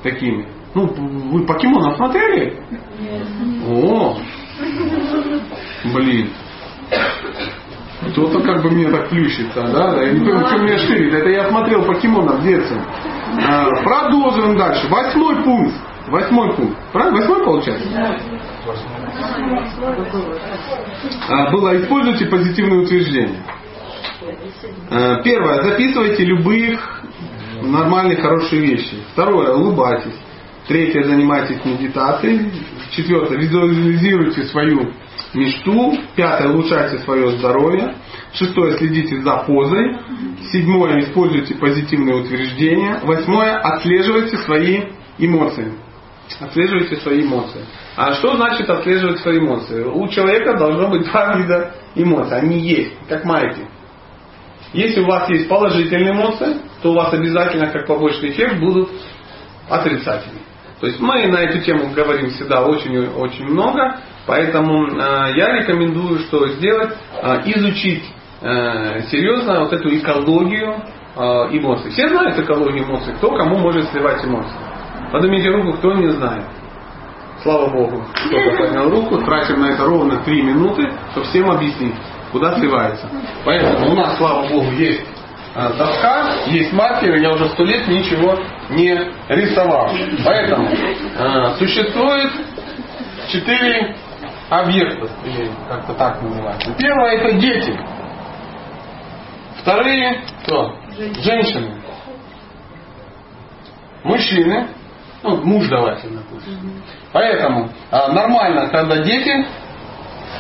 [0.03, 0.47] такими.
[0.75, 2.63] Ну, вы покемонов смотрели?
[3.67, 4.17] О,
[5.93, 6.31] блин.
[8.13, 10.03] Кто-то как бы мне так плющится, да?
[10.03, 11.13] Я не понимаю, что меня ширит.
[11.13, 12.81] Это я смотрел покемонов в детстве.
[13.47, 14.89] А, продолжим дальше.
[14.89, 15.75] Восьмой пункт.
[16.11, 16.77] Восьмой пункт.
[16.93, 17.21] Правильно?
[17.21, 17.89] Восьмой получается?
[21.29, 23.43] А, было используйте позитивные утверждения.
[24.91, 25.63] А, первое.
[25.63, 27.03] Записывайте любых
[27.63, 28.97] нормальные, хорошие вещи.
[29.13, 29.55] Второе.
[29.55, 30.17] Улыбайтесь.
[30.67, 31.05] Третье.
[31.05, 32.51] Занимайтесь медитацией.
[32.91, 33.39] Четвертое.
[33.39, 34.93] Визуализируйте свою
[35.33, 35.97] мечту.
[36.17, 36.49] Пятое.
[36.49, 37.95] Улучшайте свое здоровье.
[38.33, 38.77] Шестое.
[38.79, 39.97] Следите за позой.
[40.51, 41.03] Седьмое.
[41.03, 42.99] Используйте позитивные утверждения.
[43.05, 43.59] Восьмое.
[43.59, 44.83] Отслеживайте свои
[45.19, 45.73] эмоции.
[46.39, 47.65] Отслеживайте свои эмоции.
[47.97, 49.83] А что значит отслеживать свои эмоции?
[49.83, 52.39] У человека должно быть два вида эмоций.
[52.39, 53.69] Они есть, как маятник.
[54.73, 58.91] Если у вас есть положительные эмоции, то у вас обязательно как побочный эффект будут
[59.69, 60.45] отрицательные.
[60.81, 63.97] То есть мы на эту тему говорим всегда очень-очень много,
[64.27, 68.05] поэтому э, я рекомендую, что сделать, э, изучить
[68.41, 70.83] э, серьезно вот эту экологию
[71.17, 71.91] эмоций.
[71.91, 74.70] Все знают экологию эмоций, кто кому может сливать эмоции.
[75.13, 76.45] Поднимите руку, кто не знает.
[77.43, 81.95] Слава Богу, кто-то поднял руку, тратим на это ровно 3 минуты, чтобы всем объяснить,
[82.33, 83.09] куда сливается.
[83.45, 85.03] Поэтому у нас, слава Богу, есть
[85.55, 88.39] э, доска, есть маркеры, я уже сто лет ничего
[88.69, 88.95] не
[89.29, 89.91] рисовал.
[90.23, 92.31] Поэтому э, существует
[93.29, 93.97] четыре
[94.51, 96.75] объекта, или как-то так называется.
[96.79, 97.81] Первое это дети.
[99.63, 100.77] Вторые кто?
[101.23, 101.81] Женщины.
[104.05, 104.67] Мужчины.
[105.23, 106.83] Ну, муж давайте, допустим.
[107.13, 109.47] Поэтому а, нормально, когда дети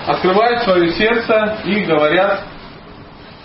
[0.06, 2.44] открывают свое сердце и говорят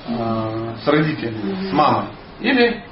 [0.07, 2.05] а, с родителями, с мамой.
[2.39, 2.83] Или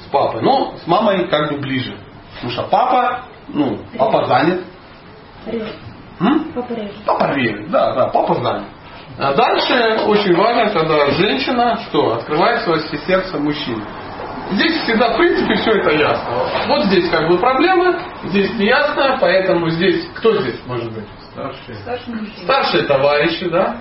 [0.00, 0.42] с папой.
[0.42, 1.96] Но с мамой как бы ближе.
[2.34, 4.62] Потому что папа, ну, папа занят.
[5.46, 5.76] Режет.
[6.20, 6.52] М?
[6.54, 7.04] Папа режет.
[7.04, 8.64] Папа режет, да, да, папа занят.
[9.18, 12.14] А дальше очень важно, когда женщина что?
[12.14, 13.82] Открывает свое сердце мужчине.
[14.52, 16.66] Здесь всегда, в принципе, все это ясно.
[16.68, 21.04] Вот здесь как бы проблема, здесь не ясно, поэтому здесь, кто здесь может быть?
[21.32, 21.78] Старшие.
[22.06, 22.44] Мужчина.
[22.44, 23.80] Старшие товарищи, да?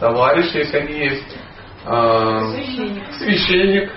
[0.00, 1.38] Товарищи, если они есть.
[1.86, 3.12] А, Священник.
[3.14, 3.92] священник,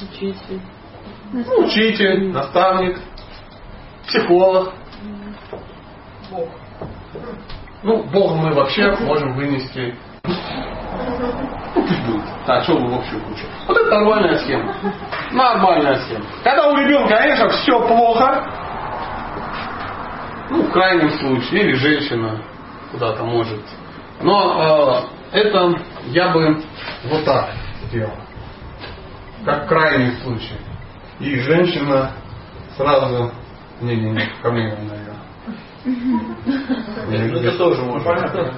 [0.00, 0.60] Учитель.
[1.32, 2.98] ну, учитель, наставник,
[4.06, 4.74] психолог.
[6.30, 6.48] Бог.
[7.82, 9.94] Ну, Бога мы вообще можем вынести.
[10.24, 12.24] Ну, пусть будет.
[12.46, 13.44] Да, что вы в общую кучу.
[13.66, 14.74] Вот это нормальная схема.
[15.32, 16.24] Нормальная схема.
[16.42, 18.44] Когда у ребенка, конечно, все плохо,
[20.50, 22.42] ну, в крайнем случае, или женщина
[22.90, 23.60] куда-то может.
[24.20, 25.74] Но э, это
[26.06, 26.62] я бы
[27.04, 27.50] вот так
[27.88, 28.14] сделал.
[29.44, 30.58] Как крайний случай.
[31.20, 32.12] И женщина
[32.76, 33.32] сразу...
[33.80, 35.16] Не-не-не, ко мне, наверное.
[35.84, 38.54] Ну, это тоже можно.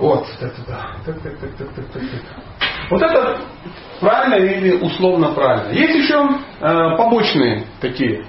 [0.00, 0.26] Вот.
[0.40, 0.66] Так, так,
[1.04, 2.02] так, так, так, так, так.
[2.88, 3.38] Вот это
[4.00, 5.72] правильно или условно правильно.
[5.72, 6.26] Есть еще
[6.60, 8.24] э, побочные такие.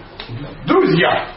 [0.65, 1.30] Друзья.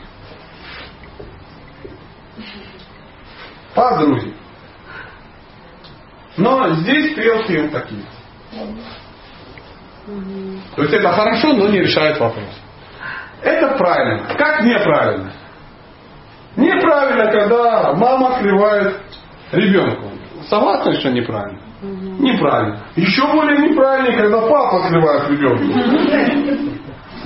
[3.76, 4.34] Подруги.
[6.36, 8.02] Но здесь стрелки такие.
[10.74, 12.60] То есть это хорошо, но не решает вопрос.
[13.40, 14.34] Это правильно.
[14.36, 15.32] Как неправильно?
[16.56, 19.00] Неправильно, когда мама открывает
[19.52, 20.10] ребенку.
[20.48, 21.58] Согласны, что неправильно?
[21.82, 22.78] Неправильно.
[22.96, 25.64] Еще более неправильно, когда папа открывает ребенку.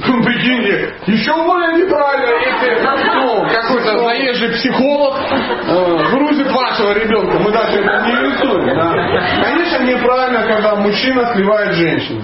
[0.07, 7.39] Ну, прикиньте, еще более неправильно, если ну, какой-то заезжий психолог э, грузит вашего ребенка.
[7.41, 8.77] Мы даже это не рисуем.
[8.77, 9.43] Да?
[9.43, 12.23] Конечно, неправильно, когда мужчина сливает женщину.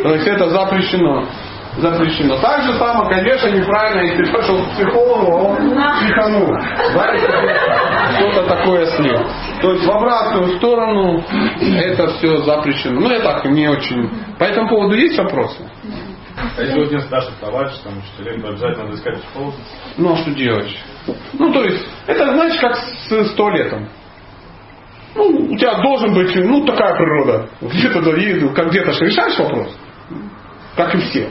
[0.00, 1.26] То есть это запрещено.
[1.78, 2.38] Запрещено.
[2.38, 6.48] Так же самое, конечно, неправильно, если пошел к психологу, а он психанул.
[6.94, 7.16] Да,
[8.16, 9.18] что-то такое слил.
[9.60, 11.24] То есть в обратную сторону
[11.60, 13.00] это все запрещено.
[13.00, 14.10] Ну, я так не очень.
[14.38, 15.70] По этому поводу есть вопросы?
[16.56, 19.56] А если один из наших товарищей, там, учителей, то обязательно надо искать психолога.
[19.96, 20.76] Ну, а что делать?
[21.34, 23.88] Ну, то есть, это, знаешь, как с туалетом.
[25.14, 27.48] Ну, у тебя должен быть, ну, такая природа.
[27.60, 29.76] Где-то, да, как где-то решаешь вопрос.
[30.76, 31.28] Как и все.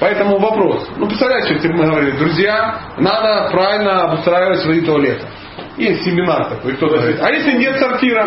[0.00, 0.88] Поэтому вопрос.
[0.96, 5.26] Ну, представляете, бы мы говорили, друзья, надо правильно обустраивать свои туалеты.
[5.76, 7.18] Есть семинар такой, кто говорит.
[7.20, 8.24] А если нет сортира?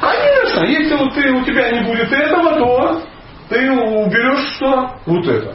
[0.00, 3.02] Конечно, если вот ты, у тебя не будет этого, то
[3.48, 4.90] ты уберешь что?
[5.06, 5.54] Вот это.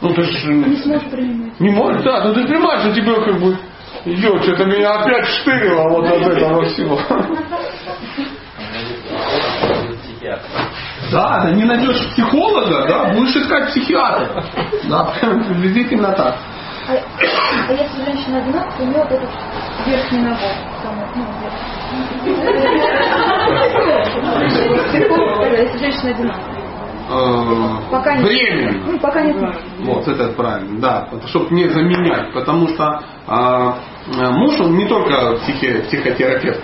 [0.00, 1.60] Ну ты же Не сможешь принимать.
[1.60, 3.56] не можешь, да, ну ты понимаешь, что тебе как бы,
[4.04, 6.98] ё, что-то меня опять штырило вот от этого всего.
[10.22, 10.46] Психиатр.
[11.10, 14.44] Да, да не найдешь психолога, да, будешь искать психиатра.
[14.84, 16.36] Да, приблизительно так.
[16.88, 16.92] А,
[17.68, 19.28] а если женщина одинака, у нее вот этот
[19.84, 20.38] верхний набор.
[20.80, 21.72] самый, ну, верхний.
[25.60, 26.61] Если женщина одинака.
[27.12, 28.92] Э, Пока не Временно.
[28.92, 29.54] Ну, пока не знаю.
[29.80, 33.76] Вот, это правильно, да, чтобы не заменять, потому что а,
[34.32, 36.60] муж, он не только психи- психотерапевт,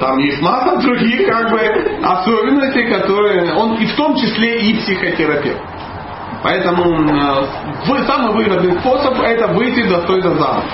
[0.00, 1.60] там есть масса других как бы
[2.02, 5.60] особенностей, которые, он и в том числе и психотерапевт.
[6.42, 10.64] Поэтому э, самый выгодный способ это выйти достойно замуж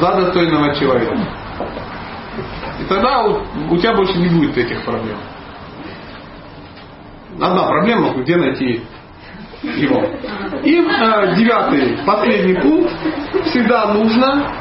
[0.00, 1.18] за достойного человека.
[2.80, 3.40] И тогда у,
[3.70, 5.18] у тебя больше не будет этих проблем.
[7.40, 8.82] Одна проблема, где найти
[9.62, 10.04] его.
[10.64, 12.92] И э, девятый, последний пункт.
[13.46, 14.52] Всегда нужно,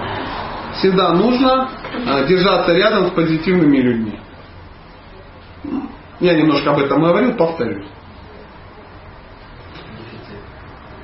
[0.78, 4.20] всегда нужно э, держаться рядом с позитивными людьми.
[6.20, 7.88] Я немножко об этом говорил, повторюсь.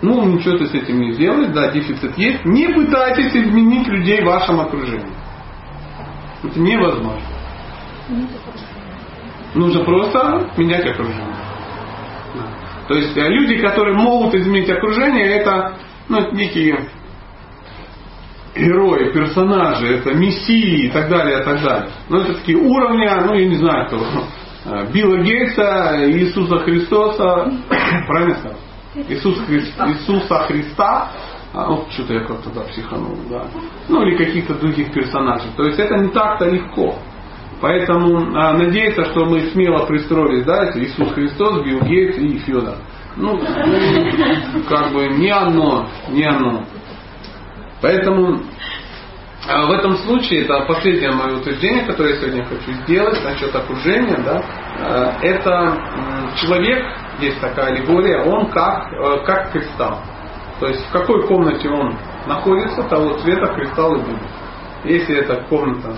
[0.01, 2.45] Ну, ничего ты с этим не сделаешь, да, дефицит есть.
[2.45, 5.13] Не пытайтесь изменить людей в вашем окружении.
[6.43, 7.21] Это невозможно.
[9.55, 11.46] Нужно просто менять окружение.
[12.87, 15.73] То есть э, люди, которые могут изменить окружение, это
[16.09, 16.89] ну, некие
[18.55, 21.89] герои, персонажи, это мессии и так далее, и так далее.
[22.09, 23.97] Ну, это такие уровни, ну, я не знаю, кто,
[24.65, 27.51] э, Билла Гейтса, Иисуса Христоса,
[28.07, 28.57] правильно сказал?
[29.09, 31.11] Иисус Хри- Иисуса Христа,
[31.53, 33.45] ну, что-то я как-то да, психанул, да.
[33.87, 35.51] Ну, или каких-то других персонажей.
[35.55, 36.95] То есть это не так-то легко.
[37.59, 42.75] Поэтому а, надеяться, что мы смело пристроились, да, это Иисус Христос, Билл Гейтс и Федор.
[43.15, 43.39] Ну,
[44.69, 46.63] как бы не оно, не оно.
[47.81, 48.41] Поэтому
[49.47, 54.17] а, в этом случае, это последнее мое утверждение, которое я сегодня хочу сделать насчет окружения,
[54.23, 54.43] да,
[54.79, 55.77] а, это
[56.41, 56.85] человек,
[57.19, 59.99] есть такая аллегория, он как, э, как кристалл.
[60.59, 61.97] То есть в какой комнате он
[62.27, 64.29] находится, того цвета кристалл и будет.
[64.83, 65.95] Если эта комната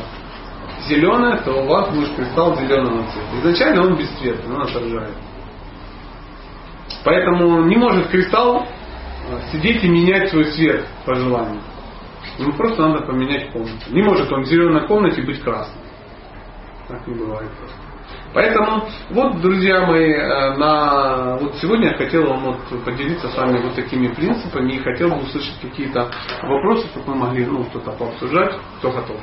[0.90, 3.40] зеленая, то у вас будет кристалл зеленого цвета.
[3.40, 5.16] Изначально он бесцветный, он отражает.
[7.06, 11.62] Поэтому не может кристалл э, сидеть и менять свой цвет по желанию.
[12.38, 13.86] Ему просто надо поменять комнату.
[13.90, 15.84] Не может он в зеленой комнате быть красным.
[16.88, 17.78] Так не бывает просто.
[18.34, 23.60] Поэтому, вот, друзья мои, э, на, вот сегодня я хотел вам вот поделиться с вами
[23.60, 26.12] вот такими принципами и хотел бы услышать какие-то
[26.44, 29.18] вопросы, чтобы мы могли ну, что-то пообсуждать, кто готов.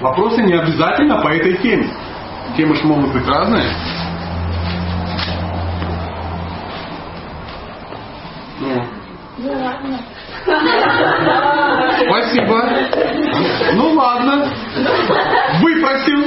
[0.00, 1.88] Вопросы не обязательно по этой теме.
[2.56, 3.64] Темы же могут быть разные.
[8.60, 8.82] Ну.
[12.06, 12.64] Спасибо.
[13.74, 14.48] Ну ладно.
[15.60, 16.24] Выпросил.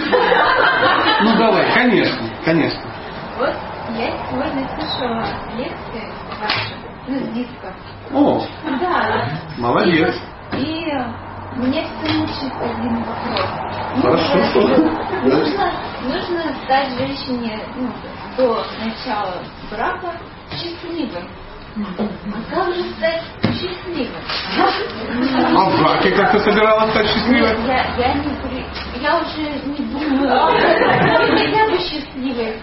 [1.24, 2.82] Ну давай, конечно, конечно.
[3.38, 3.54] Вот
[3.98, 5.26] я сегодня слышала
[5.58, 6.76] лекции ваши,
[7.08, 7.74] ну, диска.
[8.14, 8.44] О,
[8.80, 9.30] Да.
[9.58, 10.16] молодец.
[10.54, 10.86] И
[11.56, 13.50] мне все мучает один вопрос.
[14.02, 14.62] Хорошо.
[15.24, 15.72] Нужно,
[16.04, 17.90] нужно стать женщине ну,
[18.38, 20.14] до начала брака
[20.52, 21.24] счастливой.
[21.74, 23.24] А как же стать
[23.54, 24.10] счастливой?
[25.56, 27.50] А в браке как ты собиралась стать счастливой?
[27.66, 28.42] Я, я не
[29.02, 30.54] я уже не думаю.
[31.34, 32.56] Нельзя бы счастливой.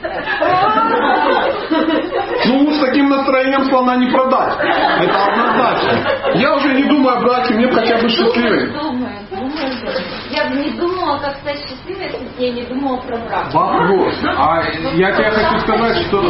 [2.47, 4.57] Ну, с таким настроением слона не продать.
[5.01, 6.39] Это однозначно.
[6.39, 8.71] Я уже не думаю о браке, мне хотя бы счастливый.
[8.71, 10.05] Думаю, думаю, думаю.
[10.31, 13.55] Я бы не думала, как стать счастливой, если я не думала про брак.
[13.55, 14.15] Вопрос.
[14.25, 14.63] А
[14.95, 16.23] я тебе хочу сказать, что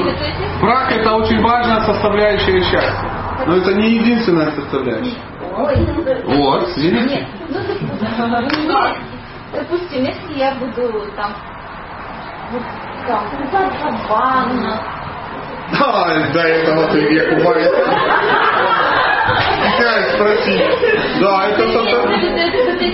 [0.61, 3.45] брак это очень важная составляющая счастья.
[3.47, 5.17] Но это не единственная составляющая.
[5.57, 7.27] Вот, видите?
[7.49, 7.59] Ну
[9.53, 11.33] допустим, если я буду там,
[13.07, 13.25] там,
[13.81, 14.81] забавно,
[15.73, 17.45] Да, до этого ты век
[19.79, 20.63] Как спросить?
[21.21, 21.89] Да, это вот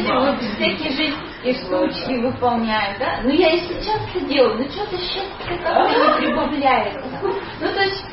[0.00, 3.20] это вот всякие житейские штучки выполняю, да?
[3.22, 7.20] Ну я и сейчас это делаю, но что-то счастье как-то не прибавляется.
[7.60, 8.04] Ну то есть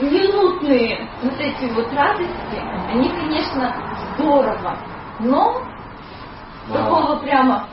[0.00, 2.58] минутные вот эти вот радости,
[2.90, 3.74] они, конечно,
[4.14, 4.78] здорово,
[5.20, 5.62] но
[6.72, 7.68] такого прямо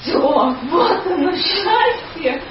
[0.00, 2.42] все, вот оно счастье.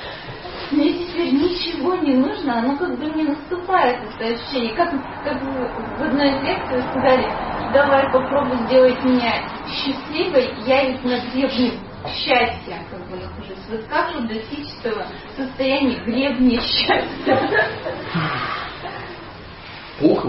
[0.71, 4.75] Мне теперь ничего не нужно, оно как бы не наступает, это ощущение.
[4.75, 4.91] Как,
[5.23, 7.31] как в одной из лекций сказали,
[7.71, 11.73] давай попробуй сделать меня счастливой, я ведь на гребне
[12.13, 13.65] счастья как бы нахожусь.
[13.69, 15.05] Вот как вот достичь этого
[15.35, 17.69] состояния гребня счастья?
[19.99, 20.27] Плохо.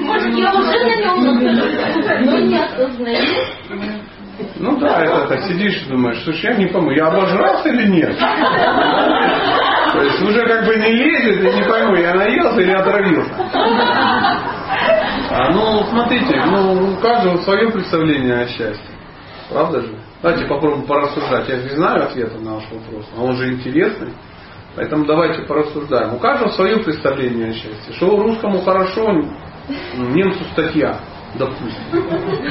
[0.00, 3.61] Может, я уже на нем нахожусь, но не осознаю.
[5.32, 8.18] Так сидишь и думаешь, слушай, я не пойму, я обожрался или нет?
[8.18, 13.32] То есть уже как бы не лезет, и не пойму, я наелся или отравился.
[15.30, 18.94] А, ну, смотрите, ну, у каждого свое представление о счастье.
[19.50, 19.98] Правда же?
[20.20, 21.48] Давайте попробуем порассуждать.
[21.48, 24.12] Я же знаю ответа на ваш вопрос, а он же интересный.
[24.76, 26.14] Поэтому давайте порассуждаем.
[26.14, 27.94] У каждого свое представление о счастье.
[27.94, 29.10] Что русскому хорошо,
[29.96, 31.00] немцу статья
[31.34, 31.82] допустим.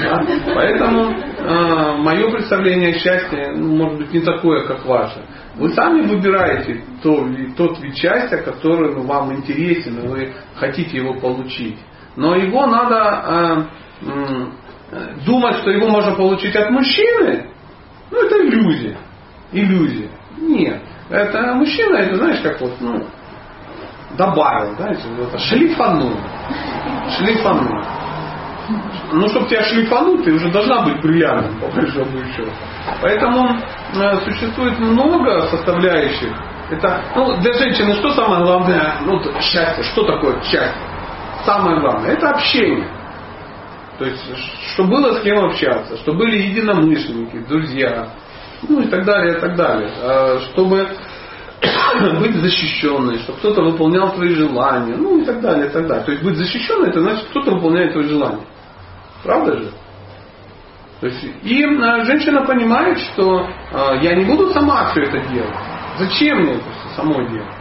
[0.02, 0.26] Да?
[0.56, 5.22] Поэтому э, мое представление о счастье ну, может быть не такое, как ваше.
[5.56, 7.28] Вы сами выбираете то,
[7.58, 11.78] тот вид счастья, который ну, вам интересен, и вы хотите его получить.
[12.16, 13.70] Но его надо
[14.02, 14.10] э,
[14.92, 17.48] э, думать, что его можно получить от мужчины.
[18.10, 18.98] Ну, это иллюзия.
[19.52, 20.10] Иллюзия.
[20.38, 20.82] Нет.
[21.10, 23.06] Это мужчина, это знаешь, как вот, ну,
[24.18, 26.14] добавил, знаете, это шлифанул.
[27.18, 27.84] Шлифанул.
[29.12, 32.52] Ну, чтобы тебя шлифануть, ты уже должна быть бриллиантом, по большому счету.
[33.02, 33.58] Поэтому
[33.96, 36.32] э, существует много составляющих.
[36.70, 38.98] Это, ну, для женщины что самое главное?
[39.02, 39.84] Ну, счастье.
[39.84, 40.74] Что такое счастье?
[41.46, 42.88] Самое главное, это общение.
[43.98, 44.24] То есть,
[44.74, 48.10] чтобы было с кем общаться, чтобы были единомышленники, друзья,
[48.68, 49.92] ну и так далее, и так далее.
[50.02, 50.88] А, чтобы
[52.20, 56.04] быть защищенной, чтобы кто-то выполнял твои желания, ну и так далее, и так далее.
[56.06, 58.46] То есть быть защищенной, это значит, кто-то выполняет твои желания.
[59.24, 59.72] Правда же?
[61.02, 65.56] То есть, и а, женщина понимает, что а, я не буду сама все это делать.
[65.98, 67.54] Зачем мне это все само делать?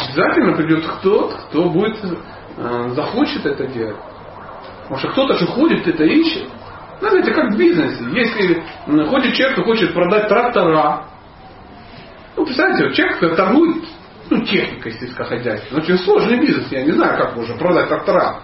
[0.00, 1.96] Обязательно придет кто-то, кто будет,
[2.58, 3.96] а, захочет это делать.
[4.82, 6.48] Потому что кто-то же ходит, это ищет.
[7.00, 8.04] Ну, знаете, как в бизнесе.
[8.12, 8.62] Если
[9.06, 11.06] ходит человек и хочет продать трактора,
[12.36, 13.84] ну, представляете, вот человек торгует
[14.30, 15.82] ну, техника сельскохозяйственная.
[15.82, 18.42] Очень сложный бизнес, я не знаю, как можно продать трактора.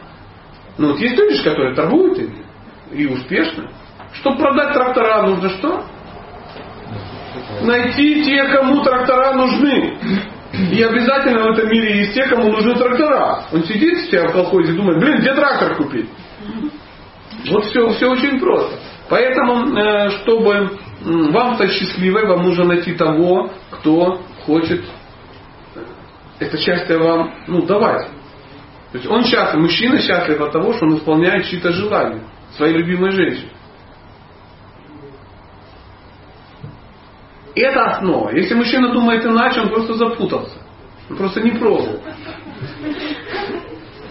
[0.78, 2.44] Но вот есть люди, которые торгуют ими,
[2.93, 3.70] и успешно.
[4.15, 5.85] Чтобы продать трактора, нужно что?
[7.62, 9.98] Найти те, кому трактора нужны.
[10.52, 13.44] И обязательно в этом мире есть те, кому нужны трактора.
[13.52, 16.09] Он сидит у себя в колхозе и думает, блин, где трактор купить?
[17.51, 18.77] Вот все, все очень просто.
[19.09, 24.85] Поэтому, э, чтобы вам стать счастливой, вам нужно найти того, кто хочет
[26.41, 28.09] это счастье вам ну, давать.
[28.93, 32.23] То есть он счастлив, мужчина счастлив от того, что он исполняет чьи-то желания,
[32.57, 33.51] своей любимой женщины.
[37.55, 38.31] Это основа.
[38.31, 40.59] Если мужчина думает иначе, он просто запутался.
[41.09, 42.01] Он просто не пробовал.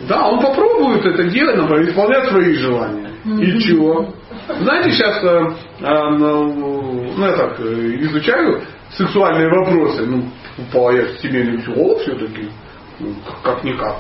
[0.08, 3.10] Да, он попробует это делать, например, исполнять свои желания.
[3.26, 4.14] И чего?
[4.48, 8.62] Знаете, сейчас э, э, ну, я так э, изучаю
[8.92, 10.06] сексуальные вопросы.
[10.06, 10.24] Ну,
[10.62, 12.50] упал я семейный психолог все-таки,
[13.00, 13.14] ну,
[13.44, 13.98] как-никак.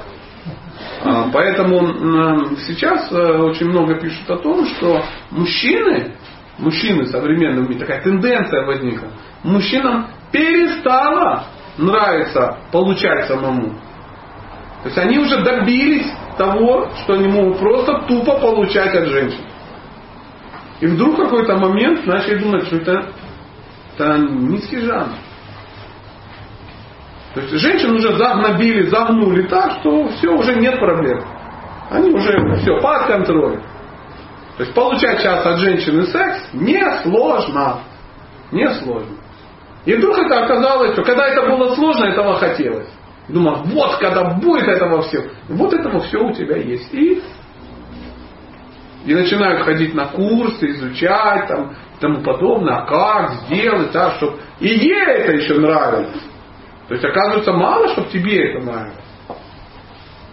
[1.04, 6.16] А, поэтому сейчас э, очень много пишут о том, что мужчины,
[6.58, 9.10] мужчины современными, такая тенденция возникла,
[9.44, 11.46] мужчинам перестало
[11.78, 13.74] нравиться получать самому.
[14.84, 16.08] То есть они уже добились
[16.38, 19.44] того, что они могут просто тупо получать от женщин.
[20.80, 23.12] И вдруг какой-то момент начали думать, что это,
[23.96, 25.10] это низкий жанр.
[27.34, 31.22] То есть женщин уже загнобили, загнули так, что все, уже нет проблем.
[31.90, 33.62] Они уже все под контролем.
[34.58, 37.80] То есть получать сейчас от женщины секс не сложно.
[38.52, 39.16] Не сложно.
[39.86, 42.90] И вдруг это оказалось, что когда это было сложно, этого хотелось.
[43.28, 46.92] Думал, вот когда будет этого всего, вот этого все у тебя есть.
[46.94, 47.22] И,
[49.06, 54.40] и начинают ходить на курсы, изучать там, и тому подобное, а как сделать так, чтобы
[54.60, 56.29] и ей это еще нравилось.
[56.90, 58.96] То есть оказывается мало, чтобы тебе это нравилось.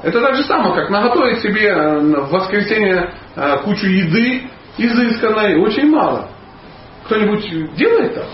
[0.02, 5.90] Это так же самое, как наготовить себе э, в воскресенье э, кучу еды изысканной, очень
[5.90, 6.30] мало.
[7.04, 8.26] Кто-нибудь делает так?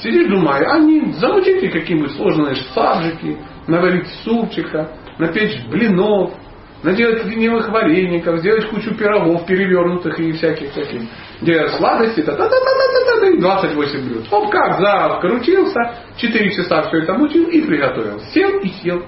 [0.00, 6.34] Сидишь, думаю, а не замутите какие-нибудь сложные саджики, наварить супчика, напечь блинов,
[6.82, 11.02] наделать ленивых вареников, сделать кучу пирогов перевернутых и всяких таких,
[11.40, 14.26] где сладости, та та та та та та та 28 блюд.
[14.30, 15.80] Оп, как за крутился,
[16.16, 18.20] 4 часа все это мучил и приготовил.
[18.32, 19.02] Сел и съел.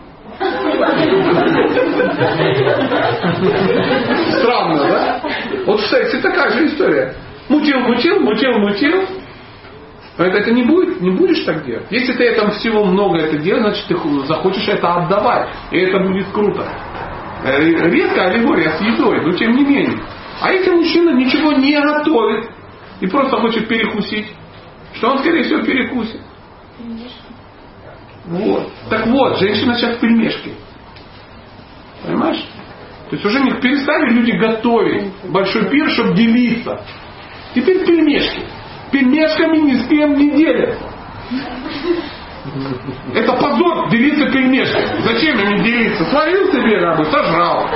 [4.38, 5.20] Странно, да?
[5.66, 7.14] Вот в сексе такая же история.
[7.48, 9.04] Мутил, мутил, мутил.
[10.18, 11.86] Но это, это не будет, не будешь так делать.
[11.90, 15.48] Если ты этом всего много это делаешь, значит ты захочешь это отдавать.
[15.70, 16.66] И это будет круто.
[17.42, 19.98] Э, редко аллегория с едой, но тем не менее.
[20.40, 22.50] А если мужчина ничего не готовит
[23.00, 24.26] и просто хочет перекусить,
[24.94, 26.20] что он, скорее всего, перекусит?
[28.26, 28.70] Вот.
[28.88, 30.52] Так вот, женщина сейчас в пельмешке.
[32.04, 32.44] Понимаешь?
[33.08, 36.80] То есть уже не перестали люди готовить большой пир, чтобы делиться.
[37.54, 38.42] Теперь пельмешки.
[38.92, 40.90] Пельмешками ни с кем не делятся.
[43.14, 45.00] Это позор делиться пельмешками.
[45.02, 46.04] Зачем ими делиться?
[46.06, 47.68] Сварил себе рабы, сожрал.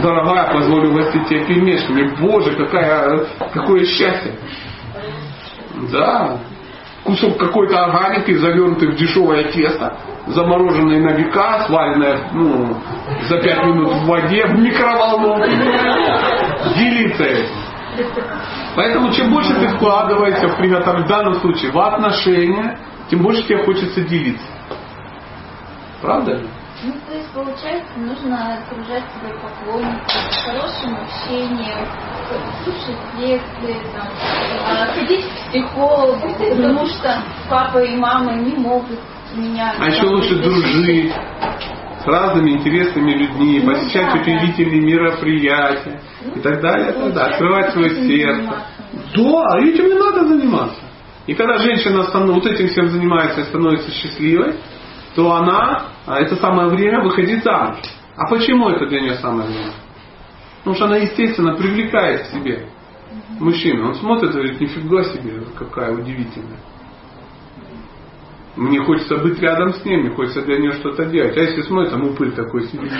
[0.00, 2.14] Дорогая, позволю угостить тебе пельмешками.
[2.20, 4.32] Боже, какая, какое счастье.
[5.92, 6.38] Да.
[7.04, 9.96] Кусок какой-то органики, завернутый в дешевое тесто,
[10.28, 12.76] замороженное на века, сваренное ну,
[13.28, 15.50] за пять минут в воде, в микроволновке.
[16.76, 17.26] Делиться.
[18.76, 22.78] Поэтому чем больше ты вкладываешься в в данном случае в отношения,
[23.12, 24.46] тем больше тебе хочется делиться.
[26.00, 26.40] Правда?
[26.82, 30.00] Ну, то есть, получается, нужно окружать себя поклонниками,
[30.46, 31.86] хорошим общением,
[32.64, 34.08] слушать лекции, там,
[34.66, 38.98] а, ходить к психологу, потому что папа и мама не могут
[39.36, 39.74] меня...
[39.78, 41.12] А еще лучше дружить
[42.02, 46.00] с разными интересными людьми, Ну, посещать да, удивительные мероприятия
[46.34, 47.32] и так далее, и так далее.
[47.34, 48.54] открывать свое сердце.
[49.14, 50.80] Да, этим не надо заниматься.
[51.26, 54.56] И когда женщина вот этим всем занимается и становится счастливой,
[55.14, 57.78] то она а, это самое время выходит замуж.
[58.16, 59.72] А почему это для нее самое время?
[60.58, 62.68] Потому что она, естественно, привлекает к себе
[63.38, 63.88] мужчину.
[63.88, 66.58] Он смотрит и говорит, нифига себе, какая удивительная.
[68.56, 71.36] Мне хочется быть рядом с ней, мне хочется для нее что-то делать.
[71.36, 72.92] А если смотрит, там упырь такой сидит.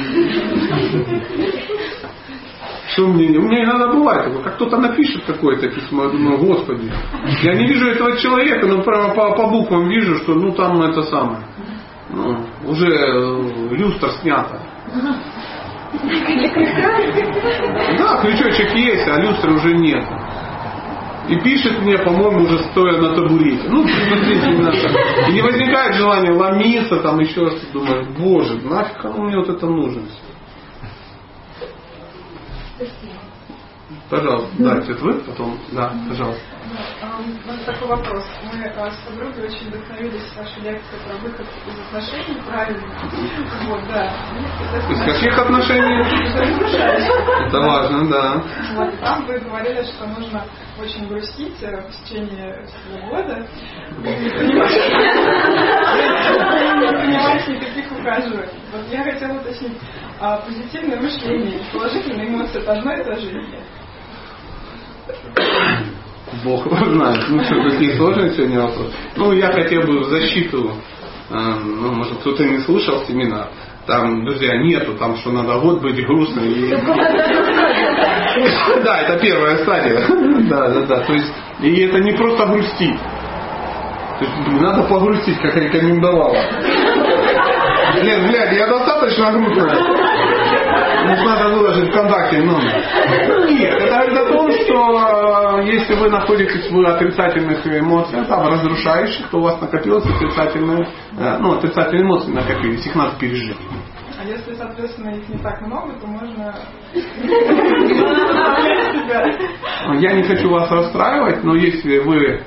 [2.88, 3.38] Что мне?
[3.38, 6.92] У меня иногда бывает как кто-то напишет какое-то письмо, я думаю, господи,
[7.42, 11.02] я не вижу этого человека, но прямо по, по буквам вижу, что ну там это
[11.04, 11.46] самое.
[12.10, 14.60] Ну, уже э, люстра снята.
[17.98, 20.04] Да, крючочек есть, а люстры уже нет.
[21.28, 23.68] И пишет мне, по-моему, уже стоя на табурете.
[23.68, 23.86] Ну.
[23.86, 27.72] И не возникает желания ломиться, там еще что-то.
[27.72, 30.02] Думаешь, боже, нафиг кому мне вот это нужно?
[32.82, 33.21] 15.
[34.12, 36.43] Пожалуйста, да, это вы, потом, да, пожалуйста.
[37.01, 38.22] А, Вот такой вопрос.
[38.44, 42.82] Мы а, с подругой очень вдохновились вашей лекцией про выход из отношений правильно.
[43.68, 44.12] Вот, да.
[44.90, 46.05] Из каких отношений?
[47.48, 48.43] Это важно, да.
[48.74, 50.44] Вот, там вы говорили, что нужно
[50.78, 53.47] очень грустить э, в течение всего года.
[53.97, 54.72] И не понимать,
[56.82, 58.60] не понимать никаких ухаживаний.
[58.72, 59.78] Вот я хотела уточнить,
[60.20, 63.62] а позитивное мышление и положительные эмоции это одно и то же или нет?
[66.44, 67.24] Бог его знает.
[67.28, 68.92] Ну что, какие сложные сегодня вопросы.
[69.16, 70.72] Ну, я хотел бы в защиту,
[71.30, 73.48] э, ну, может, кто-то не слушал семинар.
[73.86, 76.44] Там, друзья, нету, там, что надо год быть грустным.
[76.44, 76.70] и-
[78.84, 80.00] Да, это первая стадия.
[80.48, 81.00] Да, да, да.
[81.00, 82.98] То есть, и это не просто грустить.
[84.18, 86.36] То есть, блин, надо погрустить, как рекомендовала.
[88.02, 89.76] Лен, глядь, я достаточно грустная.
[91.04, 92.72] Ну, надо выложить ВКонтакте номер.
[93.50, 99.28] Нет, это говорит о том, что э, если вы находитесь в отрицательных эмоциях, там, разрушающих,
[99.28, 100.88] то у вас накопилось отрицательные,
[101.18, 103.56] э, ну, отрицательные эмоции накопились, их надо пережить.
[104.20, 106.54] А если, соответственно, их не так много, то можно.
[109.98, 112.40] Я не хочу вас расстраивать, но если вы э,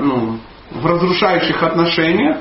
[0.00, 0.38] ну,
[0.70, 2.38] в разрушающих отношениях,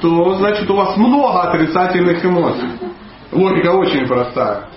[0.00, 2.68] то значит у вас много отрицательных эмоций.
[3.32, 4.68] Логика очень простая.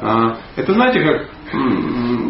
[0.00, 1.30] А, Это знаете как,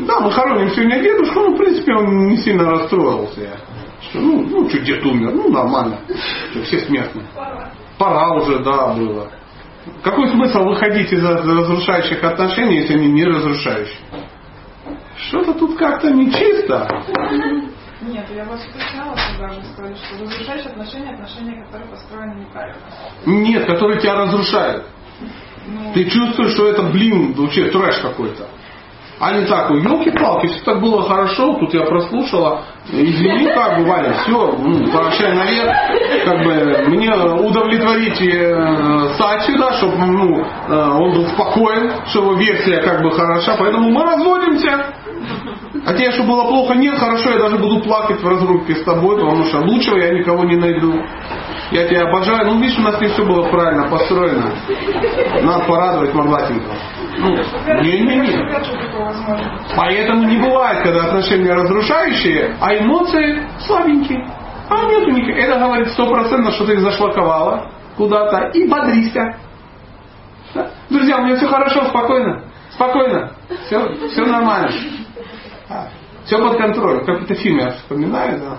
[0.06, 3.58] да, мы хороним сегодня дедушку, ну, в принципе, он не сильно расстроился.
[4.02, 5.98] Что, ну, ну, что дед умер, ну, нормально.
[6.50, 7.24] Что, все смертные.
[7.98, 9.30] Пора уже, да, было.
[10.02, 13.98] Какой смысл выходить из разрушающих отношений, если они не разрушающие?
[15.16, 16.86] Что-то тут как-то нечисто.
[18.02, 22.80] Нет, я вас уточняла тогда же, сказали, что разрушающие отношения, отношения, которые построены неправильно.
[23.24, 24.86] Нет, которые тебя разрушают.
[25.66, 28.46] Ну, Ты чувствуешь, что это, блин, вообще трэш какой-то.
[29.20, 34.12] А не так, елки-палки, все так было хорошо, тут я прослушала, извини, как бы, Валя,
[34.12, 35.72] все, ну, прощай наверх,
[36.24, 39.14] как бы, мне удовлетворить э,
[39.56, 44.02] да, чтобы ну, э, он был спокоен, что его версия как бы хороша, поэтому мы
[44.02, 44.94] разводимся.
[45.86, 49.16] А тебе, что было плохо, нет, хорошо, я даже буду плакать в разрубке с тобой,
[49.16, 50.92] потому что лучшего я никого не найду.
[51.70, 52.46] Я тебя обожаю.
[52.46, 54.54] Ну, видишь, у нас не все было правильно построено.
[55.42, 56.74] Надо порадовать Мордатенького.
[57.18, 57.28] Ну,
[57.82, 59.76] не-не-не.
[59.76, 64.26] Поэтому не бывает, когда отношения разрушающие, а эмоции слабенькие.
[64.68, 65.44] А нету никаких.
[65.44, 69.36] Это говорит стопроцентно, что ты их зашлаковала куда-то и бодрися.
[70.90, 72.42] Друзья, у меня все хорошо, спокойно.
[72.72, 73.32] Спокойно.
[73.66, 74.70] Все, все нормально.
[76.24, 77.04] Все под контролем.
[77.04, 78.58] Как это фильм я вспоминаю, да.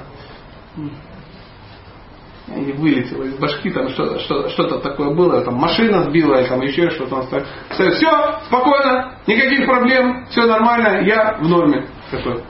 [2.48, 6.92] И вылетело из башки, там что-то, что, что такое было, там машина сбила, там еще
[6.92, 7.16] что-то.
[7.16, 7.46] Он стоит.
[7.72, 11.88] Все, спокойно, никаких проблем, все нормально, я в норме.
[12.12, 12.44] Такой.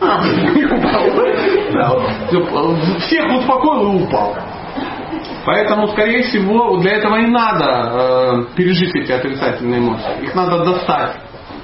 [0.00, 1.10] «А, упал».
[1.72, 2.78] Да, вот.
[3.02, 4.36] Всех успокоил и упал.
[5.44, 10.22] Поэтому, скорее всего, для этого и надо э, пережить эти отрицательные эмоции.
[10.22, 11.16] Их надо достать.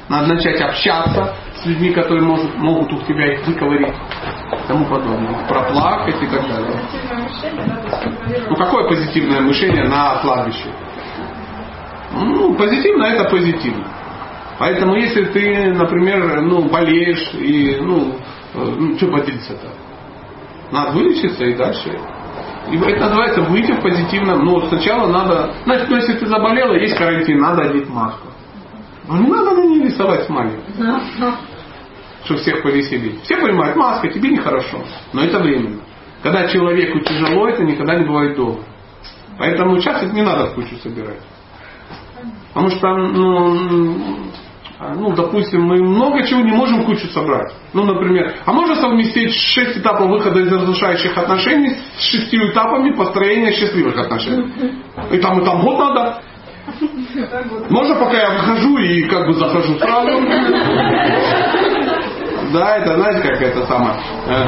[0.08, 1.34] Надо начать общаться
[1.66, 5.46] с людьми, которые может, могут у тебя их выковырить и тому подобное.
[5.48, 6.80] Проплакать и так далее.
[8.48, 10.70] Ну какое позитивное мышление на кладбище?
[12.12, 13.84] Ну, позитивно это позитивно.
[14.58, 18.14] Поэтому если ты, например, ну, болеешь и, ну,
[18.54, 19.68] э, ну что бодриться-то?
[20.72, 21.98] Надо вылечиться и дальше.
[22.70, 24.44] И это называется выйти в позитивном.
[24.44, 25.52] Ну, сначала надо...
[25.64, 28.28] Значит, ну, если ты заболела, есть карантин, надо одеть маску.
[29.08, 30.60] Ну, не надо на ней рисовать смайлик.
[32.26, 33.22] Чтобы всех повеселить.
[33.22, 34.84] Все понимают, маска, тебе нехорошо.
[35.12, 35.80] Но это временно.
[36.22, 38.62] Когда человеку тяжело, это никогда не бывает долго.
[39.38, 41.20] Поэтому часто не надо в кучу собирать.
[42.52, 44.30] Потому что, ну,
[44.96, 47.52] ну, допустим, мы много чего не можем кучу собрать.
[47.72, 53.52] Ну, например, а можно совместить шесть этапов выхода из разрушающих отношений с шестью этапами построения
[53.52, 54.52] счастливых отношений.
[55.12, 56.22] И там, и там год надо.
[57.70, 60.08] Можно, пока я выхожу и как бы захожу сразу.
[62.56, 63.94] Да, это знаете, как это самое.
[64.28, 64.46] э,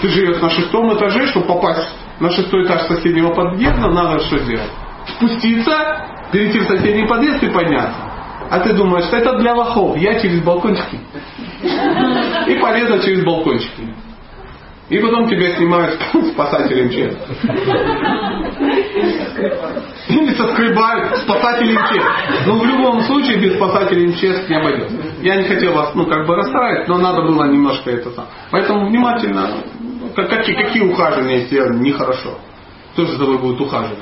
[0.00, 1.88] Ты живешь на шестом этаже, чтобы попасть
[2.18, 4.70] на шестой этаж соседнего подъезда, надо что сделать?
[5.06, 7.94] Спуститься, перейти в соседний подъезд и подняться.
[8.50, 10.98] А ты думаешь, это для лохов, я через балкончики.
[12.48, 13.94] И полезла через балкончики.
[14.92, 15.98] И потом тебя снимают
[16.34, 17.16] спасателем МЧС.
[20.08, 22.46] Или соскребают спасателем МЧС.
[22.46, 24.96] Но в любом случае без спасателя МЧС не обойдется.
[25.22, 28.26] Я не хотел вас, ну, как бы расстраивать, но надо было немножко это сам.
[28.50, 29.62] Поэтому внимательно,
[30.14, 32.14] как- какие, какие ухаживания если нехоро.
[32.92, 33.98] Кто же за тобой будет ухаживать?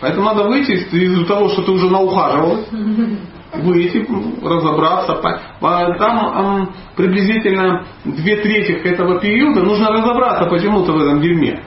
[0.00, 2.68] Поэтому надо выйти из- из-за того, что ты уже наухаживалась,
[3.54, 4.06] выйти,
[4.42, 5.14] разобраться.
[5.14, 11.62] по- а Там приблизительно две трети этого периода нужно разобраться почему-то в этом дерьме.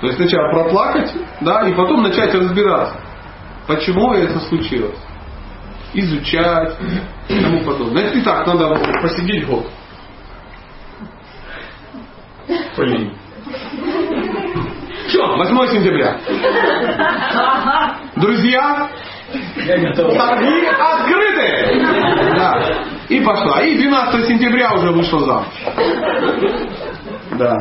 [0.00, 2.96] То есть сначала проплакать, да, и потом начать разбираться,
[3.66, 4.98] почему это случилось.
[5.94, 6.76] Изучать
[7.28, 8.12] и тому подобное.
[8.14, 9.66] Не так, надо посидеть год.
[12.76, 13.12] Блин.
[15.08, 16.18] Все, 8 сентября.
[18.16, 18.88] Друзья.
[19.94, 21.80] Торги открыты.
[22.36, 22.74] Да.
[23.08, 23.62] И пошла.
[23.62, 25.46] И 12 сентября уже вышла замуж.
[27.32, 27.56] Да.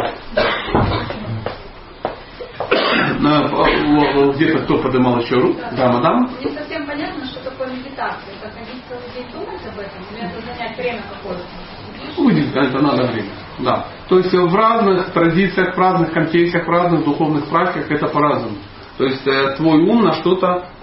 [3.19, 5.59] В- в- Где-то кто поднимал еще руку?
[5.75, 6.29] Да, мадам?
[6.43, 8.33] Не совсем понятно, что такое медитация.
[8.41, 10.03] Это ходить целый день думать об этом?
[10.11, 11.43] Или это занять время какое-то?
[12.17, 13.29] Будет, это надо время.
[13.59, 13.85] Да.
[14.07, 18.57] То есть в разных традициях, в разных конфессиях, в разных духовных практиках это по-разному.
[18.97, 20.74] То есть э, твой ум на что-то э,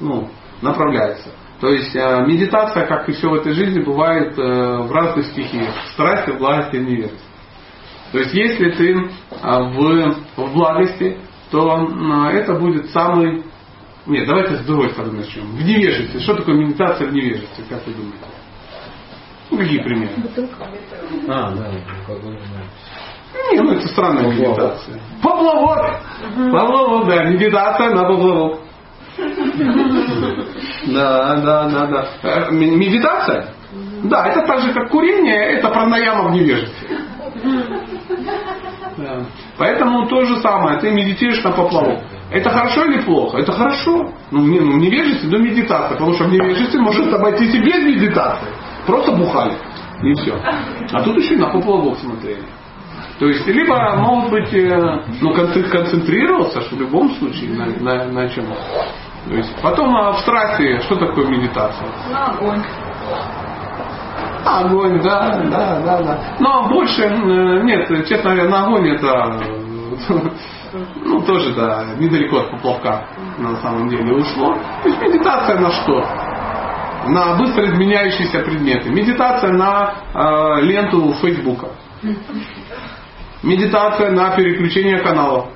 [0.00, 0.28] ну,
[0.62, 1.30] направляется.
[1.60, 5.74] То есть э, медитация, как и все в этой жизни, бывает э, в разных стихиях.
[5.92, 7.24] Страсть, власть и неверность.
[8.12, 9.02] То есть если ты э,
[9.42, 11.18] в, в благости,
[11.50, 11.86] то
[12.32, 13.44] это будет самый...
[14.06, 15.44] Нет, давайте с другой стороны начнем.
[15.54, 16.20] В невежестве.
[16.20, 18.18] Что такое медитация в невежестве, как вы думаете?
[19.50, 20.12] Ну, какие примеры?
[21.28, 21.70] А, да.
[23.52, 24.98] Не, ну это странная медитация.
[25.22, 26.00] Поплавок!
[26.52, 28.60] Поплавок, да, медитация на поплавок.
[30.86, 32.06] Да, да, да, да.
[32.22, 33.54] Э, Медитация?
[34.04, 36.98] Да, это так же, как курение, это пранаяма в невежестве.
[39.58, 42.00] Поэтому то же самое, ты медитируешь на поплавок.
[42.30, 43.38] Это хорошо или плохо?
[43.38, 44.12] Это хорошо.
[44.30, 47.84] Ну, не, ну, в невежестве до медитации, потому что в невежестве может обойтись и без
[47.84, 48.48] медитации.
[48.86, 49.56] Просто бухали.
[50.02, 50.34] И все.
[50.92, 52.44] А тут еще и на поплавок смотрели.
[53.18, 58.28] То есть, либо, может быть, э, ну, концентрировался, что в любом случае на, на, на
[58.30, 58.46] чем.
[59.28, 61.88] То есть, потом а в страсти, что такое медитация?
[62.10, 62.62] На огонь.
[64.44, 66.18] Огонь, да, да, да, да.
[66.38, 69.40] Но больше, э, нет, честно говоря, на огонь это,
[71.04, 73.06] ну, тоже, да, недалеко от поплавка
[73.38, 74.56] на самом деле ушло.
[74.82, 76.04] То есть медитация на что?
[77.06, 78.90] На быстро изменяющиеся предметы.
[78.90, 81.68] Медитация на э, ленту Фейсбука.
[83.42, 85.48] Медитация на переключение каналов.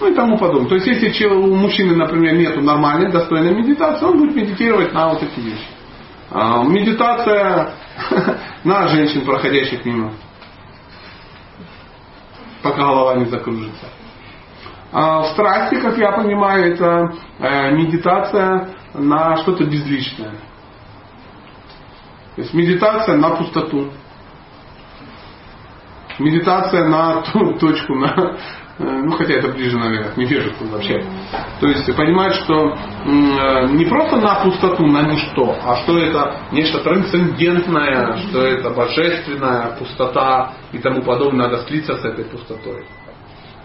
[0.00, 0.70] Ну и тому подобное.
[0.70, 5.22] То есть, если у мужчины, например, нет нормальной, достойной медитации, он будет медитировать на вот
[5.22, 5.66] эти вещи.
[6.30, 7.74] А, медитация
[8.64, 10.12] на женщин, проходящих мимо.
[12.62, 13.86] Пока голова не закружится.
[14.92, 20.32] А страсти, как я понимаю, это э, медитация на что-то безличное.
[22.36, 23.92] То есть медитация на пустоту.
[26.18, 28.36] Медитация на ту точку, на,
[28.80, 31.04] ну хотя это ближе, наверное, к невежеству вообще.
[31.60, 36.80] То есть понимать, что э, не просто на пустоту, на ничто, а что это нечто
[36.80, 42.86] трансцендентное, что это божественная пустота и тому подобное, надо слиться с этой пустотой.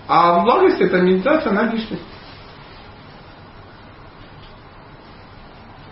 [0.07, 2.03] А благость это медитация на личность.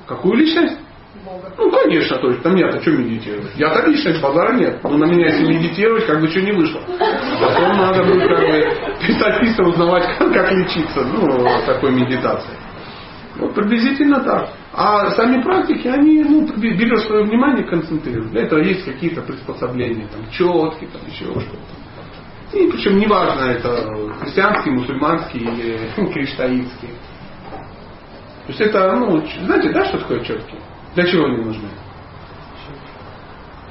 [0.06, 0.78] Какую личность?
[1.58, 3.52] Ну, конечно, то есть, там я-то что медитировать?
[3.56, 4.80] Я-то личность, базара нет.
[4.84, 6.82] Ну, на меня если медитировать, как бы что не вышло.
[7.40, 12.54] Потом надо будет как бы писать письма, узнавать, как, как лечиться, ну, такой медитации.
[13.38, 14.50] Вот приблизительно так.
[14.74, 18.32] А сами практики, они ну, берешь свое внимание, концентрируют.
[18.32, 22.58] Для этого есть какие-то приспособления, там, четки, там, еще что-то.
[22.58, 23.88] И причем неважно, это
[24.22, 26.90] христианский, мусульманский или криштаитский.
[28.46, 30.56] То есть это, ну, знаете, да, что такое четки?
[30.96, 31.70] Для чего они нужны?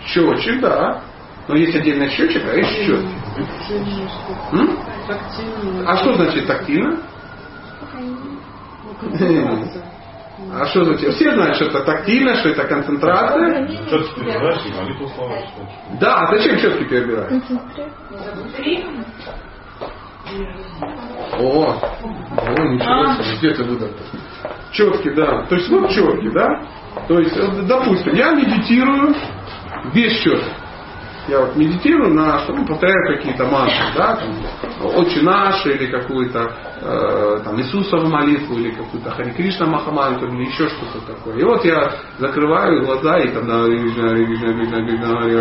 [0.07, 1.03] Счетчик, да.
[1.49, 3.09] Но есть отдельно счетчик, а есть счетки.
[4.53, 4.78] М?
[5.86, 6.99] А что значит тактильно?
[10.53, 11.15] А что значит?
[11.15, 13.69] Все знают, что это тактильно, что это концентрация.
[13.89, 15.36] Четко перебираешь и молитву слова
[16.01, 17.32] Да, а зачем четки перебирать?
[21.39, 23.89] О, о, ничего себе, где ты выдал
[24.73, 25.43] Четки, да.
[25.47, 26.62] То есть вот четки, да?
[27.09, 29.14] То есть, допустим, я медитирую
[29.94, 30.44] без четок.
[31.28, 36.52] Я вот медитирую на что ну, повторяю какие-то мантры, да, там, Отче наш, или какую-то
[36.81, 41.36] э, там Иисусову молитву, или какую-то Хари Кришна Махамантру, или еще что-то такое.
[41.39, 43.47] И вот я закрываю глаза и там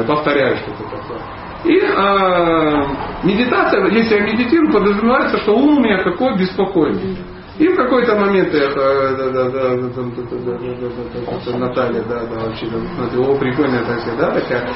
[0.06, 1.20] повторяю что-то такое.
[1.64, 2.86] И э,
[3.24, 7.18] медитация, если я медитирую, подразумевается, что ум у меня какой беспокойный.
[7.62, 13.20] И в какой-то момент я, да, да, да, да, да, Наталья, да, да, вообще, смотри,
[13.20, 14.68] о, прикольная такая, да, такая,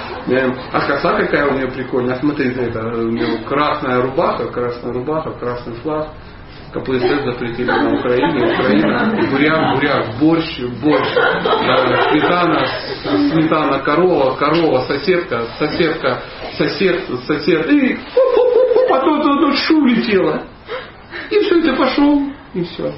[0.71, 5.73] а коса какая у нее прикольная, смотрите, это у нее красная рубаха, красная рубаха, красный
[5.81, 6.09] флаг,
[6.73, 11.07] КПСС запретили на Украине, Украина, буряк, буряк, борщ, борщ,
[12.11, 12.67] сметана,
[13.31, 16.21] сметана, корова, корова, соседка, соседка,
[16.55, 17.97] сосед, сосед, и
[18.87, 20.43] потом тут шу летела.
[21.31, 22.91] И все, это пошел и все.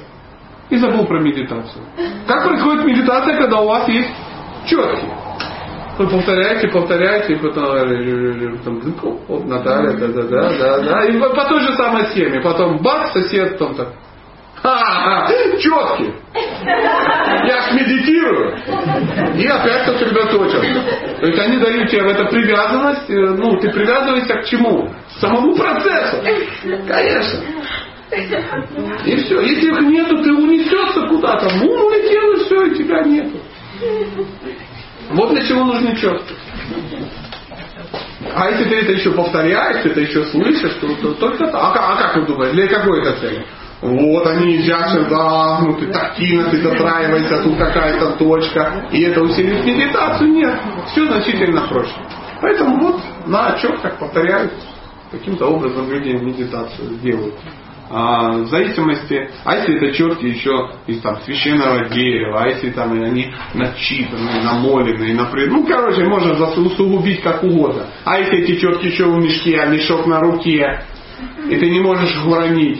[0.70, 1.84] И забыл про медитацию.
[2.26, 4.10] Как происходит медитация, когда у вас есть
[4.66, 5.06] четки?
[5.98, 11.04] Вы повторяете, повторяете, и потом там, оп, Наталья, да, да, да, да, да.
[11.06, 12.40] И по, той же самой схеме.
[12.40, 13.88] Потом бац, сосед там так.
[14.62, 15.28] Ха-ха,
[15.58, 16.14] четки.
[16.64, 18.56] Я ж медитирую.
[19.36, 20.62] И опять сосредоточен.
[21.20, 23.08] То есть они дают тебе в это привязанность.
[23.08, 24.88] Ну, ты привязываешься к чему?
[24.88, 26.16] К самому процессу.
[26.86, 27.40] Конечно.
[28.10, 29.40] И все.
[29.40, 31.50] Если их нету, ты унесется куда-то.
[31.56, 33.38] Ну, улетел и все, и тебя нету.
[35.10, 36.34] Вот для чего нужны четки.
[38.34, 41.76] А если ты это еще повторяешь, ты это еще слышишь, то, то только так.
[41.76, 43.46] А, а как вы думаете, для какой это цели?
[43.80, 49.64] Вот они едят сюда, ну ты тактильно ты дотраиваешься, тут какая-то точка, и это усиливает
[49.64, 50.30] медитацию.
[50.32, 50.58] Нет,
[50.90, 51.94] все значительно проще.
[52.40, 54.52] Поэтому вот на четках повторяют,
[55.12, 57.34] каким-то образом люди медитацию делают
[57.90, 63.32] в зависимости, а если это четки еще из там священного дерева, а если там они
[63.54, 67.86] начитаны, намолены, например, ну короче, можно усугубить как угодно.
[68.04, 70.82] А если эти четки еще в мешке, а мешок на руке,
[71.48, 72.78] и ты не можешь их.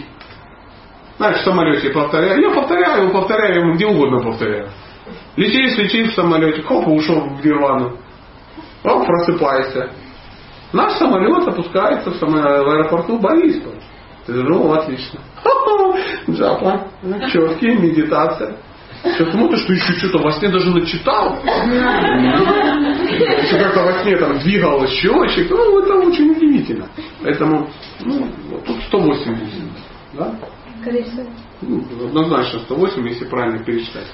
[1.16, 2.40] Знаешь, в самолете повторяю.
[2.40, 4.68] Я повторяю, повторяю, ему где угодно повторяю.
[5.36, 7.97] Летишь, летишь в самолете, хоп, ушел в нирвану.
[8.85, 9.90] Оп, просыпайся.
[10.72, 13.77] Наш самолет опускается в, аэропорту Борисполь.
[14.28, 15.20] Ну, отлично.
[16.30, 16.88] Джапа,
[17.32, 18.56] четкие, медитация.
[19.02, 21.36] Ты смотришь, что еще что-то во сне даже начитал.
[23.42, 25.50] Еще как-то во сне там двигалось щелочек.
[25.50, 26.88] Ну, это очень удивительно.
[27.22, 29.62] Поэтому, ну, вот тут 180.
[30.14, 30.34] Да?
[30.84, 31.24] Количество.
[31.62, 34.06] Ну, однозначно 108, если правильно пересчитать.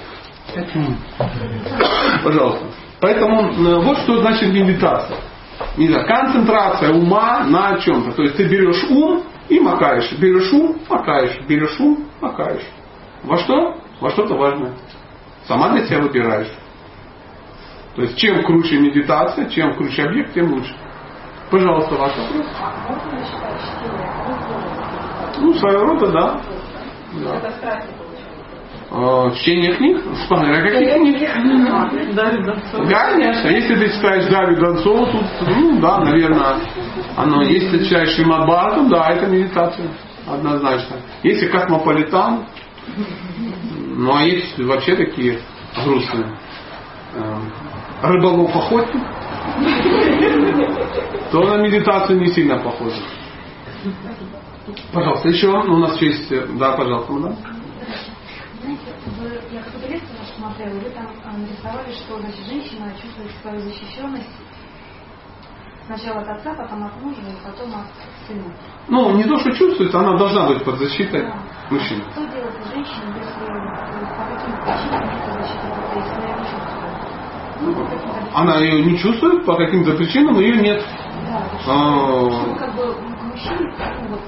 [2.22, 2.66] Пожалуйста.
[3.00, 5.18] Поэтому э, вот что значит медитация.
[5.76, 8.12] Не знаю, концентрация ума на чем-то.
[8.12, 10.12] То есть ты берешь ум и макаешь.
[10.18, 11.40] Берешь ум, макаешь.
[11.46, 12.66] Берешь ум, макаешь.
[13.22, 13.76] Во что?
[14.00, 14.74] Во что-то важное.
[15.46, 16.52] Сама для себя выбираешь.
[17.96, 20.74] То есть чем круче медитация, чем круче объект, тем лучше.
[21.50, 22.46] Пожалуйста, ваш вопрос.
[22.60, 22.74] А?
[25.38, 26.40] Ну, своего рода, да.
[27.12, 27.36] да.
[27.36, 28.24] Это страсть получается.
[28.83, 28.83] Э,
[29.34, 30.02] Чтение книг?
[30.28, 31.18] Смотря каких книг.
[32.88, 33.48] Конечно.
[33.48, 36.58] Если ты читаешь Дарью Донцову, тут, ну да, наверное,
[37.16, 37.42] оно.
[37.42, 39.88] Если ты читаешь Бхагаватам, да, это медитация.
[40.28, 40.96] Однозначно.
[41.22, 42.46] Если Космополитан,
[43.96, 45.40] ну а есть вообще такие
[45.84, 46.38] грустные.
[47.16, 47.52] Эм,
[48.02, 49.02] Рыболов охотник,
[51.32, 52.96] то на медитацию не сильно похоже.
[54.92, 56.30] Пожалуйста, еще у нас есть...
[56.32, 57.36] э, Да, пожалуйста, мадам.
[59.24, 63.58] Вы, я какую-то лекцию вашу смотрела, вы там а, нарисовали, что значит, женщина чувствует свою
[63.60, 64.28] защищенность
[65.86, 67.86] сначала от отца, потом от мужа, и потом от
[68.26, 68.54] сына.
[68.88, 71.24] Ну, не то, что чувствуется, она должна быть под защитой
[71.70, 72.04] мужчины.
[72.12, 75.08] Что делать с женщиной, если э, по каким причинам
[75.40, 76.94] защита как-то, если она не чувствует?
[77.62, 78.38] Ну, каким-то.
[78.38, 80.84] Она ее не чувствует, по каким-то причинам ее нет.
[81.30, 82.30] Да, то есть, А.
[82.30, 84.20] чтобы как бы к мужчине ну, вот,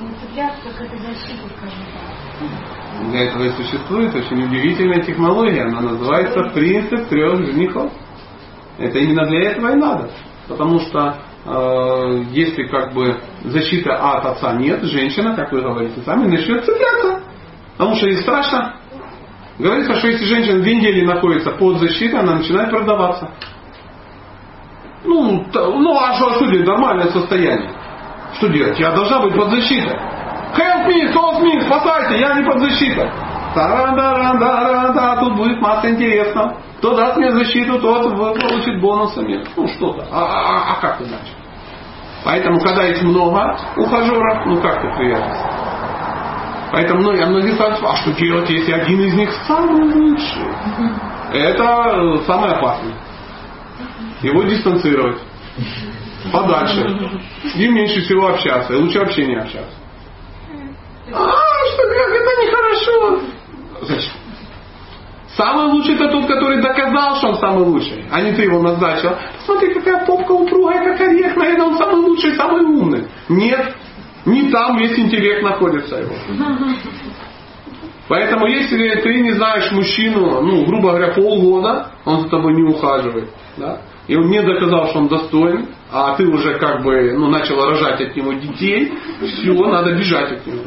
[0.00, 2.89] не цепляться к этой защите, скажем так.
[3.08, 5.62] Для этого и существует очень удивительная технология.
[5.62, 7.92] Она называется принцип трех женихов.
[8.78, 10.10] Это именно для этого и надо.
[10.46, 11.16] Потому что
[11.46, 17.22] э, если как бы защиты от отца нет, женщина, как вы говорите сами, начнет цепляться.
[17.76, 18.76] Потому что ей страшно.
[19.58, 23.30] Говорится, что если женщина две недели находится под защитой, она начинает продаваться.
[25.04, 26.66] Ну, ну а что, что делать?
[26.66, 27.70] Нормальное состояние.
[28.34, 28.78] Что делать?
[28.78, 29.98] Я должна быть под защитой.
[30.56, 33.10] Help me, help me, спасайте, я не под защитой.
[33.54, 36.56] Таран-даран-даран-да, тут будет масса интересного.
[36.78, 39.44] Кто даст мне защиту, тот получит бонусами.
[39.56, 40.06] Ну что-то.
[40.10, 41.32] А, а- а как иначе?
[42.24, 45.46] Поэтому, когда есть много ухажеров, ну как ты привяжешься?
[46.72, 50.46] Поэтому многие, многие спрашивают, а что делать, если один из них самый лучший?
[51.32, 52.94] Это э, самое опасное.
[54.22, 55.18] Его дистанцировать.
[56.32, 57.10] Подальше.
[57.44, 58.76] С ним меньше всего общаться.
[58.76, 59.76] Лучше вообще не общаться.
[61.12, 63.20] А, что как это нехорошо.
[63.82, 64.20] Зачем?
[65.36, 69.16] Самый лучший это тот, который доказал, что он самый лучший, а не ты его назначил.
[69.46, 73.06] Смотри, какая попка упругая, как орех, наверное, он самый лучший, самый умный.
[73.28, 73.74] Нет,
[74.26, 76.14] не там весь интеллект находится его.
[78.08, 83.30] Поэтому если ты не знаешь мужчину, ну, грубо говоря, полгода, он за тобой не ухаживает,
[83.56, 87.64] да, и он не доказал, что он достоин, а ты уже как бы ну, начал
[87.64, 88.92] рожать от него детей,
[89.22, 90.64] все, надо бежать от него.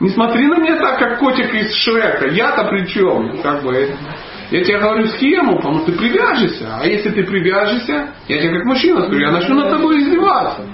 [0.00, 2.28] Не смотри на меня так, как котик из Шрека.
[2.28, 3.40] Я-то при чем?
[3.40, 3.94] Как бы,
[4.50, 6.76] я тебе говорю схему, потому что ты привяжешься.
[6.80, 10.66] А если ты привяжешься, я тебе как мужчина скажу, я начну над тобой издеваться.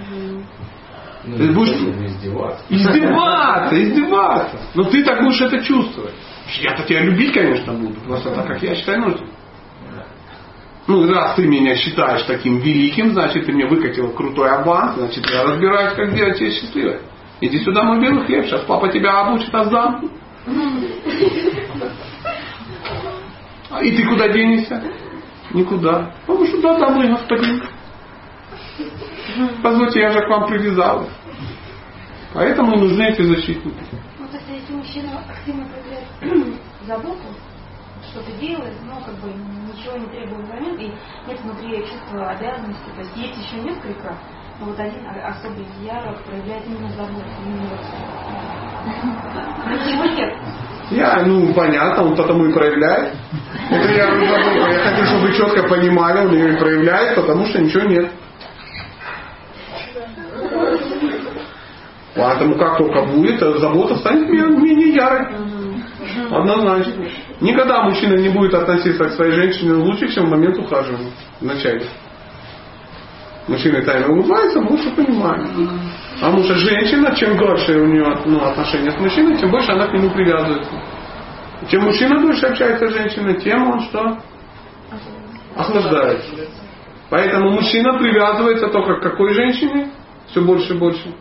[1.37, 2.65] Ты будешь не издеваться.
[2.71, 4.57] издеваться, издеваться.
[4.75, 6.15] Но ты так будешь это чувствовать.
[6.61, 8.01] Я-то тебя любить, конечно, буду.
[8.01, 9.31] Просто так, как я считаю нужным.
[10.87, 15.45] Ну, раз ты меня считаешь таким великим, значит, ты мне выкатил крутой аванс, значит, я
[15.45, 17.01] разбираюсь, как сделать тебя счастливой.
[17.41, 20.11] Иди сюда, мой белый хлеб, сейчас папа тебя обучит аздам.
[23.71, 24.83] А и ты куда денешься?
[25.53, 26.13] Никуда.
[26.27, 27.63] Потому что да, да, мой господин.
[29.63, 31.11] Позвольте, я же к вам привязалась.
[32.35, 33.85] Поэтому нужны эти защитники.
[34.19, 36.55] Ну, то есть, если мужчина активно проявляет
[36.87, 37.23] заботу,
[38.11, 40.87] что-то делает, но как бы ничего не требует взамен, и
[41.27, 44.17] нет внутри чувства обязанности, то есть есть еще несколько,
[44.61, 47.79] но вот один а- особый яро проявляет именно заботу, именно.
[50.91, 53.15] Я, ну, понятно, он потому и проявляет.
[53.71, 57.83] Это я, я хочу, чтобы вы четко понимали, он ее и проявляет, потому что ничего
[57.83, 58.11] нет.
[62.17, 65.27] Поэтому как только будет, забота станет менее менее ярой.
[66.31, 67.05] Однозначно.
[67.41, 71.13] Никогда мужчина не будет относиться к своей женщине лучше, чем в момент ухаживания.
[71.41, 71.87] Вначале.
[73.49, 75.49] Мужчина тайно улыбается, муж все понимает.
[76.21, 79.87] А потому что женщина, чем дольше у нее ну, отношения с мужчиной, тем больше она
[79.87, 80.71] к нему привязывается.
[81.71, 84.19] Чем мужчина дольше общается с женщиной, тем он что?
[85.57, 86.31] Охлаждается.
[87.09, 89.91] Поэтому мужчина привязывается только к какой женщине?
[90.27, 91.15] Все больше и больше.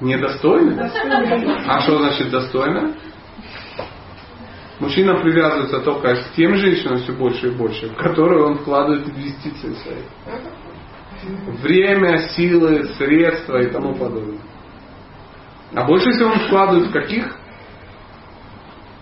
[0.00, 0.90] Недостойно?
[1.66, 2.94] А что значит достойно?
[4.82, 9.74] Мужчина привязывается только к тем женщинам все больше и больше, в которые он вкладывает инвестиции
[9.74, 10.02] свои.
[11.62, 14.40] Время, силы, средства и тому подобное.
[15.72, 17.32] А больше всего он вкладывает в каких?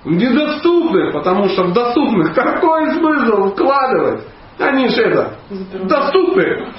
[0.05, 4.24] В недоступных, потому что в доступных какой смысл вкладывать?
[4.59, 5.39] Они же это,
[5.85, 6.74] доступны.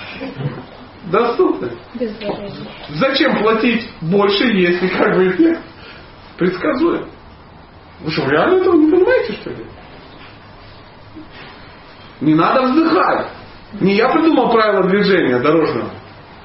[1.11, 1.71] Доступны.
[2.89, 5.57] Зачем платить больше, если как бы
[6.37, 7.07] предсказуем?
[8.03, 9.65] Вы что, реально этого не понимаете, что ли?
[12.21, 13.27] Не надо вздыхать.
[13.79, 15.89] Не я придумал правила движения дорожного.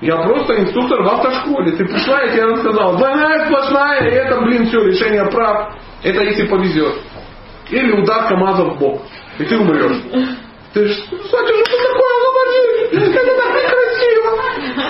[0.00, 1.72] Я просто инструктор в автошколе.
[1.72, 2.96] Ты пришла, я тебе рассказал.
[2.98, 5.74] Двойная сплошная, и это, блин, все, решение прав.
[6.02, 6.94] Это если повезет.
[7.70, 9.02] Или удар КамАЗа в бок.
[9.38, 10.02] И ты умрешь.
[10.72, 12.92] Ты же, Сатя, что такое ломаешь?
[12.92, 14.30] Это так некрасиво.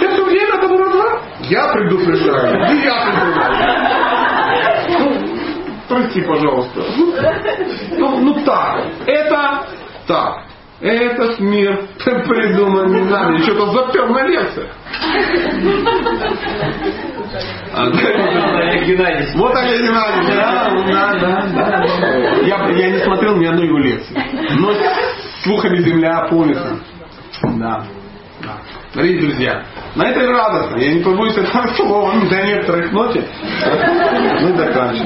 [0.02, 1.20] Это время, которое два.
[1.43, 2.72] Я предупреждаю.
[2.72, 4.15] И я предупреждаю.
[5.88, 6.80] Ну, прости, пожалуйста.
[7.96, 8.84] Ну, ну так.
[9.06, 9.66] Это
[10.06, 10.42] так.
[10.80, 13.38] Этот мир придуман не нами.
[13.38, 14.70] Что-то запер на лекциях.
[19.34, 20.26] Вот Олег Геннадьевич.
[20.36, 21.84] Да, да, да, да.
[22.42, 24.22] Я, я не смотрел ни одной его лекции.
[24.58, 24.72] Но
[25.42, 26.78] слухами земля полнится.
[27.42, 27.84] Да.
[28.42, 28.56] да.
[28.96, 29.62] Дорогие друзья,
[29.94, 33.28] на этой радостно, я не побоюсь этого слова, до некоторых ноте,
[34.40, 35.04] мы заканчиваем.